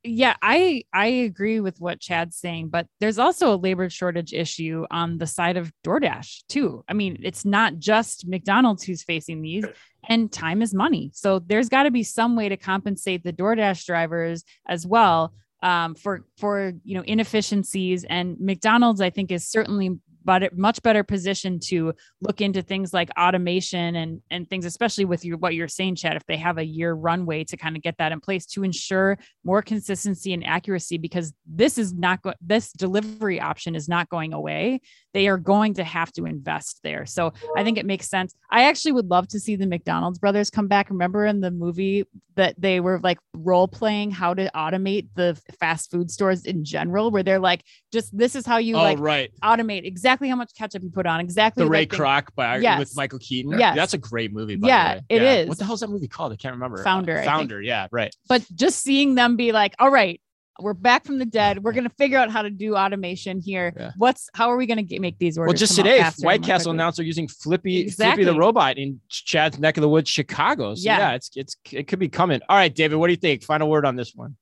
Yeah 0.03 0.35
i 0.43 0.83
i 0.93 1.07
agree 1.07 1.61
with 1.61 1.81
what 1.81 2.01
chad's 2.01 2.37
saying 2.37 2.69
but 2.69 2.87
there's 3.01 3.19
also 3.19 3.55
a 3.55 3.57
labor 3.57 3.89
shortage 3.89 4.33
issue 4.33 4.85
on 4.91 5.19
the 5.19 5.27
side 5.27 5.57
of 5.57 5.73
doordash 5.85 6.43
too. 6.49 6.85
I 6.89 6.95
mean 6.95 7.19
it's 7.23 7.45
not 7.45 7.79
just 7.79 8.27
mcdonald's 8.27 8.83
who's 8.83 9.03
facing 9.03 9.43
these 9.43 9.65
and 10.09 10.33
time 10.33 10.63
is 10.63 10.75
money. 10.75 11.11
So 11.13 11.39
there's 11.39 11.69
got 11.69 11.83
to 11.85 11.91
be 11.91 12.03
some 12.03 12.35
way 12.37 12.49
to 12.49 12.57
compensate 12.57 13.23
the 13.23 13.33
doordash 13.33 13.85
drivers 13.85 14.45
as 14.67 14.87
well 14.87 15.35
um, 15.63 15.95
for 15.95 16.25
for 16.37 16.73
you 16.85 16.95
know 16.95 17.03
inefficiencies 17.03 18.05
and 18.05 18.39
mcdonald's 18.39 19.01
i 19.01 19.11
think 19.11 19.33
is 19.33 19.49
certainly 19.49 19.99
but 20.29 20.55
much 20.59 20.83
better 20.83 21.03
position 21.03 21.59
to 21.59 21.95
look 22.21 22.43
into 22.43 22.61
things 22.61 22.93
like 22.93 23.09
automation 23.19 23.97
and 23.97 24.21
and 24.31 24.47
things, 24.51 24.67
especially 24.67 25.07
with 25.07 25.25
your 25.25 25.39
what 25.39 25.55
you're 25.55 25.69
saying, 25.69 25.95
Chad. 25.95 26.17
If 26.17 26.27
they 26.27 26.37
have 26.37 26.59
a 26.59 26.67
year 26.67 26.93
runway 26.93 27.45
to 27.45 27.57
kind 27.57 27.77
of 27.77 27.83
get 27.83 27.97
that 27.97 28.13
in 28.13 28.21
place 28.21 28.45
to 28.49 28.63
ensure 28.63 29.17
more 29.43 29.63
consistency 29.63 30.35
and 30.35 30.45
accuracy, 30.47 30.99
because 30.99 31.33
this 31.47 31.79
is 31.79 31.95
not 31.95 32.21
go- 32.21 32.35
this 32.43 32.75
delivery 32.75 33.41
option 33.41 33.75
is 33.75 33.89
not 33.89 34.11
going 34.11 34.35
away. 34.35 34.83
They 35.15 35.29
are 35.29 35.39
going 35.39 35.73
to 35.75 35.85
have 35.85 36.13
to 36.13 36.27
invest 36.27 36.81
there. 36.83 37.07
So 37.07 37.33
I 37.57 37.65
think 37.65 37.79
it 37.79 37.87
makes 37.87 38.11
sense. 38.11 38.35
I 38.51 38.65
actually 38.65 38.93
would 38.93 39.09
love 39.09 39.29
to 39.29 39.41
see 39.41 39.57
the 39.57 39.67
McDonald's 39.67 40.19
brothers 40.19 40.51
come 40.51 40.69
back. 40.69 40.91
Remember 40.91 41.25
in 41.25 41.41
the 41.41 41.51
movie 41.51 42.05
that 42.35 42.55
they 42.59 42.81
were 42.81 43.01
like 43.03 43.19
role 43.35 43.67
playing 43.67 44.11
how 44.11 44.35
to 44.35 44.51
automate 44.55 45.09
the 45.15 45.41
fast 45.59 45.91
food 45.91 46.11
stores 46.11 46.45
in 46.45 46.65
general, 46.65 47.11
where 47.11 47.23
they're 47.23 47.41
like, 47.41 47.65
just 47.93 48.17
this 48.17 48.37
is 48.37 48.45
how 48.45 48.59
you 48.59 48.77
oh, 48.77 48.83
like 48.83 48.99
right. 48.99 49.33
automate 49.43 49.87
exactly 49.87 50.18
exactly 50.19 50.29
how 50.29 50.37
much 50.37 50.55
ketchup 50.55 50.83
you 50.83 50.91
put 50.91 51.07
on, 51.07 51.21
exactly 51.21 51.65
the 51.65 51.71
Ray 51.71 51.87
Kroc 51.87 52.29
by 52.35 52.59
yes. 52.59 52.79
with 52.79 52.97
Michael 52.97 53.19
Keaton. 53.19 53.59
Yeah, 53.59 53.75
that's 53.75 53.95
a 53.95 53.99
great 53.99 54.33
movie. 54.33 54.59
yeah, 54.61 55.01
it 55.09 55.23
yeah. 55.23 55.35
is. 55.35 55.49
What 55.49 55.59
the 55.59 55.65
hell 55.65 55.75
is 55.75 55.81
that 55.81 55.91
movie 55.91 56.09
called? 56.09 56.33
I 56.33 56.37
can't 56.37 56.55
remember. 56.55 56.83
Founder. 56.83 57.19
Uh, 57.19 57.25
Founder. 57.25 57.63
Yeah, 57.63 57.87
right. 57.91 58.15
But 58.29 58.45
just 58.55 58.83
seeing 58.83 59.15
them 59.15 59.37
be 59.37 59.53
like, 59.53 59.75
all 59.79 59.91
right, 59.91 60.21
we're 60.61 60.75
back 60.75 61.05
from 61.05 61.19
the 61.19 61.25
dead. 61.25 61.63
We're 61.63 61.73
gonna 61.73 61.91
figure 61.91 62.19
out 62.19 62.31
how 62.31 62.43
to 62.43 62.51
do 62.51 62.75
automation 62.75 63.41
here. 63.41 63.73
Yeah. 63.77 63.93
What's 63.97 64.29
how 64.35 64.51
are 64.51 64.57
we 64.57 64.67
gonna 64.67 64.83
get, 64.83 65.01
make 65.01 65.19
these 65.19 65.39
orders? 65.39 65.53
Well, 65.53 65.59
just 65.59 65.77
today, 65.77 66.05
White 66.21 66.43
Castle 66.43 66.73
announced 66.73 66.97
they're 66.97 67.07
using 67.07 67.29
Flippy 67.29 67.81
exactly. 67.81 68.25
Flippy 68.25 68.35
the 68.35 68.39
robot 68.39 68.79
in 68.79 69.01
Chad's 69.09 69.59
neck 69.59 69.77
of 69.77 69.83
the 69.83 69.89
woods, 69.89 70.11
Chicago. 70.11 70.75
So 70.75 70.83
yeah. 70.85 70.99
yeah, 70.99 71.15
it's 71.15 71.31
it's 71.37 71.57
it 71.71 71.87
could 71.87 71.99
be 71.99 72.09
coming. 72.09 72.41
All 72.49 72.57
right, 72.57 72.75
David, 72.75 72.97
what 72.97 73.07
do 73.07 73.13
you 73.13 73.19
think? 73.19 73.45
Final 73.45 73.71
word 73.71 73.85
on 73.85 73.97
this 73.97 74.15
one. 74.15 74.37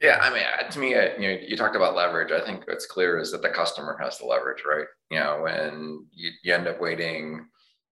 Yeah, 0.00 0.18
I 0.22 0.32
mean, 0.32 0.42
uh, 0.42 0.70
to 0.70 0.78
me, 0.78 0.94
uh, 0.94 1.08
you 1.18 1.28
know, 1.28 1.38
you 1.46 1.56
talked 1.56 1.74
about 1.74 1.96
leverage. 1.96 2.30
I 2.30 2.44
think 2.44 2.66
what's 2.66 2.86
clear 2.86 3.18
is 3.18 3.32
that 3.32 3.42
the 3.42 3.48
customer 3.48 3.98
has 4.00 4.18
the 4.18 4.26
leverage, 4.26 4.62
right? 4.68 4.86
You 5.10 5.18
know, 5.18 5.40
when 5.42 6.06
you, 6.12 6.30
you 6.44 6.54
end 6.54 6.68
up 6.68 6.80
waiting 6.80 7.46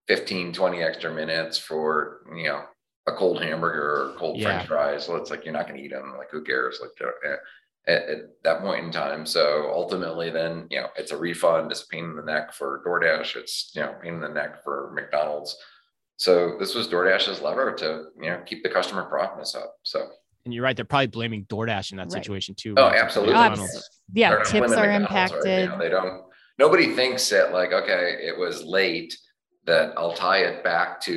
15, 0.07 0.53
20 0.53 0.83
extra 0.83 1.13
minutes 1.13 1.59
for, 1.59 2.23
you 2.37 2.45
know, 2.45 2.63
a 3.09 3.13
cold 3.13 3.43
hamburger 3.43 4.13
or 4.13 4.19
cold 4.19 4.39
yeah. 4.39 4.49
french 4.49 4.69
fries, 4.69 5.07
so 5.07 5.17
it's 5.17 5.31
like 5.31 5.45
you're 5.45 5.55
not 5.55 5.67
going 5.67 5.79
to 5.79 5.85
eat 5.85 5.91
them. 5.91 6.15
Like, 6.17 6.31
who 6.31 6.45
cares? 6.45 6.81
Like, 6.81 6.91
uh, 7.01 7.37
at, 7.89 8.09
at, 8.09 8.19
that 8.45 8.61
point 8.61 8.85
in 8.85 8.93
time. 8.93 9.27
So 9.27 9.71
ultimately, 9.73 10.31
then, 10.31 10.67
you 10.71 10.81
know, 10.81 10.89
it's 10.97 11.13
a 11.13 11.17
refund, 11.17 11.71
it's 11.71 11.83
a 11.83 11.89
pain 11.89 12.05
in 12.05 12.17
the 12.17 12.23
neck 12.23 12.53
for 12.53 12.83
DoorDash, 12.87 13.37
it's, 13.37 13.73
you 13.75 13.81
know, 13.81 13.95
pain 14.03 14.15
in 14.15 14.21
the 14.21 14.29
neck 14.29 14.63
for 14.63 14.93
McDonald's. 14.95 15.57
So 16.19 16.57
this 16.59 16.75
was 16.75 16.89
DoorDash's 16.89 17.43
lever 17.43 17.75
to, 17.75 18.07
you 18.21 18.31
know, 18.31 18.43
keep 18.47 18.63
the 18.63 18.71
customer 18.71 19.05
profits 19.05 19.55
up. 19.55 19.75
So 19.83 20.09
and 20.47 20.55
you're 20.55 20.65
right. 20.65 20.75
They're 20.75 20.85
probably 20.85 21.09
blaming 21.09 21.45
DoorDash 21.45 21.91
in 21.91 21.99
that 21.99 22.05
right. 22.05 22.13
situation 22.13 22.55
too. 22.55 22.75
Oh, 22.79 22.89
absolutely. 22.89 23.35
yeah, 24.15 24.43
tips 24.45 24.73
are 24.73 24.91
impacted. 24.91 25.69
Right? 25.69 25.73
You 25.73 25.79
they 25.79 25.89
don't. 25.91 26.23
Nobody 26.59 26.95
thinks 26.95 27.29
that 27.29 27.53
like, 27.53 27.73
okay, 27.73 28.17
it 28.23 28.39
was 28.39 28.65
late. 28.65 29.17
That 29.67 29.95
I'll 29.97 30.15
tie 30.15 30.39
it 30.39 30.63
back 30.63 31.01
to 31.03 31.13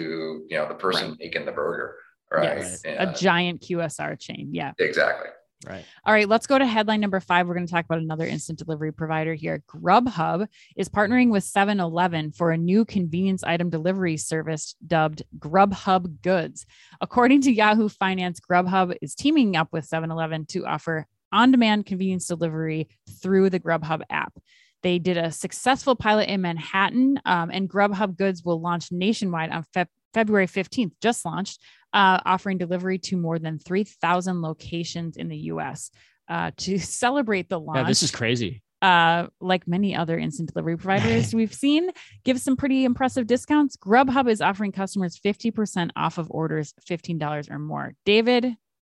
you 0.50 0.58
know 0.58 0.68
the 0.68 0.74
person 0.74 1.10
right. 1.10 1.20
making 1.20 1.46
the 1.46 1.52
burger. 1.52 1.96
Right. 2.32 2.58
Yes. 2.58 2.82
A 2.86 3.14
giant 3.14 3.62
QSR 3.62 4.20
chain. 4.20 4.50
Yeah. 4.52 4.74
Exactly. 4.80 5.30
Right. 5.68 5.84
All 6.06 6.14
right, 6.14 6.28
let's 6.28 6.48
go 6.48 6.58
to 6.58 6.66
headline 6.66 7.02
number 7.02 7.20
five. 7.20 7.46
We're 7.46 7.54
going 7.54 7.66
to 7.68 7.72
talk 7.72 7.84
about 7.84 8.00
another 8.00 8.26
instant 8.26 8.60
delivery 8.60 8.94
provider 8.94 9.34
here. 9.34 9.62
Grubhub 9.68 10.48
is 10.78 10.88
partnering 10.88 11.32
with 11.32 11.44
7 11.44 11.82
Eleven 11.82 12.32
for 12.32 12.52
a 12.52 12.58
new 12.58 12.86
convenience 12.86 13.44
item 13.44 13.70
delivery 13.70 14.16
service 14.16 14.76
dubbed 14.88 15.24
Grubhub 15.38 16.22
Goods. 16.22 16.66
According 17.02 17.42
to 17.42 17.52
Yahoo 17.52 17.90
Finance, 17.90 18.40
Grubhub 18.40 18.96
is 19.02 19.16
teaming 19.16 19.58
up 19.58 19.68
with 19.74 19.84
7 19.84 20.10
Eleven 20.10 20.46
to 20.48 20.66
offer 20.66 21.06
on 21.32 21.52
demand 21.52 21.86
convenience 21.86 22.28
delivery 22.28 22.88
through 23.22 23.50
the 23.50 23.60
Grubhub 23.60 24.02
app. 24.10 24.40
They 24.82 24.98
did 24.98 25.18
a 25.18 25.32
successful 25.32 25.96
pilot 25.96 26.30
in 26.30 26.42
Manhattan, 26.42 27.20
um, 27.26 27.52
and 27.52 27.70
Grubhub 27.70 28.18
Goods 28.18 28.46
will 28.46 28.62
launch 28.62 28.94
nationwide 28.94 29.52
on 29.52 29.66
Fe- 29.74 29.88
February 30.14 30.48
15th, 30.48 30.92
just 31.02 31.26
launched, 31.26 31.60
uh, 31.94 32.20
offering 32.26 32.58
delivery 32.58 32.98
to 33.00 33.18
more 33.18 33.40
than 33.40 33.60
3,000 33.60 34.42
locations 34.42 35.18
in 35.18 35.28
the 35.28 35.38
US. 35.38 35.92
Uh, 36.28 36.52
to 36.58 36.78
celebrate 36.80 37.50
the 37.50 37.60
launch. 37.60 37.78
Yeah, 37.78 37.84
this 37.84 38.04
is 38.04 38.12
crazy. 38.12 38.62
Uh, 38.82 39.28
like 39.42 39.68
many 39.68 39.94
other 39.94 40.18
instant 40.18 40.54
delivery 40.54 40.78
providers 40.78 41.34
we've 41.36 41.54
seen, 41.54 41.90
give 42.24 42.40
some 42.40 42.56
pretty 42.56 42.86
impressive 42.86 43.28
discounts. 43.28 43.76
Grubhub 43.76 44.30
is 44.30 44.40
offering 44.40 44.72
customers 44.72 45.20
50% 45.20 45.90
off 45.96 46.18
of 46.18 46.28
orders 46.32 46.74
$15 46.88 47.52
or 47.52 47.60
more. 47.60 47.94
David, 48.06 48.56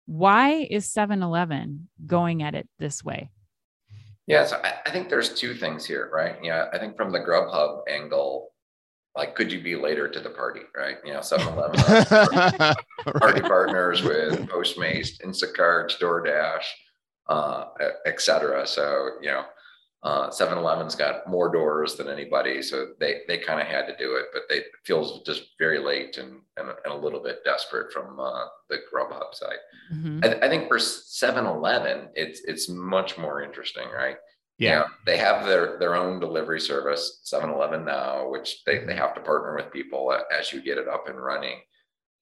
why 0.07 0.67
is 0.69 0.93
7 0.93 1.23
Eleven 1.23 1.89
going 2.05 2.43
at 2.43 2.55
it 2.55 2.69
this 2.79 3.03
way? 3.05 3.31
Yeah, 4.27 4.45
so 4.45 4.61
I, 4.63 4.75
I 4.87 4.91
think 4.91 5.09
there's 5.09 5.35
two 5.35 5.55
things 5.55 5.87
here, 5.87 6.11
right? 6.13 6.37
Yeah, 6.43 6.67
I 6.73 6.79
think 6.79 6.97
from 6.97 7.11
the 7.11 7.21
Grubhub 7.21 7.83
angle, 7.89 8.51
like 9.17 9.35
could 9.35 9.51
you 9.51 9.61
be 9.61 9.77
later 9.77 10.09
to 10.09 10.21
the 10.21 10.31
party 10.31 10.61
right? 10.77 10.97
You 11.05 11.13
know 11.13 11.21
7-eleven 11.21 12.75
party 13.19 13.41
partners 13.41 14.03
with 14.03 14.49
postmates 14.49 15.21
instacart 15.23 15.99
doordash 15.99 16.65
uh, 17.29 17.67
etc 18.07 18.67
so 18.67 19.11
you 19.21 19.29
know 19.29 19.45
uh, 20.03 20.31
7-eleven's 20.31 20.95
got 20.95 21.29
more 21.29 21.53
doors 21.53 21.97
than 21.97 22.09
anybody 22.09 22.63
so 22.63 22.93
they 22.99 23.21
they 23.29 23.37
kind 23.37 23.61
of 23.61 23.67
had 23.67 23.87
to 23.87 23.97
do 23.97 24.15
it 24.17 24.27
but 24.33 24.43
they 24.49 24.63
feels 24.85 25.23
just 25.27 25.43
very 25.59 25.79
late 25.79 26.17
and 26.17 26.41
and, 26.57 26.69
and 26.69 26.93
a 26.93 26.97
little 26.97 27.23
bit 27.23 27.45
desperate 27.45 27.93
from 27.93 28.19
uh, 28.19 28.45
the 28.69 28.79
grubhub 28.93 29.35
side. 29.35 29.59
Mm-hmm. 29.93 30.21
I, 30.25 30.47
I 30.47 30.49
think 30.49 30.69
for 30.69 30.79
7-eleven 30.79 32.09
it's 32.15 32.41
it's 32.45 32.69
much 32.69 33.19
more 33.19 33.43
interesting 33.43 33.89
right 33.95 34.17
Yeah. 34.61 34.71
You 34.71 34.77
know, 34.77 34.87
they 35.07 35.17
have 35.17 35.47
their 35.47 35.79
their 35.79 35.97
own 35.97 36.21
delivery 36.21 36.61
service, 36.61 37.23
7-Eleven 37.25 37.85
now, 37.85 38.29
which 38.29 38.63
they, 38.67 38.85
they 38.85 38.95
have 38.95 39.15
to 39.15 39.21
partner 39.23 39.57
with 39.57 39.73
people 39.73 40.15
as 40.39 40.53
you 40.53 40.61
get 40.61 40.79
it 40.79 40.87
up 40.87 41.09
and 41.09 41.19
running. 41.19 41.59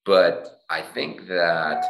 But 0.06 0.48
I 0.70 0.80
think 0.80 1.26
that 1.26 1.84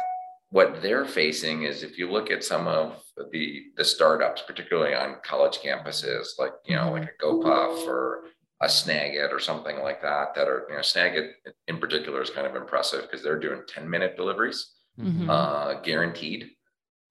what 0.49 0.81
they're 0.81 1.05
facing 1.05 1.63
is 1.63 1.83
if 1.83 1.99
you 1.99 2.11
look 2.11 2.31
at 2.31 2.43
some 2.43 2.67
of 2.67 3.01
the 3.31 3.65
the 3.77 3.85
startups, 3.85 4.41
particularly 4.41 4.95
on 4.95 5.17
college 5.23 5.59
campuses, 5.59 6.29
like 6.39 6.53
you 6.65 6.75
know, 6.75 6.91
like 6.91 7.03
a 7.03 7.23
GoPuff 7.23 7.87
or 7.87 8.23
a 8.61 8.65
Snagit 8.65 9.31
or 9.31 9.39
something 9.39 9.79
like 9.79 10.01
that, 10.01 10.33
that 10.33 10.47
are 10.47 10.65
you 10.67 10.75
know, 10.75 10.81
Snagit 10.81 11.29
in 11.67 11.77
particular 11.77 12.21
is 12.23 12.31
kind 12.31 12.47
of 12.47 12.55
impressive 12.55 13.03
because 13.03 13.23
they're 13.23 13.39
doing 13.39 13.61
10 13.67 13.87
minute 13.87 14.17
deliveries, 14.17 14.73
mm-hmm. 14.99 15.29
uh, 15.29 15.75
guaranteed. 15.81 16.49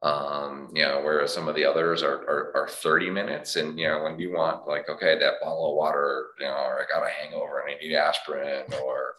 Um, 0.00 0.68
you 0.72 0.84
know, 0.84 1.00
whereas 1.02 1.34
some 1.34 1.48
of 1.48 1.56
the 1.56 1.64
others 1.64 2.04
are, 2.04 2.18
are, 2.18 2.52
are 2.54 2.68
30 2.68 3.10
minutes. 3.10 3.56
And 3.56 3.78
you 3.78 3.88
know, 3.88 4.04
when 4.04 4.18
you 4.18 4.32
want 4.32 4.68
like, 4.68 4.88
okay, 4.88 5.18
that 5.18 5.34
bottle 5.42 5.70
of 5.70 5.76
water, 5.76 6.28
you 6.38 6.46
know, 6.46 6.52
or 6.52 6.80
I 6.80 6.84
got 6.92 7.06
a 7.06 7.10
hangover 7.10 7.60
and 7.60 7.74
I 7.74 7.78
need 7.80 7.94
aspirin 7.94 8.64
or 8.84 9.14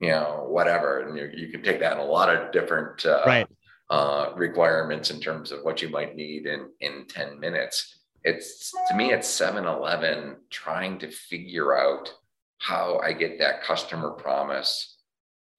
you 0.00 0.10
know, 0.10 0.44
whatever. 0.48 1.00
And 1.00 1.16
you, 1.16 1.30
you 1.34 1.48
can 1.48 1.62
take 1.62 1.80
that 1.80 1.92
in 1.92 1.98
a 1.98 2.04
lot 2.04 2.28
of 2.28 2.52
different 2.52 3.06
uh, 3.06 3.22
right 3.26 3.46
uh, 3.90 4.32
requirements 4.34 5.10
in 5.10 5.20
terms 5.20 5.52
of 5.52 5.60
what 5.62 5.80
you 5.80 5.88
might 5.88 6.16
need 6.16 6.46
in 6.46 6.68
in 6.80 7.06
10 7.08 7.38
minutes 7.38 8.00
it's 8.24 8.72
to 8.88 8.96
me 8.96 9.12
it's 9.12 9.28
7-eleven 9.28 10.36
trying 10.50 10.98
to 10.98 11.08
figure 11.08 11.76
out 11.78 12.12
how 12.58 12.98
i 12.98 13.12
get 13.12 13.38
that 13.38 13.62
customer 13.62 14.10
promise 14.10 14.98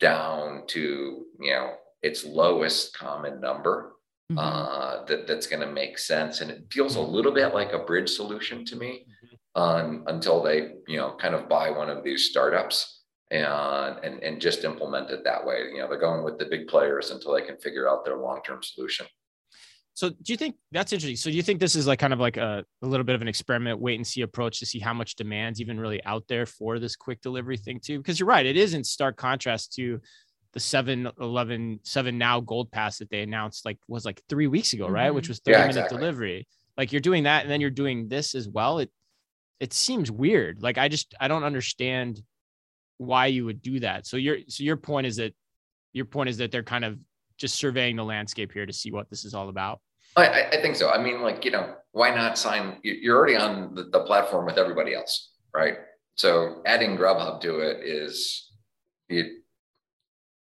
down 0.01 0.63
to 0.67 1.25
you 1.39 1.53
know 1.53 1.75
its 2.01 2.25
lowest 2.25 2.97
common 2.97 3.39
number 3.39 3.93
mm-hmm. 4.31 4.37
uh, 4.37 5.05
that, 5.05 5.27
that's 5.27 5.47
going 5.47 5.61
to 5.61 5.71
make 5.71 5.97
sense 5.97 6.41
and 6.41 6.51
it 6.51 6.65
feels 6.71 6.95
a 6.95 7.01
little 7.01 7.31
bit 7.31 7.53
like 7.53 7.73
a 7.73 7.79
bridge 7.79 8.09
solution 8.09 8.65
to 8.65 8.75
me 8.75 9.05
mm-hmm. 9.25 9.61
um, 9.61 10.03
until 10.07 10.41
they 10.41 10.73
you 10.87 10.97
know 10.97 11.15
kind 11.19 11.35
of 11.35 11.49
buy 11.49 11.69
one 11.69 11.89
of 11.89 12.03
these 12.03 12.29
startups 12.29 12.97
and 13.31 13.99
and 14.03 14.23
and 14.23 14.41
just 14.41 14.63
implement 14.63 15.09
it 15.09 15.23
that 15.23 15.45
way. 15.45 15.69
You 15.73 15.79
know, 15.79 15.89
they're 15.89 15.99
going 15.99 16.23
with 16.23 16.37
the 16.37 16.45
big 16.45 16.67
players 16.67 17.11
until 17.11 17.33
they 17.33 17.41
can 17.41 17.57
figure 17.57 17.89
out 17.89 18.05
their 18.05 18.17
long 18.17 18.41
term 18.45 18.59
solution. 18.61 19.05
So 19.93 20.09
do 20.09 20.31
you 20.31 20.37
think 20.37 20.55
that's 20.71 20.93
interesting? 20.93 21.17
So 21.17 21.31
do 21.31 21.35
you 21.35 21.41
think 21.41 21.59
this 21.59 21.75
is 21.75 21.87
like 21.87 21.97
kind 21.97 22.13
of 22.13 22.19
like 22.19 22.37
a, 22.37 22.63
a 22.83 22.87
little 22.87 23.03
bit 23.03 23.15
of 23.15 23.23
an 23.23 23.27
experiment, 23.27 23.79
wait 23.79 23.95
and 23.95 24.05
see 24.05 24.21
approach 24.21 24.59
to 24.59 24.65
see 24.65 24.77
how 24.77 24.93
much 24.93 25.15
demand's 25.15 25.59
even 25.59 25.79
really 25.79 26.03
out 26.05 26.23
there 26.29 26.45
for 26.45 26.77
this 26.77 26.95
quick 26.95 27.19
delivery 27.21 27.57
thing 27.57 27.79
too? 27.83 27.97
Because 27.97 28.19
you're 28.19 28.29
right, 28.29 28.45
it 28.45 28.57
is 28.57 28.75
in 28.75 28.83
stark 28.83 29.17
contrast 29.17 29.73
to 29.73 29.99
the 30.53 30.59
7 30.59 31.09
11 31.19 31.79
7 31.83 32.17
now 32.17 32.39
gold 32.39 32.71
pass 32.71 32.97
that 32.99 33.09
they 33.09 33.21
announced 33.21 33.65
like 33.65 33.77
was 33.87 34.05
like 34.05 34.21
three 34.29 34.47
weeks 34.47 34.73
ago, 34.73 34.87
right? 34.87 35.07
Mm-hmm. 35.07 35.15
Which 35.15 35.29
was 35.29 35.39
30 35.39 35.51
yeah, 35.51 35.57
minute 35.59 35.69
exactly. 35.69 35.97
delivery. 35.97 36.47
Like 36.77 36.91
you're 36.91 37.01
doing 37.01 37.23
that 37.23 37.43
and 37.43 37.51
then 37.51 37.61
you're 37.61 37.69
doing 37.69 38.07
this 38.07 38.35
as 38.35 38.47
well. 38.47 38.79
It 38.79 38.91
it 39.59 39.73
seems 39.73 40.11
weird. 40.11 40.61
Like 40.61 40.77
I 40.77 40.87
just 40.87 41.15
I 41.19 41.27
don't 41.27 41.43
understand 41.43 42.21
why 42.97 43.27
you 43.27 43.45
would 43.45 43.61
do 43.61 43.79
that. 43.81 44.05
So 44.05 44.17
your 44.17 44.37
so 44.47 44.63
your 44.63 44.77
point 44.77 45.07
is 45.07 45.17
that 45.17 45.33
your 45.93 46.05
point 46.05 46.29
is 46.29 46.37
that 46.37 46.51
they're 46.51 46.63
kind 46.63 46.85
of 46.85 46.97
just 47.37 47.55
surveying 47.55 47.95
the 47.95 48.03
landscape 48.03 48.51
here 48.51 48.65
to 48.65 48.73
see 48.73 48.91
what 48.91 49.09
this 49.09 49.25
is 49.25 49.33
all 49.33 49.49
about. 49.49 49.79
I, 50.15 50.47
I 50.51 50.61
think 50.61 50.75
so. 50.75 50.89
I 50.89 51.01
mean, 51.01 51.21
like 51.21 51.45
you 51.45 51.51
know, 51.51 51.75
why 51.91 52.13
not 52.13 52.37
sign? 52.37 52.77
You're 52.83 53.17
already 53.17 53.35
on 53.35 53.75
the, 53.75 53.83
the 53.83 54.01
platform 54.01 54.45
with 54.45 54.57
everybody 54.57 54.95
else, 54.95 55.31
right? 55.53 55.75
So 56.15 56.61
adding 56.65 56.97
Grubhub 56.97 57.41
to 57.41 57.59
it 57.59 57.85
is 57.85 58.51
you 59.07 59.41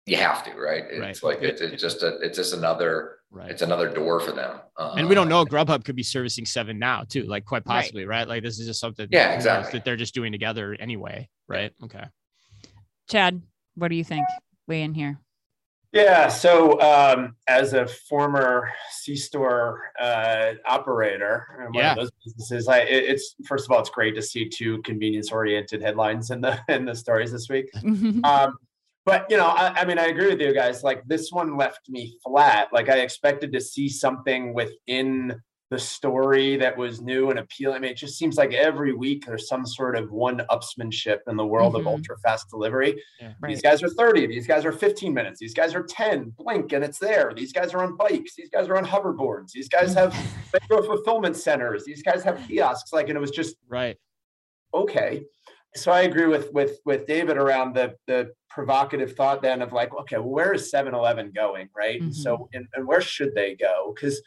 you 0.06 0.16
have 0.16 0.44
to, 0.44 0.54
right? 0.54 0.84
It's 0.88 1.22
right. 1.22 1.40
like 1.40 1.42
it's, 1.42 1.60
it's 1.60 1.82
just 1.82 2.02
a 2.02 2.18
it's 2.20 2.38
just 2.38 2.54
another 2.54 3.16
Right. 3.30 3.50
It's 3.50 3.62
another 3.62 3.88
door 3.92 4.20
for 4.20 4.32
them. 4.32 4.60
Uh, 4.78 4.94
and 4.96 5.08
we 5.08 5.14
don't 5.14 5.28
know 5.28 5.44
Grubhub 5.44 5.84
could 5.84 5.96
be 5.96 6.02
servicing 6.02 6.46
seven 6.46 6.78
now 6.78 7.04
too, 7.06 7.24
like 7.24 7.44
quite 7.44 7.64
possibly, 7.64 8.04
right? 8.04 8.20
right? 8.20 8.28
Like 8.28 8.42
this 8.42 8.58
is 8.58 8.66
just 8.66 8.80
something 8.80 9.08
yeah, 9.10 9.32
exactly. 9.32 9.72
that 9.72 9.84
they're 9.84 9.96
just 9.96 10.14
doing 10.14 10.32
together 10.32 10.76
anyway, 10.78 11.28
right? 11.48 11.72
Okay. 11.84 12.04
Chad, 13.10 13.42
what 13.74 13.88
do 13.88 13.94
you 13.94 14.04
think? 14.04 14.24
Way 14.68 14.82
in 14.82 14.94
here. 14.94 15.18
Yeah. 15.92 16.28
So, 16.28 16.80
um, 16.80 17.36
as 17.46 17.72
a 17.72 17.86
former 17.86 18.70
C 18.90 19.16
store 19.16 19.82
uh, 20.00 20.52
operator, 20.66 21.46
one 21.58 21.74
yeah. 21.74 21.92
of 21.92 21.98
those 21.98 22.10
businesses, 22.24 22.68
I, 22.68 22.80
it, 22.80 23.04
it's 23.04 23.34
first 23.46 23.66
of 23.66 23.72
all, 23.72 23.80
it's 23.80 23.90
great 23.90 24.14
to 24.14 24.22
see 24.22 24.48
two 24.48 24.82
convenience-oriented 24.82 25.82
headlines 25.82 26.30
in 26.30 26.40
the 26.40 26.58
in 26.68 26.84
the 26.84 26.94
stories 26.94 27.32
this 27.32 27.48
week. 27.48 27.70
um, 28.24 28.56
but 29.06 29.24
you 29.30 29.36
know, 29.36 29.46
I, 29.46 29.68
I, 29.68 29.84
mean, 29.84 29.98
I 29.98 30.06
agree 30.06 30.26
with 30.26 30.40
you 30.40 30.52
guys. 30.52 30.82
Like 30.82 31.02
this 31.06 31.30
one 31.30 31.56
left 31.56 31.88
me 31.88 32.18
flat. 32.24 32.68
Like 32.72 32.90
I 32.90 32.98
expected 32.98 33.52
to 33.52 33.60
see 33.60 33.88
something 33.88 34.52
within 34.52 35.40
the 35.70 35.78
story 35.78 36.56
that 36.56 36.76
was 36.76 37.00
new 37.00 37.30
and 37.30 37.38
appealing. 37.38 37.76
I 37.76 37.78
mean, 37.80 37.90
it 37.90 37.96
just 37.96 38.18
seems 38.18 38.36
like 38.36 38.52
every 38.52 38.92
week 38.92 39.26
there's 39.26 39.48
some 39.48 39.66
sort 39.66 39.96
of 39.96 40.12
one 40.12 40.42
upsmanship 40.50 41.18
in 41.26 41.36
the 41.36 41.46
world 41.46 41.74
mm-hmm. 41.74 41.86
of 41.86 41.92
ultra 41.92 42.16
fast 42.18 42.50
delivery. 42.50 43.02
Yeah, 43.20 43.32
right. 43.40 43.48
These 43.48 43.62
guys 43.62 43.82
are 43.82 43.88
30, 43.88 44.28
these 44.28 44.46
guys 44.46 44.64
are 44.64 44.72
15 44.72 45.12
minutes, 45.12 45.40
these 45.40 45.54
guys 45.54 45.74
are 45.74 45.82
10, 45.82 46.34
blink 46.36 46.72
and 46.72 46.84
it's 46.84 46.98
there. 46.98 47.32
These 47.34 47.52
guys 47.52 47.74
are 47.74 47.82
on 47.82 47.96
bikes, 47.96 48.36
these 48.36 48.50
guys 48.50 48.68
are 48.68 48.76
on 48.76 48.84
hoverboards, 48.84 49.50
these 49.50 49.68
guys 49.68 49.92
have 49.94 50.14
micro 50.52 50.82
fulfillment 50.82 51.36
centers, 51.36 51.84
these 51.84 52.02
guys 52.02 52.22
have 52.22 52.40
kiosks. 52.46 52.92
Like, 52.92 53.08
and 53.08 53.16
it 53.16 53.20
was 53.20 53.32
just 53.32 53.56
right. 53.68 53.96
Okay. 54.72 55.24
So 55.76 55.92
I 55.92 56.02
agree 56.02 56.26
with 56.26 56.52
with 56.52 56.80
with 56.84 57.06
David 57.06 57.36
around 57.36 57.74
the 57.74 57.94
the 58.06 58.32
provocative 58.50 59.14
thought 59.14 59.42
then 59.42 59.60
of 59.60 59.72
like, 59.72 59.94
okay, 59.94 60.16
well, 60.16 60.30
where 60.30 60.54
is 60.54 60.72
7-Eleven 60.72 61.30
going? 61.32 61.68
Right. 61.76 62.00
Mm-hmm. 62.00 62.12
So 62.12 62.48
and, 62.54 62.66
and 62.74 62.86
where 62.86 63.02
should 63.02 63.34
they 63.34 63.54
go? 63.54 63.92
Because 63.94 64.20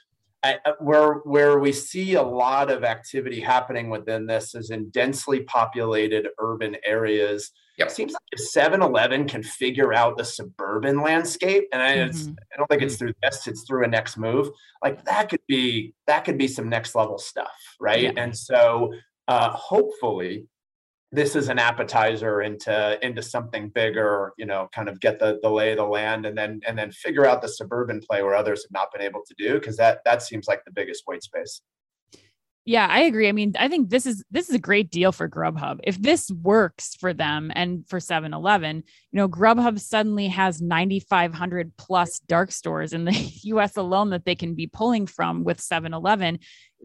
uh, 0.43 0.54
where 0.80 1.16
where 1.26 1.60
we 1.60 1.72
see 1.72 2.14
a 2.14 2.22
lot 2.22 2.72
of 2.72 2.84
activity 2.84 3.41
happening 3.41 3.89
within 3.89 4.26
this 4.26 4.56
is 4.56 4.70
in 4.70 4.89
densely 4.91 5.41
populated 5.41 6.30
urban 6.39 6.78
areas. 6.86 7.52
Yep. 7.78 7.88
It 7.88 7.91
seems 7.91 8.14
like 8.14 8.22
if 8.34 8.54
7-Eleven 8.54 9.28
can 9.28 9.41
figure 9.41 9.93
out 9.93 10.18
the 10.18 10.26
suburban 10.26 11.02
landscape, 11.02 11.64
and 11.72 11.82
I, 11.82 11.95
mm-hmm. 11.97 12.34
I 12.54 12.58
don't 12.58 12.68
think 12.68 12.82
it's 12.82 12.95
mm-hmm. 12.95 13.06
through 13.06 13.14
this, 13.24 13.47
it's 13.47 13.64
through 13.66 13.86
a 13.86 13.88
next 13.88 14.18
move. 14.18 14.50
Like 14.84 15.04
that 15.06 15.30
could 15.30 15.41
be 15.47 15.93
that 16.06 16.24
could 16.26 16.38
be 16.38 16.47
some 16.47 16.70
next 16.70 16.93
level 16.95 17.18
stuff, 17.18 17.58
right? 17.80 18.04
Yeah. 18.04 18.12
And 18.18 18.38
so 18.38 18.93
uh, 19.28 19.52
hopefully 19.52 20.45
this 21.12 21.36
is 21.36 21.49
an 21.49 21.57
appetizer 21.57 22.41
into 22.41 22.99
into 23.05 23.22
something 23.22 23.70
bigger 23.70 24.32
you 24.38 24.45
know 24.45 24.70
kind 24.74 24.88
of 24.88 24.99
get 24.99 25.20
the 25.20 25.39
the 25.41 25.49
lay 25.49 25.72
of 25.72 25.78
the 25.78 25.84
land 25.84 26.26
and 26.26 26.38
then 26.38 26.60
and 26.68 26.78
then 26.78 26.91
figure 26.91 27.26
out 27.26 27.41
the 27.41 27.47
suburban 27.47 27.99
play 27.99 28.22
where 28.22 28.36
others 28.36 28.64
have 28.64 28.72
not 28.72 28.91
been 28.91 29.01
able 29.01 29.22
to 29.26 29.34
do 29.38 29.55
because 29.55 29.78
that 29.78 29.99
that 30.05 30.22
seems 30.22 30.47
like 30.47 30.64
the 30.66 30.72
biggest 30.72 31.03
white 31.05 31.24
space 31.24 31.62
yeah, 32.70 32.86
I 32.88 33.00
agree. 33.00 33.28
I 33.28 33.32
mean, 33.32 33.54
I 33.58 33.68
think 33.68 33.90
this 33.90 34.06
is 34.06 34.24
this 34.30 34.48
is 34.48 34.54
a 34.54 34.60
great 34.60 34.92
deal 34.92 35.12
for 35.12 35.28
Grubhub. 35.28 35.80
If 35.84 36.00
this 36.00 36.30
works 36.30 36.94
for 36.94 37.16
them 37.16 37.52
and 37.56 37.84
for 37.90 37.98
7-Eleven, 37.98 38.84
you 39.12 39.18
know, 39.18 39.28
Grubhub 39.28 39.80
suddenly 39.80 40.28
has 40.28 40.62
9500 40.62 41.76
plus 41.78 42.20
dark 42.20 42.52
stores 42.52 42.94
in 42.94 43.06
the 43.06 43.12
US 43.46 43.76
alone 43.76 44.12
that 44.12 44.24
they 44.24 44.36
can 44.36 44.54
be 44.54 44.68
pulling 44.68 45.08
from 45.08 45.44
with 45.44 45.58
7-Eleven 45.58 46.38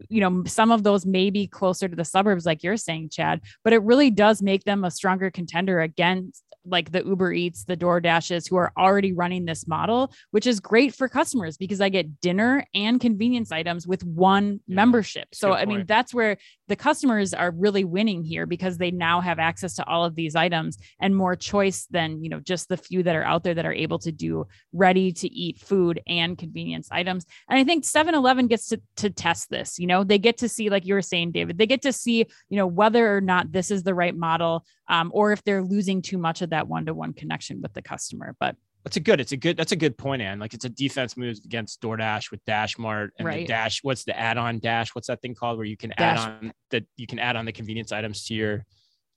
you 0.09 0.19
know, 0.19 0.43
some 0.45 0.71
of 0.71 0.83
those 0.83 1.05
may 1.05 1.29
be 1.29 1.47
closer 1.47 1.87
to 1.87 1.95
the 1.95 2.03
suburbs, 2.03 2.45
like 2.45 2.63
you're 2.63 2.75
saying, 2.75 3.09
Chad, 3.09 3.39
but 3.63 3.71
it 3.71 3.81
really 3.81 4.11
does 4.11 4.41
make 4.41 4.65
them 4.65 4.83
a 4.83 4.91
stronger 4.91 5.31
contender 5.31 5.79
against 5.79 6.43
like 6.65 6.91
the 6.91 7.03
Uber 7.03 7.33
Eats, 7.33 7.65
the 7.65 7.75
Door 7.75 8.01
Dashes 8.01 8.47
who 8.47 8.55
are 8.55 8.71
already 8.77 9.13
running 9.13 9.45
this 9.45 9.67
model, 9.67 10.11
which 10.31 10.47
is 10.47 10.59
great 10.59 10.93
for 10.93 11.07
customers 11.07 11.57
because 11.57 11.81
I 11.81 11.89
get 11.89 12.21
dinner 12.21 12.65
and 12.73 12.99
convenience 12.99 13.51
items 13.51 13.87
with 13.87 14.03
one 14.03 14.59
yeah, 14.67 14.75
membership. 14.75 15.29
So, 15.33 15.53
I 15.53 15.65
mean, 15.65 15.85
that's 15.87 16.13
where 16.13 16.37
the 16.67 16.75
customers 16.75 17.33
are 17.33 17.51
really 17.51 17.83
winning 17.83 18.23
here 18.23 18.45
because 18.45 18.77
they 18.77 18.91
now 18.91 19.21
have 19.21 19.39
access 19.39 19.75
to 19.75 19.87
all 19.87 20.03
of 20.05 20.15
these 20.15 20.35
items 20.35 20.77
and 20.99 21.15
more 21.15 21.35
choice 21.35 21.85
than, 21.91 22.23
you 22.23 22.29
know, 22.29 22.39
just 22.39 22.69
the 22.69 22.77
few 22.77 23.03
that 23.03 23.15
are 23.15 23.23
out 23.23 23.43
there 23.43 23.53
that 23.53 23.65
are 23.65 23.73
able 23.73 23.99
to 23.99 24.11
do 24.11 24.47
ready 24.73 25.11
to 25.11 25.31
eat 25.31 25.59
food 25.59 26.01
and 26.07 26.37
convenience 26.37 26.87
items. 26.91 27.25
And 27.49 27.59
I 27.59 27.63
think 27.63 27.85
7 27.85 28.15
Eleven 28.15 28.47
gets 28.47 28.67
to, 28.69 28.81
to 28.97 29.09
test 29.09 29.49
this. 29.49 29.77
You 29.77 29.87
know, 29.87 30.03
they 30.03 30.17
get 30.17 30.37
to 30.39 30.49
see, 30.49 30.69
like 30.69 30.85
you 30.85 30.93
were 30.93 31.01
saying, 31.01 31.31
David, 31.31 31.57
they 31.57 31.67
get 31.67 31.81
to 31.83 31.93
see, 31.93 32.25
you 32.49 32.57
know, 32.57 32.67
whether 32.67 33.15
or 33.15 33.21
not 33.21 33.51
this 33.51 33.71
is 33.71 33.83
the 33.83 33.93
right 33.93 34.15
model 34.15 34.65
um, 34.87 35.11
or 35.13 35.31
if 35.31 35.43
they're 35.43 35.63
losing 35.63 36.01
too 36.01 36.17
much 36.17 36.41
of 36.41 36.51
that 36.51 36.54
one 36.63 36.85
to 36.85 36.93
one 36.93 37.13
connection 37.13 37.61
with 37.61 37.73
the 37.73 37.81
customer. 37.81 38.35
But 38.39 38.55
that's 38.83 38.97
a 38.97 38.99
good. 38.99 39.19
It's 39.19 39.31
a 39.31 39.37
good. 39.37 39.57
That's 39.57 39.71
a 39.71 39.75
good 39.75 39.97
point, 39.97 40.21
Anne. 40.21 40.39
Like 40.39 40.53
it's 40.53 40.65
a 40.65 40.69
defense 40.69 41.17
move 41.17 41.39
against 41.43 41.81
DoorDash 41.81 42.29
with 42.29 42.43
DashMart 42.45 43.09
and 43.17 43.27
right. 43.27 43.39
the 43.39 43.45
Dash. 43.45 43.83
What's 43.83 44.03
the 44.03 44.17
add-on 44.17 44.59
Dash? 44.59 44.93
What's 44.93 45.07
that 45.07 45.21
thing 45.21 45.33
called 45.33 45.57
where 45.57 45.65
you 45.65 45.75
can 45.75 45.91
Dash. 45.97 46.19
add 46.19 46.29
on 46.29 46.53
that 46.69 46.85
you 46.95 47.07
can 47.07 47.17
add 47.17 47.35
on 47.35 47.45
the 47.45 47.51
convenience 47.51 47.91
items 47.91 48.25
to 48.27 48.35
your 48.35 48.65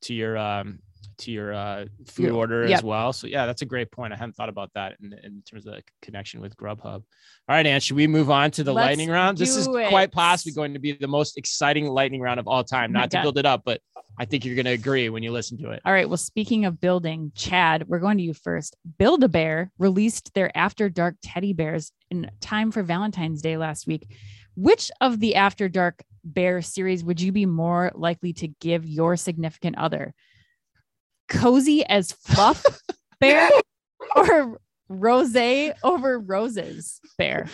to 0.03 0.15
your 0.15 0.39
um 0.39 0.79
to 1.19 1.31
your 1.31 1.53
uh, 1.53 1.87
food 2.07 2.31
order 2.31 2.67
yep. 2.67 2.79
as 2.79 2.85
well. 2.85 3.13
So 3.13 3.27
yeah, 3.27 3.47
that's 3.47 3.63
a 3.63 3.67
great 3.67 3.91
point. 3.91 4.13
I 4.13 4.17
hadn't 4.17 4.35
thought 4.35 4.49
about 4.49 4.71
that 4.75 4.97
in, 5.03 5.13
in 5.25 5.43
terms 5.43 5.67
of 5.67 5.75
connection 6.03 6.41
with 6.41 6.57
Grubhub. 6.57 6.85
All 6.85 7.05
right, 7.49 7.67
Anne, 7.67 7.81
should 7.81 7.97
we 7.97 8.07
move 8.07 8.31
on 8.31 8.51
to 8.53 8.65
the 8.65 8.73
Let's 8.73 8.87
lightning 8.87 9.11
round? 9.11 9.39
This 9.39 9.57
is 9.57 9.67
it. 9.67 9.89
quite 9.89 10.13
possibly 10.13 10.53
going 10.53 10.75
to 10.75 10.79
be 10.79 10.93
the 10.93 11.09
most 11.09 11.37
exciting 11.37 11.89
lightning 11.89 12.21
round 12.21 12.39
of 12.39 12.47
all 12.47 12.63
time. 12.65 12.93
Not 12.93 13.11
to 13.13 13.23
build 13.23 13.39
it 13.39 13.47
up, 13.47 13.63
but 13.65 13.81
I 14.19 14.25
think 14.25 14.45
you're 14.45 14.57
going 14.57 14.67
to 14.67 14.73
agree 14.73 15.09
when 15.09 15.23
you 15.23 15.31
listen 15.31 15.59
to 15.59 15.71
it. 15.71 15.81
All 15.85 15.93
right. 15.93 16.09
Well, 16.09 16.17
speaking 16.17 16.65
of 16.65 16.81
building, 16.81 17.33
Chad, 17.35 17.87
we're 17.87 18.01
going 18.01 18.19
to 18.19 18.25
you 18.25 18.35
first. 18.35 18.77
Build 18.99 19.23
a 19.23 19.29
Bear 19.29 19.71
released 19.79 20.35
their 20.35 20.57
After 20.57 20.89
Dark 20.89 21.17
teddy 21.23 21.53
bears 21.53 21.93
in 22.11 22.31
time 22.41 22.73
for 22.73 22.83
Valentine's 22.83 23.43
Day 23.43 23.57
last 23.57 23.87
week. 23.87 24.13
Which 24.57 24.91
of 25.01 25.21
the 25.21 25.37
After 25.37 25.69
Dark 25.69 26.03
bear 26.25 26.63
series 26.63 27.05
would 27.05 27.21
you 27.21 27.31
be 27.31 27.47
more 27.47 27.93
likely 27.95 28.33
to 28.35 28.49
give 28.49 28.87
your 28.87 29.17
significant 29.17 29.79
other? 29.79 30.15
Cozy 31.29 31.85
as 31.87 32.13
fluff 32.13 32.65
bear 33.21 33.51
or 34.17 34.61
rose 34.89 35.37
over 35.83 36.19
roses 36.19 37.01
bear? 37.17 37.49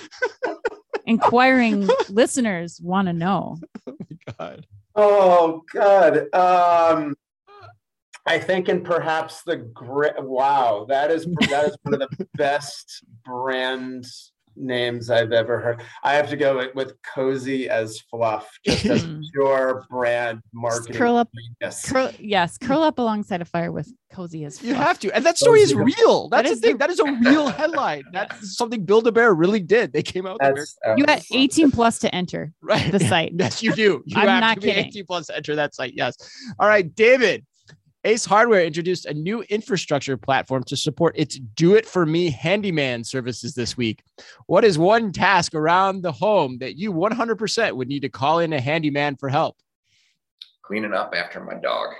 Inquiring 1.06 1.88
listeners 2.08 2.80
want 2.82 3.08
to 3.08 3.12
know. 3.12 3.56
Oh 3.86 3.96
my 3.98 4.16
god. 4.38 4.66
Oh 4.96 5.62
god. 5.72 6.34
Um 6.34 7.14
I 8.26 8.38
think 8.38 8.68
and 8.68 8.82
perhaps 8.82 9.42
the 9.42 9.56
great 9.56 10.22
wow, 10.22 10.86
that 10.88 11.10
is 11.10 11.26
that 11.50 11.66
is 11.66 11.76
one 11.82 11.94
of 11.94 12.00
the 12.00 12.28
best 12.34 13.04
brands 13.24 14.32
names 14.56 15.10
I've 15.10 15.32
ever 15.32 15.60
heard. 15.60 15.82
I 16.02 16.14
have 16.14 16.28
to 16.30 16.36
go 16.36 16.58
with, 16.58 16.74
with 16.74 16.94
cozy 17.02 17.68
as 17.68 18.00
fluff, 18.10 18.50
just 18.64 18.86
as 18.86 19.02
hmm. 19.04 19.20
pure 19.32 19.86
brand 19.90 20.40
marketing. 20.52 20.86
Just 20.88 20.98
curl 20.98 21.16
up, 21.16 21.28
yes, 21.60 21.90
curl, 21.90 22.10
yes, 22.18 22.58
curl 22.58 22.82
up 22.82 22.98
alongside 22.98 23.40
a 23.40 23.44
fire 23.44 23.72
with 23.72 23.92
cozy 24.12 24.44
as 24.44 24.58
fluff. 24.58 24.68
You 24.68 24.74
have 24.74 24.98
to, 25.00 25.14
and 25.14 25.24
that 25.26 25.38
story 25.38 25.60
cozy 25.60 25.74
is 25.74 25.98
real. 25.98 26.28
That's 26.28 26.48
that 26.48 26.52
is 26.52 26.60
the 26.60 26.66
thing. 26.68 26.78
The, 26.78 26.78
that 26.78 26.90
is 26.90 27.00
a 27.00 27.12
real 27.30 27.48
headline. 27.60 28.04
That's 28.12 28.56
something 28.56 28.84
Build 28.84 29.06
a 29.06 29.12
Bear 29.12 29.34
really 29.34 29.60
did. 29.60 29.92
They 29.92 30.02
came 30.02 30.26
out. 30.26 30.38
That's, 30.40 30.76
you 30.96 31.04
got 31.04 31.22
18 31.32 31.70
plus 31.70 31.98
to 32.00 32.14
enter 32.14 32.52
right. 32.60 32.90
the 32.90 33.00
site. 33.00 33.32
yes, 33.38 33.62
you 33.62 33.72
do. 33.74 34.02
You 34.06 34.16
I'm 34.18 34.28
have 34.28 34.40
not 34.40 34.54
to 34.56 34.60
be 34.60 34.66
kidding. 34.68 34.86
18 34.86 35.06
plus 35.06 35.26
to 35.26 35.36
enter 35.36 35.56
that 35.56 35.74
site. 35.74 35.94
Yes. 35.94 36.16
All 36.58 36.68
right, 36.68 36.94
David. 36.94 37.44
Ace 38.06 38.26
Hardware 38.26 38.64
introduced 38.64 39.06
a 39.06 39.14
new 39.14 39.42
infrastructure 39.42 40.18
platform 40.18 40.62
to 40.64 40.76
support 40.76 41.14
its 41.16 41.38
do 41.38 41.74
it 41.74 41.86
for 41.86 42.04
me 42.04 42.30
handyman 42.30 43.02
services 43.02 43.54
this 43.54 43.78
week. 43.78 44.02
What 44.46 44.62
is 44.62 44.78
one 44.78 45.10
task 45.10 45.54
around 45.54 46.02
the 46.02 46.12
home 46.12 46.58
that 46.58 46.76
you 46.76 46.92
100% 46.92 47.74
would 47.74 47.88
need 47.88 48.00
to 48.00 48.10
call 48.10 48.40
in 48.40 48.52
a 48.52 48.60
handyman 48.60 49.16
for 49.16 49.30
help? 49.30 49.56
Cleaning 50.62 50.92
up 50.92 51.14
after 51.16 51.42
my 51.42 51.54
dog. 51.54 51.94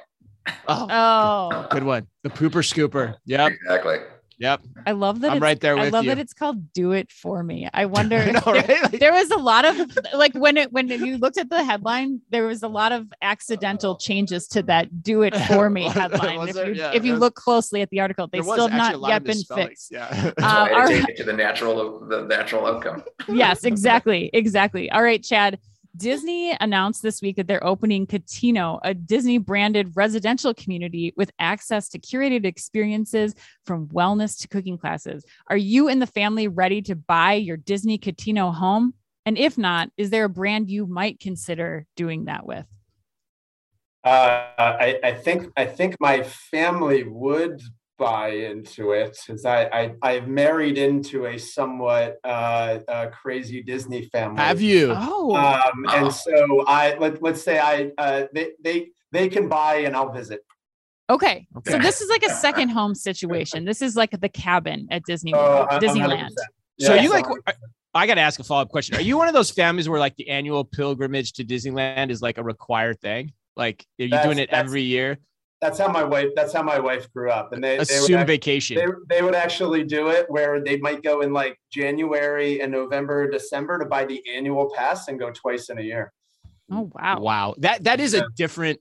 Oh, 0.69 0.87
oh. 0.91 1.67
good 1.71 1.85
one. 1.85 2.07
The 2.23 2.29
pooper 2.29 2.63
scooper. 2.63 3.17
Yep. 3.25 3.53
Exactly. 3.53 3.99
Yep. 4.39 4.63
I 4.87 4.93
love 4.93 5.21
that. 5.21 5.33
I'm 5.33 5.43
right 5.43 5.61
there 5.61 5.77
with 5.77 5.87
I 5.87 5.89
love 5.89 6.05
you. 6.05 6.11
that 6.11 6.19
it's 6.19 6.33
called 6.33 6.73
"Do 6.73 6.93
It 6.93 7.11
For 7.11 7.43
Me." 7.43 7.69
I 7.73 7.87
wonder. 7.97 8.17
I 8.17 8.33
know, 8.33 8.41
there, 8.41 8.55
right? 8.55 8.83
like, 8.83 9.01
there, 9.01 9.13
was 9.13 9.31
a 9.31 9.37
lot 9.37 9.65
of 9.65 9.97
like 10.15 10.35
when 10.35 10.57
it 10.57 10.73
when 10.73 10.89
you 10.89 11.19
looked 11.19 11.39
at 11.39 11.51
the 11.51 11.63
headline, 11.63 12.21
there 12.31 12.47
was 12.47 12.63
a 12.63 12.69
lot 12.69 12.93
of 12.93 13.13
accidental 13.23 13.97
changes 13.97 14.49
to 14.49 14.63
that 14.65 15.03
"Do 15.03 15.23
It 15.23 15.37
For 15.49 15.71
Me" 15.71 15.89
headline. 15.89 16.49
if 16.49 16.57
you, 16.57 16.73
yeah, 16.75 16.93
if 16.93 17.05
you 17.05 17.17
look 17.17 17.35
closely 17.35 17.83
at 17.83 17.91
the 17.91 18.01
article, 18.01 18.27
they 18.27 18.41
still 18.43 18.69
have 18.69 19.01
not 19.01 19.09
yet 19.09 19.25
been 19.25 19.43
fixed. 19.43 19.93
Yeah. 19.93 20.33
Uh, 20.43 20.69
our, 20.73 20.89
to 20.89 21.25
the 21.25 21.33
natural 21.33 22.07
the 22.07 22.23
natural 22.23 22.67
outcome. 22.67 23.05
yes, 23.29 23.65
exactly, 23.65 24.31
exactly. 24.33 24.91
All 24.91 25.03
right, 25.03 25.23
Chad. 25.23 25.59
Disney 25.97 26.57
announced 26.61 27.03
this 27.03 27.23
week 27.23 27.37
that 27.37 27.47
they're 27.47 27.65
opening 27.65 28.07
Cotino, 28.07 28.81
a 28.83 28.95
Disney 28.95 29.39
branded 29.39 29.93
residential 29.95 30.53
community 30.53 31.15
with 31.17 31.31
access 31.39 31.89
to 31.91 31.99
curated 31.99 32.45
experiences 32.45 33.35
from 33.65 33.89
wellness 33.89 34.41
to 34.41 34.49
cooking 34.49 34.77
classes. 34.77 35.25
Are 35.49 35.57
you 35.57 35.89
and 35.89 36.03
the 36.03 36.07
family 36.07 36.49
ready 36.49 36.83
to 36.83 36.97
buy 36.97 37.35
your 37.35 37.57
Disney 37.57 37.99
Cotino 37.99 38.53
home? 38.53 38.95
And 39.25 39.39
if 39.39 39.57
not, 39.57 39.91
is 39.97 40.11
there 40.11 40.25
a 40.25 40.29
brand 40.29 40.69
you 40.69 40.87
might 40.87 41.21
consider 41.21 41.87
doing 41.97 42.25
that 42.25 42.45
with? 42.45 42.67
Uh, 44.03 44.51
I, 44.59 45.01
I 45.03 45.13
think 45.13 45.51
I 45.57 45.65
think 45.65 45.97
my 45.99 46.23
family 46.23 47.05
would 47.05 47.63
buy 47.99 48.29
into 48.29 48.93
it 48.93 49.19
because 49.27 49.45
I, 49.45 49.65
I 49.65 49.95
I've 50.03 50.29
married 50.29 50.79
into 50.79 51.27
a 51.27 51.39
somewhat 51.39 52.19
uh, 52.25 52.79
uh, 52.89 53.07
crazy 53.11 53.63
Disney 53.63 54.07
family. 54.07 54.41
Have 54.41 54.61
you? 54.61 54.95
Oh, 54.97 55.37
um, 55.37 55.85
and 55.91 56.13
so 56.13 56.65
I 56.67 56.97
let 56.99 57.23
let's 57.23 57.43
say 57.43 57.59
I 57.59 57.91
uh, 57.99 58.25
they 58.33 58.53
they 58.63 58.89
they 59.13 59.29
can 59.29 59.49
buy 59.49 59.77
and 59.77 59.97
I'll 59.97 60.13
visit. 60.13 60.41
Okay. 61.11 61.47
okay. 61.57 61.71
So 61.71 61.79
this 61.79 62.01
is 62.01 62.09
like 62.09 62.23
a 62.23 62.31
second 62.31 62.71
home 62.71 62.95
situation. 62.95 63.67
This 63.67 63.83
is 63.83 63.95
like 63.95 64.19
the 64.19 64.29
cabin 64.29 64.89
at 64.91 65.03
Disney 65.05 65.35
uh, 65.35 65.67
Disneyland. 65.79 66.31
Yeah, 66.79 66.89
so 66.89 66.95
you 66.95 67.11
like 67.11 67.27
I 67.95 68.07
got 68.07 68.15
to 68.15 68.23
ask 68.23 68.41
a 68.41 68.45
follow-up 68.45 68.71
question. 68.71 68.97
Are 68.97 69.03
you 69.03 69.17
one 69.17 69.29
of 69.29 69.35
those 69.35 69.51
families 69.51 69.89
where 69.89 70.01
like 70.01 70.17
the 70.17 70.29
annual 70.29 70.65
pilgrimage 70.65 71.35
to 71.35 71.45
Disneyland 71.45 72.11
is 72.11 72.23
like 72.23 72.39
a 72.39 72.43
required 72.43 73.01
thing? 73.01 73.33
Like 73.57 73.87
are 74.01 74.05
you 74.05 74.09
that's, 74.11 74.25
doing 74.25 74.39
it 74.39 74.49
every 74.51 74.83
year? 74.83 75.19
That's 75.65 75.79
how 75.79 75.89
my 75.89 76.05
wife 76.05 76.29
that's 76.37 76.53
how 76.53 76.63
my 76.63 76.79
wife 76.79 77.11
grew 77.13 77.31
up 77.31 77.53
and 77.53 77.65
they 77.65 77.79
assume 77.79 78.07
they 78.07 78.17
would 78.19 78.27
vacation. 78.27 78.77
they, 78.77 79.17
they 79.17 79.23
would 79.23 79.35
actually 79.35 79.83
do 79.83 80.09
it 80.09 80.27
where 80.29 80.63
they 80.63 80.77
might 80.77 81.03
go 81.03 81.23
in 81.23 81.33
like 81.33 81.59
january 81.73 82.61
and 82.61 82.71
november 82.71 83.31
december 83.31 83.79
to 83.79 83.87
buy 83.87 84.05
the 84.05 84.23
annual 84.29 84.71
pass 84.77 85.09
and 85.09 85.19
go 85.19 85.31
twice 85.31 85.71
in 85.71 85.79
a 85.79 85.83
year. 85.83 86.13
Oh 86.71 86.91
wow. 86.95 87.21
Wow. 87.21 87.55
That 87.59 87.85
that 87.85 88.01
is 88.01 88.15
a 88.15 88.27
different 88.37 88.81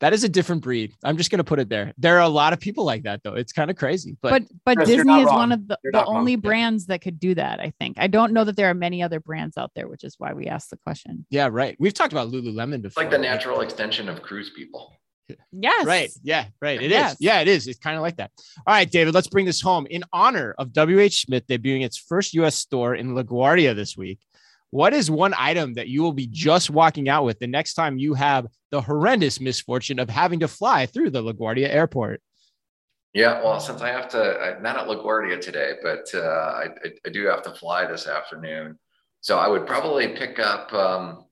that 0.00 0.12
is 0.12 0.24
a 0.24 0.28
different 0.28 0.62
breed. 0.62 0.92
I'm 1.02 1.16
just 1.16 1.30
going 1.30 1.38
to 1.38 1.44
put 1.44 1.60
it 1.60 1.68
there. 1.70 1.94
There 1.96 2.16
are 2.16 2.22
a 2.22 2.28
lot 2.28 2.52
of 2.52 2.60
people 2.60 2.84
like 2.84 3.04
that 3.04 3.22
though. 3.22 3.34
It's 3.34 3.52
kind 3.52 3.70
of 3.70 3.76
crazy 3.76 4.16
but 4.20 4.30
but, 4.30 4.42
but 4.64 4.76
Chris, 4.76 4.88
disney 4.88 5.20
is 5.20 5.26
wrong. 5.26 5.36
one 5.36 5.52
of 5.52 5.68
the, 5.68 5.78
the 5.92 6.04
only 6.04 6.36
wrong. 6.36 6.40
brands 6.42 6.86
that 6.86 7.00
could 7.00 7.18
do 7.18 7.34
that 7.34 7.60
i 7.60 7.72
think. 7.78 7.96
I 7.98 8.06
don't 8.06 8.32
know 8.32 8.44
that 8.44 8.56
there 8.56 8.68
are 8.68 8.74
many 8.74 9.02
other 9.02 9.20
brands 9.20 9.56
out 9.56 9.72
there 9.74 9.88
which 9.88 10.04
is 10.04 10.16
why 10.18 10.32
we 10.32 10.46
asked 10.46 10.70
the 10.70 10.78
question. 10.78 11.26
Yeah 11.30 11.48
right. 11.50 11.76
We've 11.78 11.94
talked 11.94 12.12
about 12.12 12.30
lululemon 12.30 12.82
before. 12.82 13.02
Like 13.02 13.10
the 13.10 13.18
natural 13.18 13.60
extension 13.60 14.08
of 14.08 14.22
cruise 14.22 14.50
people 14.50 14.94
Yes. 15.52 15.86
Right. 15.86 16.10
Yeah. 16.22 16.46
Right. 16.60 16.82
It 16.82 16.90
yes. 16.90 17.12
is. 17.12 17.16
Yeah, 17.20 17.40
it 17.40 17.48
is. 17.48 17.66
It's 17.66 17.78
kind 17.78 17.96
of 17.96 18.02
like 18.02 18.16
that. 18.16 18.30
All 18.66 18.74
right, 18.74 18.90
David, 18.90 19.14
let's 19.14 19.28
bring 19.28 19.46
this 19.46 19.60
home. 19.60 19.86
In 19.88 20.04
honor 20.12 20.54
of 20.58 20.72
WH 20.76 21.12
Smith 21.12 21.46
debuting 21.46 21.84
its 21.84 21.96
first 21.96 22.34
US 22.34 22.56
store 22.56 22.94
in 22.94 23.14
LaGuardia 23.14 23.74
this 23.74 23.96
week, 23.96 24.18
what 24.70 24.92
is 24.92 25.10
one 25.10 25.34
item 25.38 25.74
that 25.74 25.88
you 25.88 26.02
will 26.02 26.12
be 26.12 26.26
just 26.26 26.68
walking 26.68 27.08
out 27.08 27.24
with 27.24 27.38
the 27.38 27.46
next 27.46 27.74
time 27.74 27.96
you 27.96 28.14
have 28.14 28.46
the 28.70 28.80
horrendous 28.80 29.40
misfortune 29.40 30.00
of 30.00 30.10
having 30.10 30.40
to 30.40 30.48
fly 30.48 30.86
through 30.86 31.10
the 31.10 31.22
LaGuardia 31.22 31.68
airport? 31.68 32.20
Yeah, 33.12 33.40
well, 33.44 33.60
since 33.60 33.80
I 33.80 33.90
have 33.90 34.08
to, 34.08 34.58
not 34.60 34.76
at 34.76 34.88
LaGuardia 34.88 35.40
today, 35.40 35.74
but 35.80 36.12
uh, 36.12 36.18
I, 36.18 36.68
I, 37.06 37.10
do 37.10 37.24
have 37.26 37.42
to 37.42 37.54
fly 37.54 37.86
this 37.86 38.08
afternoon. 38.08 38.76
So 39.20 39.38
I 39.38 39.46
would 39.46 39.64
probably 39.64 40.08
pick 40.08 40.40
up 40.40 40.72
um, 40.74 41.23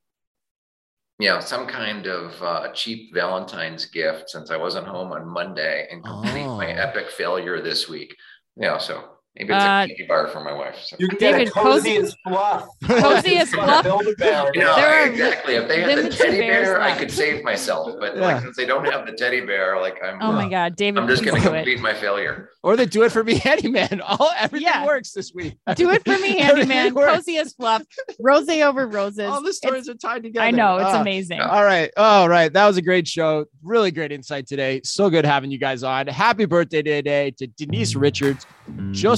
you 1.22 1.28
know, 1.28 1.38
some 1.38 1.68
kind 1.68 2.08
of 2.08 2.42
uh, 2.42 2.72
cheap 2.72 3.14
Valentine's 3.14 3.86
gift 3.86 4.28
since 4.28 4.50
I 4.50 4.56
wasn't 4.56 4.88
home 4.88 5.12
on 5.12 5.24
Monday 5.24 5.86
and 5.88 6.02
complete 6.02 6.46
oh. 6.46 6.56
my 6.56 6.66
epic 6.66 7.12
failure 7.12 7.60
this 7.60 7.88
week. 7.88 8.16
Yeah, 8.56 8.78
so 8.78 9.04
Maybe 9.36 9.54
it's 9.54 9.64
uh, 9.64 9.84
a 9.84 9.88
candy 9.88 10.06
bar 10.06 10.28
for 10.28 10.44
my 10.44 10.52
wife. 10.52 10.76
So. 10.84 10.96
You 10.98 11.08
can 11.08 11.18
get 11.18 11.32
David, 11.32 11.52
cozy, 11.54 11.96
cozy 11.96 11.96
as 11.96 12.16
fluff. 12.22 12.68
Cozy 12.82 13.38
as 13.38 13.50
fluff. 13.50 13.86
You 13.86 14.60
know, 14.60 15.04
exactly. 15.06 15.54
If 15.54 15.68
they 15.68 15.80
had 15.80 15.98
the 16.04 16.10
teddy 16.10 16.38
bear, 16.38 16.78
left. 16.78 16.82
I 16.82 16.98
could 16.98 17.10
save 17.10 17.42
myself. 17.42 17.94
But 17.98 18.16
yeah. 18.16 18.22
like, 18.22 18.42
since 18.42 18.58
they 18.58 18.66
don't 18.66 18.84
have 18.84 19.06
the 19.06 19.12
teddy 19.12 19.40
bear, 19.40 19.80
like 19.80 19.98
I'm. 20.04 20.20
Oh 20.20 20.32
my 20.32 20.50
God, 20.50 20.76
David! 20.76 21.02
I'm 21.02 21.08
just 21.08 21.24
going 21.24 21.40
to 21.40 21.48
complete 21.48 21.78
it. 21.78 21.80
my 21.80 21.94
failure. 21.94 22.50
Or 22.62 22.76
the 22.76 22.84
do 22.84 23.02
it 23.04 23.10
for 23.10 23.24
me 23.24 23.38
handyman. 23.38 24.02
All 24.02 24.30
everything 24.38 24.68
yeah. 24.68 24.84
works 24.84 25.12
this 25.12 25.32
week. 25.34 25.56
Do 25.76 25.90
it 25.90 26.04
for 26.04 26.16
me 26.18 26.38
handyman. 26.38 26.94
cozy 26.94 27.38
as 27.38 27.54
fluff. 27.54 27.82
Rose 28.20 28.48
over 28.48 28.86
roses. 28.86 29.30
All 29.30 29.42
the 29.42 29.52
stories 29.52 29.88
it's, 29.88 30.04
are 30.04 30.08
tied 30.08 30.22
together. 30.22 30.44
I 30.44 30.50
know 30.50 30.76
it's 30.76 30.94
oh. 30.94 31.00
amazing. 31.00 31.40
All 31.40 31.64
right. 31.64 31.90
All 31.96 32.28
right. 32.28 32.52
That 32.52 32.66
was 32.66 32.76
a 32.76 32.82
great 32.82 33.08
show. 33.08 33.46
Really 33.62 33.90
great 33.90 34.12
insight 34.12 34.46
today. 34.46 34.80
So 34.84 35.10
good 35.10 35.24
having 35.24 35.50
you 35.50 35.58
guys 35.58 35.82
on. 35.82 36.06
Happy 36.06 36.44
birthday 36.44 36.82
today 36.82 37.32
to 37.38 37.46
Denise 37.46 37.96
Richards, 37.96 38.46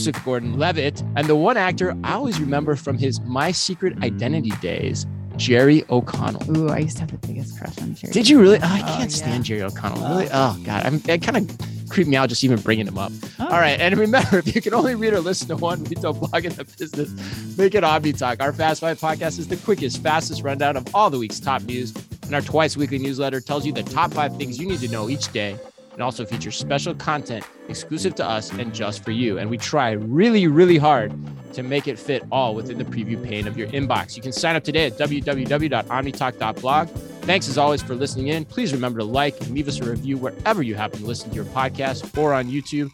Joseph 0.05 0.23
Gordon-Levitt. 0.23 1.03
And 1.17 1.27
the 1.27 1.35
one 1.35 1.57
actor 1.57 1.97
I 2.05 2.13
always 2.13 2.39
remember 2.39 2.77
from 2.77 2.99
his 2.99 3.23
My 3.23 3.51
Secret 3.53 4.05
Identity 4.05 4.51
days, 4.61 5.07
Jerry 5.37 5.83
O'Connell. 5.89 6.59
Ooh, 6.59 6.69
I 6.69 6.79
used 6.81 6.97
to 6.97 7.05
have 7.05 7.11
the 7.11 7.27
biggest 7.27 7.59
crush 7.59 7.79
on 7.79 7.95
Jerry. 7.95 8.13
Did 8.13 8.29
you 8.29 8.39
really? 8.39 8.59
Oh, 8.59 8.65
I 8.65 8.83
oh, 8.83 8.97
can't 8.99 9.07
oh, 9.07 9.09
stand 9.09 9.45
Jerry 9.45 9.63
O'Connell. 9.63 10.05
Oh, 10.05 10.11
really? 10.11 10.29
Oh 10.31 10.61
God, 10.63 10.85
I'm, 10.85 11.01
it 11.09 11.23
kind 11.23 11.39
of 11.39 11.89
creeped 11.89 12.11
me 12.11 12.17
out 12.17 12.29
just 12.29 12.45
even 12.45 12.61
bringing 12.61 12.87
him 12.87 12.99
up. 12.99 13.13
Oh. 13.39 13.47
All 13.47 13.59
right, 13.59 13.81
and 13.81 13.97
remember, 13.97 14.39
if 14.47 14.55
you 14.55 14.61
can 14.61 14.75
only 14.75 14.95
read 14.95 15.15
or 15.15 15.21
listen 15.21 15.49
to 15.49 15.57
one 15.57 15.83
retail 15.85 16.13
blog 16.13 16.45
in 16.45 16.53
the 16.53 16.65
business, 16.65 17.57
make 17.57 17.75
it 17.75 17.83
Omni 17.83 18.13
Talk. 18.13 18.43
Our 18.43 18.53
Fast 18.53 18.83
Five 18.83 19.01
podcast 19.01 19.39
is 19.39 19.49
the 19.49 19.57
quickest, 19.57 20.03
fastest 20.03 20.43
rundown 20.43 20.77
of 20.77 20.87
all 20.95 21.09
the 21.09 21.19
week's 21.19 21.41
top 21.41 21.63
news, 21.63 21.95
and 22.25 22.35
our 22.35 22.43
twice 22.43 22.77
weekly 22.77 22.99
newsletter 22.99 23.41
tells 23.41 23.65
you 23.65 23.73
the 23.73 23.83
top 23.83 24.13
five 24.13 24.37
things 24.37 24.59
you 24.59 24.69
need 24.69 24.81
to 24.81 24.89
know 24.89 25.09
each 25.09 25.33
day 25.33 25.59
and 25.95 26.03
also 26.03 26.27
features 26.27 26.57
special 26.57 26.95
content 26.95 27.45
exclusive 27.69 28.15
to 28.17 28.27
us 28.27 28.53
and 28.53 28.75
just 28.75 29.03
for 29.03 29.11
you. 29.13 29.39
And 29.39 29.49
we 29.49 29.57
try 29.57 29.93
really, 29.93 30.47
really 30.47 30.77
hard 30.77 31.13
to 31.55 31.63
make 31.63 31.89
it 31.89 31.99
fit 31.99 32.25
all 32.31 32.55
within 32.55 32.79
the 32.79 32.85
preview 32.85 33.23
pane 33.23 33.47
of 33.47 33.57
your 33.57 33.69
inbox. 33.69 34.17
You 34.17 34.23
can 34.23 34.33
sign 34.33 34.57
up 34.57 34.65
today 34.65 34.87
at 34.87 34.99
www.omnitalk.blog. 34.99 36.89
Thanks 36.89 37.49
as 37.49 37.57
always 37.57 37.83
for 37.83 37.95
listening 37.95 38.29
in. 38.29 38.45
Please 38.45 38.73
remember 38.75 38.99
to 38.99 39.05
like 39.05 39.41
and 39.41 39.51
leave 39.53 39.69
us 39.69 39.81
a 39.81 39.89
review 39.89 40.19
wherever 40.19 40.63
you 40.63 40.75
happen 40.75 40.99
to 40.99 41.07
listen 41.07 41.31
to 41.31 41.37
your 41.37 41.47
podcast 41.47 42.19
or 42.19 42.35
on 42.35 42.51
YouTube. 42.51 42.91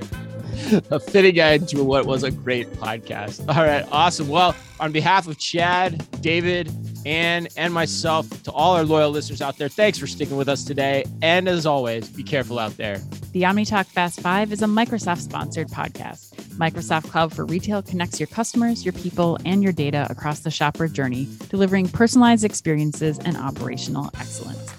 a 0.91 0.99
fitting 1.01 1.41
end 1.41 1.69
to 1.71 1.83
what 1.83 2.07
was 2.07 2.23
a 2.23 2.31
great 2.31 2.71
podcast. 2.75 3.41
All 3.49 3.65
right, 3.65 3.85
awesome. 3.91 4.29
Well, 4.29 4.55
on 4.79 4.93
behalf 4.93 5.27
of 5.27 5.37
Chad, 5.39 6.07
David, 6.21 6.71
and 7.05 7.49
and 7.57 7.73
myself, 7.73 8.29
to 8.45 8.53
all 8.53 8.77
our 8.77 8.85
loyal 8.85 9.11
listeners 9.11 9.43
out 9.43 9.59
there, 9.59 9.69
thanks 9.69 9.99
for 9.99 10.07
sticking 10.07 10.37
with 10.37 10.49
us 10.49 10.65
today. 10.65 11.05
And 11.23 11.49
as 11.49 11.67
always, 11.67 12.09
be 12.09 12.23
careful 12.23 12.59
out 12.59 12.77
there. 12.77 12.99
The 13.33 13.43
OmniTalk 13.43 13.87
Fast 13.87 14.21
Five 14.21 14.53
is 14.53 14.63
a 14.63 14.67
Microsoft 14.67 15.21
sponsored 15.21 15.69
podcast. 15.69 16.35
Microsoft 16.59 17.11
Cloud 17.11 17.33
for 17.33 17.47
Retail 17.47 17.83
connects 17.83 18.19
your 18.19 18.27
customers, 18.27 18.85
your 18.85 18.93
people, 18.93 19.39
and 19.45 19.63
your 19.63 19.73
data 19.73 20.07
across 20.11 20.41
the 20.41 20.51
shopper 20.51 20.89
journey, 20.89 21.29
delivering 21.51 21.89
personalized 21.89 22.45
experiences 22.45 23.19
and 23.21 23.37
operational 23.37 24.11
excellence. 24.19 24.75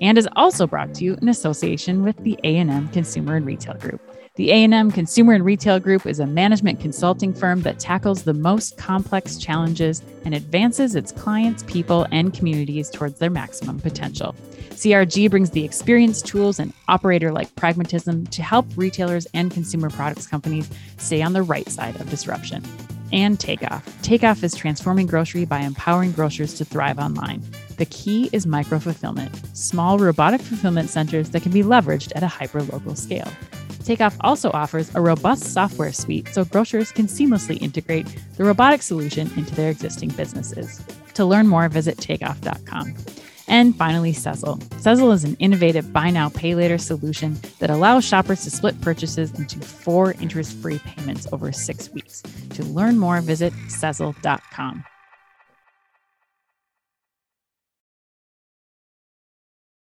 And 0.00 0.16
is 0.16 0.28
also 0.36 0.66
brought 0.66 0.94
to 0.94 1.04
you 1.04 1.16
in 1.20 1.28
association 1.28 2.04
with 2.04 2.16
the 2.18 2.38
A&M 2.44 2.88
Consumer 2.88 3.36
and 3.36 3.46
Retail 3.46 3.74
Group. 3.74 4.00
The 4.36 4.50
A&M 4.50 4.90
Consumer 4.90 5.34
and 5.34 5.44
Retail 5.44 5.78
Group 5.78 6.06
is 6.06 6.18
a 6.18 6.26
management 6.26 6.80
consulting 6.80 7.32
firm 7.32 7.62
that 7.62 7.78
tackles 7.78 8.24
the 8.24 8.34
most 8.34 8.76
complex 8.76 9.36
challenges 9.36 10.02
and 10.24 10.34
advances 10.34 10.96
its 10.96 11.12
clients, 11.12 11.62
people, 11.68 12.08
and 12.10 12.34
communities 12.34 12.90
towards 12.90 13.20
their 13.20 13.30
maximum 13.30 13.78
potential. 13.78 14.34
CRG 14.70 15.30
brings 15.30 15.50
the 15.50 15.64
experience, 15.64 16.20
tools, 16.20 16.58
and 16.58 16.72
operator 16.88 17.30
like 17.30 17.54
pragmatism 17.54 18.26
to 18.26 18.42
help 18.42 18.66
retailers 18.74 19.28
and 19.34 19.52
consumer 19.52 19.88
products 19.88 20.26
companies 20.26 20.68
stay 20.96 21.22
on 21.22 21.32
the 21.32 21.44
right 21.44 21.68
side 21.68 21.94
of 22.00 22.10
disruption. 22.10 22.64
And 23.12 23.38
Takeoff. 23.38 24.02
Takeoff 24.02 24.42
is 24.42 24.56
transforming 24.56 25.06
grocery 25.06 25.44
by 25.44 25.60
empowering 25.60 26.10
grocers 26.10 26.54
to 26.54 26.64
thrive 26.64 26.98
online. 26.98 27.44
The 27.76 27.86
key 27.86 28.30
is 28.32 28.46
micro 28.46 28.78
fulfillment, 28.78 29.34
small 29.56 29.98
robotic 29.98 30.40
fulfillment 30.40 30.90
centers 30.90 31.30
that 31.30 31.42
can 31.42 31.52
be 31.52 31.62
leveraged 31.62 32.12
at 32.14 32.22
a 32.22 32.28
hyper 32.28 32.62
local 32.62 32.94
scale. 32.94 33.30
Takeoff 33.84 34.16
also 34.20 34.50
offers 34.52 34.94
a 34.94 35.00
robust 35.00 35.52
software 35.52 35.92
suite 35.92 36.28
so 36.28 36.44
grocers 36.44 36.92
can 36.92 37.06
seamlessly 37.06 37.60
integrate 37.60 38.06
the 38.36 38.44
robotic 38.44 38.80
solution 38.80 39.30
into 39.36 39.54
their 39.54 39.70
existing 39.70 40.10
businesses. 40.10 40.82
To 41.14 41.24
learn 41.24 41.48
more, 41.48 41.68
visit 41.68 41.98
takeoff.com. 41.98 42.94
And 43.46 43.76
finally, 43.76 44.12
Sezzle. 44.12 44.58
Sezzle 44.80 45.12
is 45.12 45.24
an 45.24 45.36
innovative 45.38 45.92
buy 45.92 46.10
now, 46.10 46.30
pay 46.30 46.54
later 46.54 46.78
solution 46.78 47.38
that 47.58 47.70
allows 47.70 48.04
shoppers 48.04 48.42
to 48.44 48.50
split 48.50 48.80
purchases 48.80 49.32
into 49.38 49.60
four 49.60 50.12
interest 50.12 50.56
free 50.56 50.78
payments 50.78 51.26
over 51.30 51.52
six 51.52 51.90
weeks. 51.90 52.22
To 52.50 52.62
learn 52.64 52.98
more, 52.98 53.20
visit 53.20 53.52
Sezzle.com. 53.68 54.84